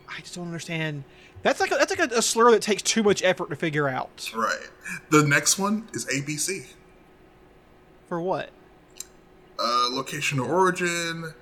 I 0.10 0.20
just 0.22 0.36
don't 0.36 0.48
understand. 0.48 1.04
That's 1.42 1.62
like 1.62 1.72
a, 1.72 1.76
that's 1.76 1.98
like 1.98 2.12
a, 2.12 2.16
a 2.18 2.22
slur 2.22 2.52
that 2.52 2.62
takes 2.62 2.82
too 2.82 3.02
much 3.04 3.24
effort 3.24 3.50
to 3.50 3.56
figure 3.56 3.88
out. 3.88 4.30
Right. 4.36 4.68
The 5.10 5.24
next 5.24 5.58
one 5.58 5.88
is 5.94 6.06
ABC. 6.08 6.66
For 8.10 8.20
what? 8.20 8.50
Uh, 9.58 9.88
location 9.92 10.40
of 10.40 10.50
origin: 10.50 11.34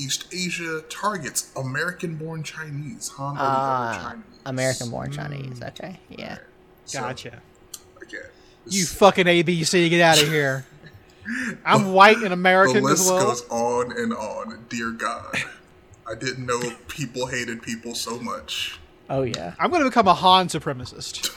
East 0.00 0.26
Asia. 0.32 0.82
Targets: 0.88 1.50
American-born 1.56 2.42
Chinese. 2.42 3.08
Han 3.16 3.36
Ah, 3.38 4.10
Chinese. 4.10 4.24
American-born 4.46 5.12
Chinese. 5.12 5.62
Okay. 5.62 6.00
Yeah. 6.08 6.38
So, 6.86 7.00
Gotcha. 7.00 7.40
Again, 8.02 8.20
You 8.66 8.82
this- 8.82 8.94
fucking 8.94 9.26
ABC, 9.26 9.88
get 9.90 10.00
out 10.00 10.20
of 10.22 10.28
here. 10.28 10.64
I'm 11.64 11.92
white 11.92 12.16
and 12.18 12.32
American 12.32 12.82
the 12.82 12.88
American 12.88 12.90
list 12.90 13.02
as 13.02 13.10
well. 13.10 13.26
goes 13.28 13.48
on 13.50 13.92
and 13.98 14.12
on. 14.14 14.64
Dear 14.68 14.90
God, 14.92 15.36
I 16.10 16.14
didn't 16.14 16.46
know 16.46 16.60
people 16.88 17.26
hated 17.26 17.62
people 17.62 17.94
so 17.94 18.18
much. 18.18 18.78
Oh 19.08 19.22
yeah. 19.22 19.54
I'm 19.58 19.70
going 19.70 19.82
to 19.82 19.88
become 19.88 20.08
a 20.08 20.14
Han 20.14 20.48
supremacist. 20.48 21.30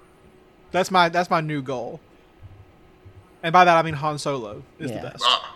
That's 0.72 0.90
my 0.90 1.08
that's 1.08 1.30
my 1.30 1.40
new 1.40 1.62
goal. 1.62 2.00
And 3.42 3.52
by 3.52 3.64
that 3.64 3.76
I 3.76 3.82
mean 3.82 3.94
Han 3.94 4.18
Solo 4.18 4.62
is 4.78 4.90
Yeah. 4.90 4.96
the 5.02 5.10
best. 5.10 5.24
Ah, 5.26 5.54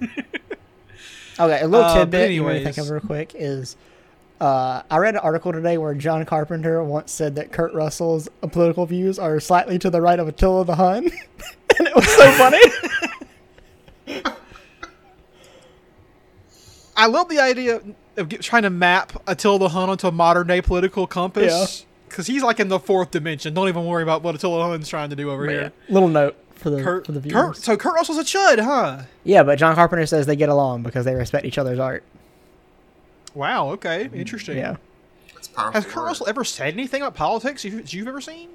Okay, 1.38 1.60
a 1.60 1.66
little 1.66 1.86
Uh, 1.86 1.94
tidbit 1.94 2.30
you 2.32 2.44
want 2.44 2.58
to 2.58 2.64
think 2.64 2.78
of 2.78 2.88
real 2.90 3.00
quick 3.00 3.32
is 3.34 3.76
uh, 4.40 4.82
I 4.90 4.98
read 4.98 5.14
an 5.14 5.20
article 5.20 5.52
today 5.52 5.78
where 5.78 5.94
John 5.94 6.24
Carpenter 6.24 6.82
once 6.82 7.12
said 7.12 7.34
that 7.36 7.50
Kurt 7.52 7.72
Russell's 7.72 8.28
political 8.52 8.86
views 8.86 9.18
are 9.18 9.40
slightly 9.40 9.78
to 9.78 9.90
the 9.90 10.00
right 10.00 10.18
of 10.18 10.28
Attila 10.28 10.64
the 10.64 10.76
Hun, 10.76 11.04
and 11.78 11.88
it 11.88 11.94
was 11.94 12.06
so 12.06 12.30
funny. 12.32 12.60
I 16.96 17.06
love 17.06 17.28
the 17.28 17.40
idea 17.40 17.80
of 18.16 18.28
get, 18.28 18.40
trying 18.40 18.62
to 18.62 18.70
map 18.70 19.20
Attila 19.26 19.58
the 19.58 19.68
Hun 19.70 19.90
onto 19.90 20.06
a 20.06 20.12
modern 20.12 20.46
day 20.46 20.62
political 20.62 21.06
compass. 21.06 21.86
Because 22.08 22.28
he's 22.28 22.44
like 22.44 22.60
in 22.60 22.68
the 22.68 22.78
fourth 22.78 23.10
dimension. 23.10 23.54
Don't 23.54 23.66
even 23.68 23.86
worry 23.86 24.04
about 24.04 24.22
what 24.22 24.36
Attila 24.36 24.58
the 24.58 24.64
Hun's 24.68 24.88
trying 24.88 25.10
to 25.10 25.16
do 25.16 25.32
over 25.32 25.48
here. 25.48 25.72
little 25.88 26.08
note 26.08 26.36
for 26.64 26.70
the 26.70 26.82
Kurt, 26.82 27.04
for 27.04 27.12
the 27.12 27.20
viewers. 27.20 27.44
Kurt, 27.44 27.56
so 27.58 27.76
Kurt 27.76 27.94
Russell's 27.94 28.16
a 28.16 28.24
chud, 28.24 28.58
huh? 28.58 29.02
Yeah, 29.22 29.42
but 29.42 29.58
John 29.58 29.74
Carpenter 29.74 30.06
says 30.06 30.24
they 30.24 30.34
get 30.34 30.48
along 30.48 30.82
because 30.82 31.04
they 31.04 31.14
respect 31.14 31.44
each 31.44 31.58
other's 31.58 31.78
art. 31.78 32.02
Wow. 33.34 33.68
Okay. 33.72 34.08
Interesting. 34.14 34.56
Yeah, 34.56 34.76
it's 35.36 35.46
powerful. 35.46 35.78
Has 35.80 35.92
Kurt. 35.92 36.04
Russell 36.04 36.26
ever 36.26 36.42
said 36.42 36.72
anything 36.72 37.02
about 37.02 37.14
politics 37.14 37.64
you've, 37.66 37.92
you've 37.92 38.08
ever 38.08 38.20
seen? 38.20 38.48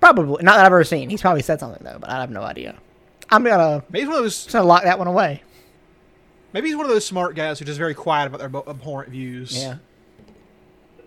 probably 0.00 0.42
not 0.42 0.56
that 0.56 0.66
I've 0.66 0.72
ever 0.72 0.82
seen. 0.82 1.08
He's 1.08 1.20
probably 1.20 1.42
said 1.42 1.60
something 1.60 1.84
though, 1.84 1.98
but 2.00 2.10
I 2.10 2.20
have 2.20 2.30
no 2.30 2.42
idea. 2.42 2.74
I'm 3.30 3.44
gonna 3.44 3.84
Maybe 3.88 4.00
he's 4.00 4.08
one 4.08 4.16
of 4.16 4.24
those. 4.24 4.42
just 4.42 4.52
gonna 4.52 4.64
lock 4.64 4.82
that 4.82 4.98
one 4.98 5.06
away. 5.06 5.44
Maybe 6.52 6.66
he's 6.66 6.76
one 6.76 6.84
of 6.84 6.90
those 6.90 7.06
smart 7.06 7.36
guys 7.36 7.60
who's 7.60 7.66
just 7.66 7.78
very 7.78 7.94
quiet 7.94 8.26
about 8.26 8.38
their 8.40 8.48
abhorrent 8.68 9.10
views. 9.10 9.56
Yeah, 9.56 9.76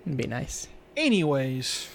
it'd 0.06 0.18
be 0.18 0.26
nice. 0.28 0.70
Anyways, 0.96 1.90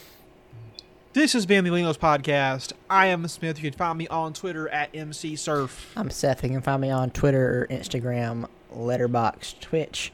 this 1.13 1.33
has 1.33 1.47
been 1.47 1.65
the 1.65 1.71
Linos 1.71 1.99
Podcast. 1.99 2.73
I 2.89 3.07
am 3.07 3.27
Smith. 3.29 3.63
You 3.63 3.71
can 3.71 3.77
find 3.79 3.99
me 3.99 4.07
on 4.09 4.33
Twitter 4.33 4.69
at 4.69 4.95
MC 4.95 5.37
Surf. 5.37 5.93
I'm 5.97 6.11
Seth. 6.11 6.43
You 6.45 6.51
can 6.51 6.61
find 6.63 6.81
me 6.81 6.91
on 6.91 7.11
Twitter, 7.11 7.67
Instagram, 7.71 8.47
Letterboxd, 8.75 9.61
Twitch, 9.61 10.13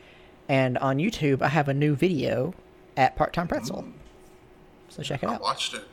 and 0.49 0.79
on 0.79 0.97
YouTube. 0.99 1.43
I 1.43 1.49
have 1.49 1.69
a 1.69 1.75
new 1.75 1.95
video 1.95 2.55
at 2.97 3.15
Part 3.17 3.33
Time 3.33 3.47
Pretzel. 3.49 3.87
So 4.89 5.03
check 5.03 5.23
it 5.23 5.29
I 5.29 5.35
out. 5.35 5.41
watched 5.43 5.75
it. 5.75 5.85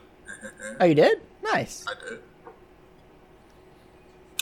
Oh, 0.82 0.84
you 0.86 0.96
did? 0.96 1.22
Nice. 1.42 1.86
I 1.88 1.94
did. 2.10 2.20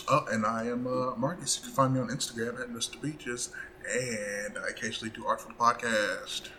Oh, 0.07 0.25
and 0.31 0.43
I 0.47 0.63
am 0.65 0.87
uh, 0.87 1.15
Marcus. 1.15 1.57
You 1.57 1.63
can 1.65 1.71
find 1.73 1.93
me 1.93 1.99
on 1.99 2.07
Instagram 2.07 2.59
at 2.59 2.69
Mr. 2.69 2.99
Beaches, 2.99 3.49
and 3.87 4.57
I 4.57 4.69
occasionally 4.69 5.13
do 5.15 5.23
art 5.27 5.41
for 5.41 5.49
the 5.49 5.53
podcast. 5.53 6.49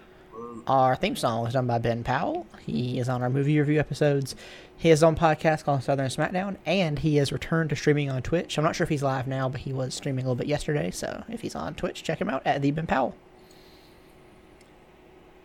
Our 0.67 0.95
theme 0.97 1.17
song 1.17 1.43
was 1.43 1.55
done 1.55 1.67
by 1.67 1.79
Ben 1.79 2.05
Powell. 2.05 2.47
He 2.65 2.99
is 2.99 3.09
on 3.09 3.23
our 3.23 3.31
movie 3.31 3.59
review 3.59 3.81
episodes. 3.81 4.37
He 4.77 4.89
has 4.89 4.99
his 4.99 5.05
own 5.05 5.17
podcast 5.17 5.65
called 5.65 5.83
Southern 5.83 6.09
Smackdown, 6.09 6.57
and 6.67 7.01
he 7.01 7.17
has 7.17 7.33
returned 7.33 7.71
to 7.71 7.77
streaming 7.77 8.11
on 8.11 8.23
Twitch. 8.23 8.59
I'm 8.59 8.65
not 8.65 8.77
sure 8.77 8.85
if 8.85 8.89
he's 8.89 9.03
live 9.03 9.27
now, 9.27 9.49
but 9.49 9.63
he 9.63 9.73
was 9.73 9.95
streaming 9.95 10.25
a 10.25 10.29
little 10.29 10.37
bit 10.37 10.47
yesterday. 10.47 10.91
So 10.91 11.25
if 11.29 11.41
he's 11.41 11.55
on 11.55 11.75
Twitch, 11.75 12.03
check 12.03 12.21
him 12.21 12.29
out 12.29 12.43
at 12.45 12.63
the 12.63 12.71
Ben 12.71 12.87
Powell. 12.87 13.15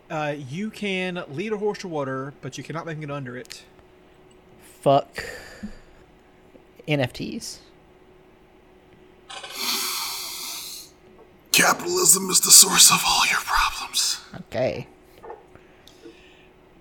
Uh, 0.10 0.36
you 0.38 0.70
can 0.70 1.24
lead 1.30 1.52
a 1.52 1.58
horse 1.58 1.80
to 1.80 1.88
water, 1.88 2.34
but 2.42 2.58
you 2.58 2.64
cannot 2.64 2.86
make 2.86 3.02
it 3.02 3.12
under 3.12 3.36
it. 3.38 3.64
Fuck 4.62 5.24
NFTs. 6.88 7.60
Capitalism 11.58 12.30
is 12.30 12.40
the 12.40 12.52
source 12.52 12.92
of 12.92 13.02
all 13.08 13.26
your 13.32 13.40
problems. 13.40 14.22
Okay. 14.42 14.86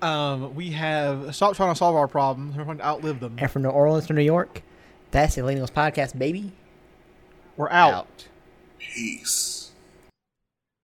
Um, 0.02 0.54
we 0.54 0.72
have 0.72 1.34
stopped 1.34 1.56
trying 1.56 1.72
to 1.72 1.78
solve 1.78 1.96
our 1.96 2.06
problems. 2.06 2.54
We're 2.54 2.64
trying 2.64 2.76
to 2.76 2.84
outlive 2.84 3.20
them. 3.20 3.36
And 3.38 3.50
from 3.50 3.62
New 3.62 3.70
Orleans 3.70 4.06
to 4.08 4.12
New 4.12 4.20
York, 4.20 4.60
that's 5.12 5.34
the 5.34 5.40
Millennials 5.40 5.72
Podcast, 5.72 6.18
baby. 6.18 6.52
We're 7.56 7.70
out. 7.70 7.94
out. 7.94 8.28
Peace. 8.78 9.55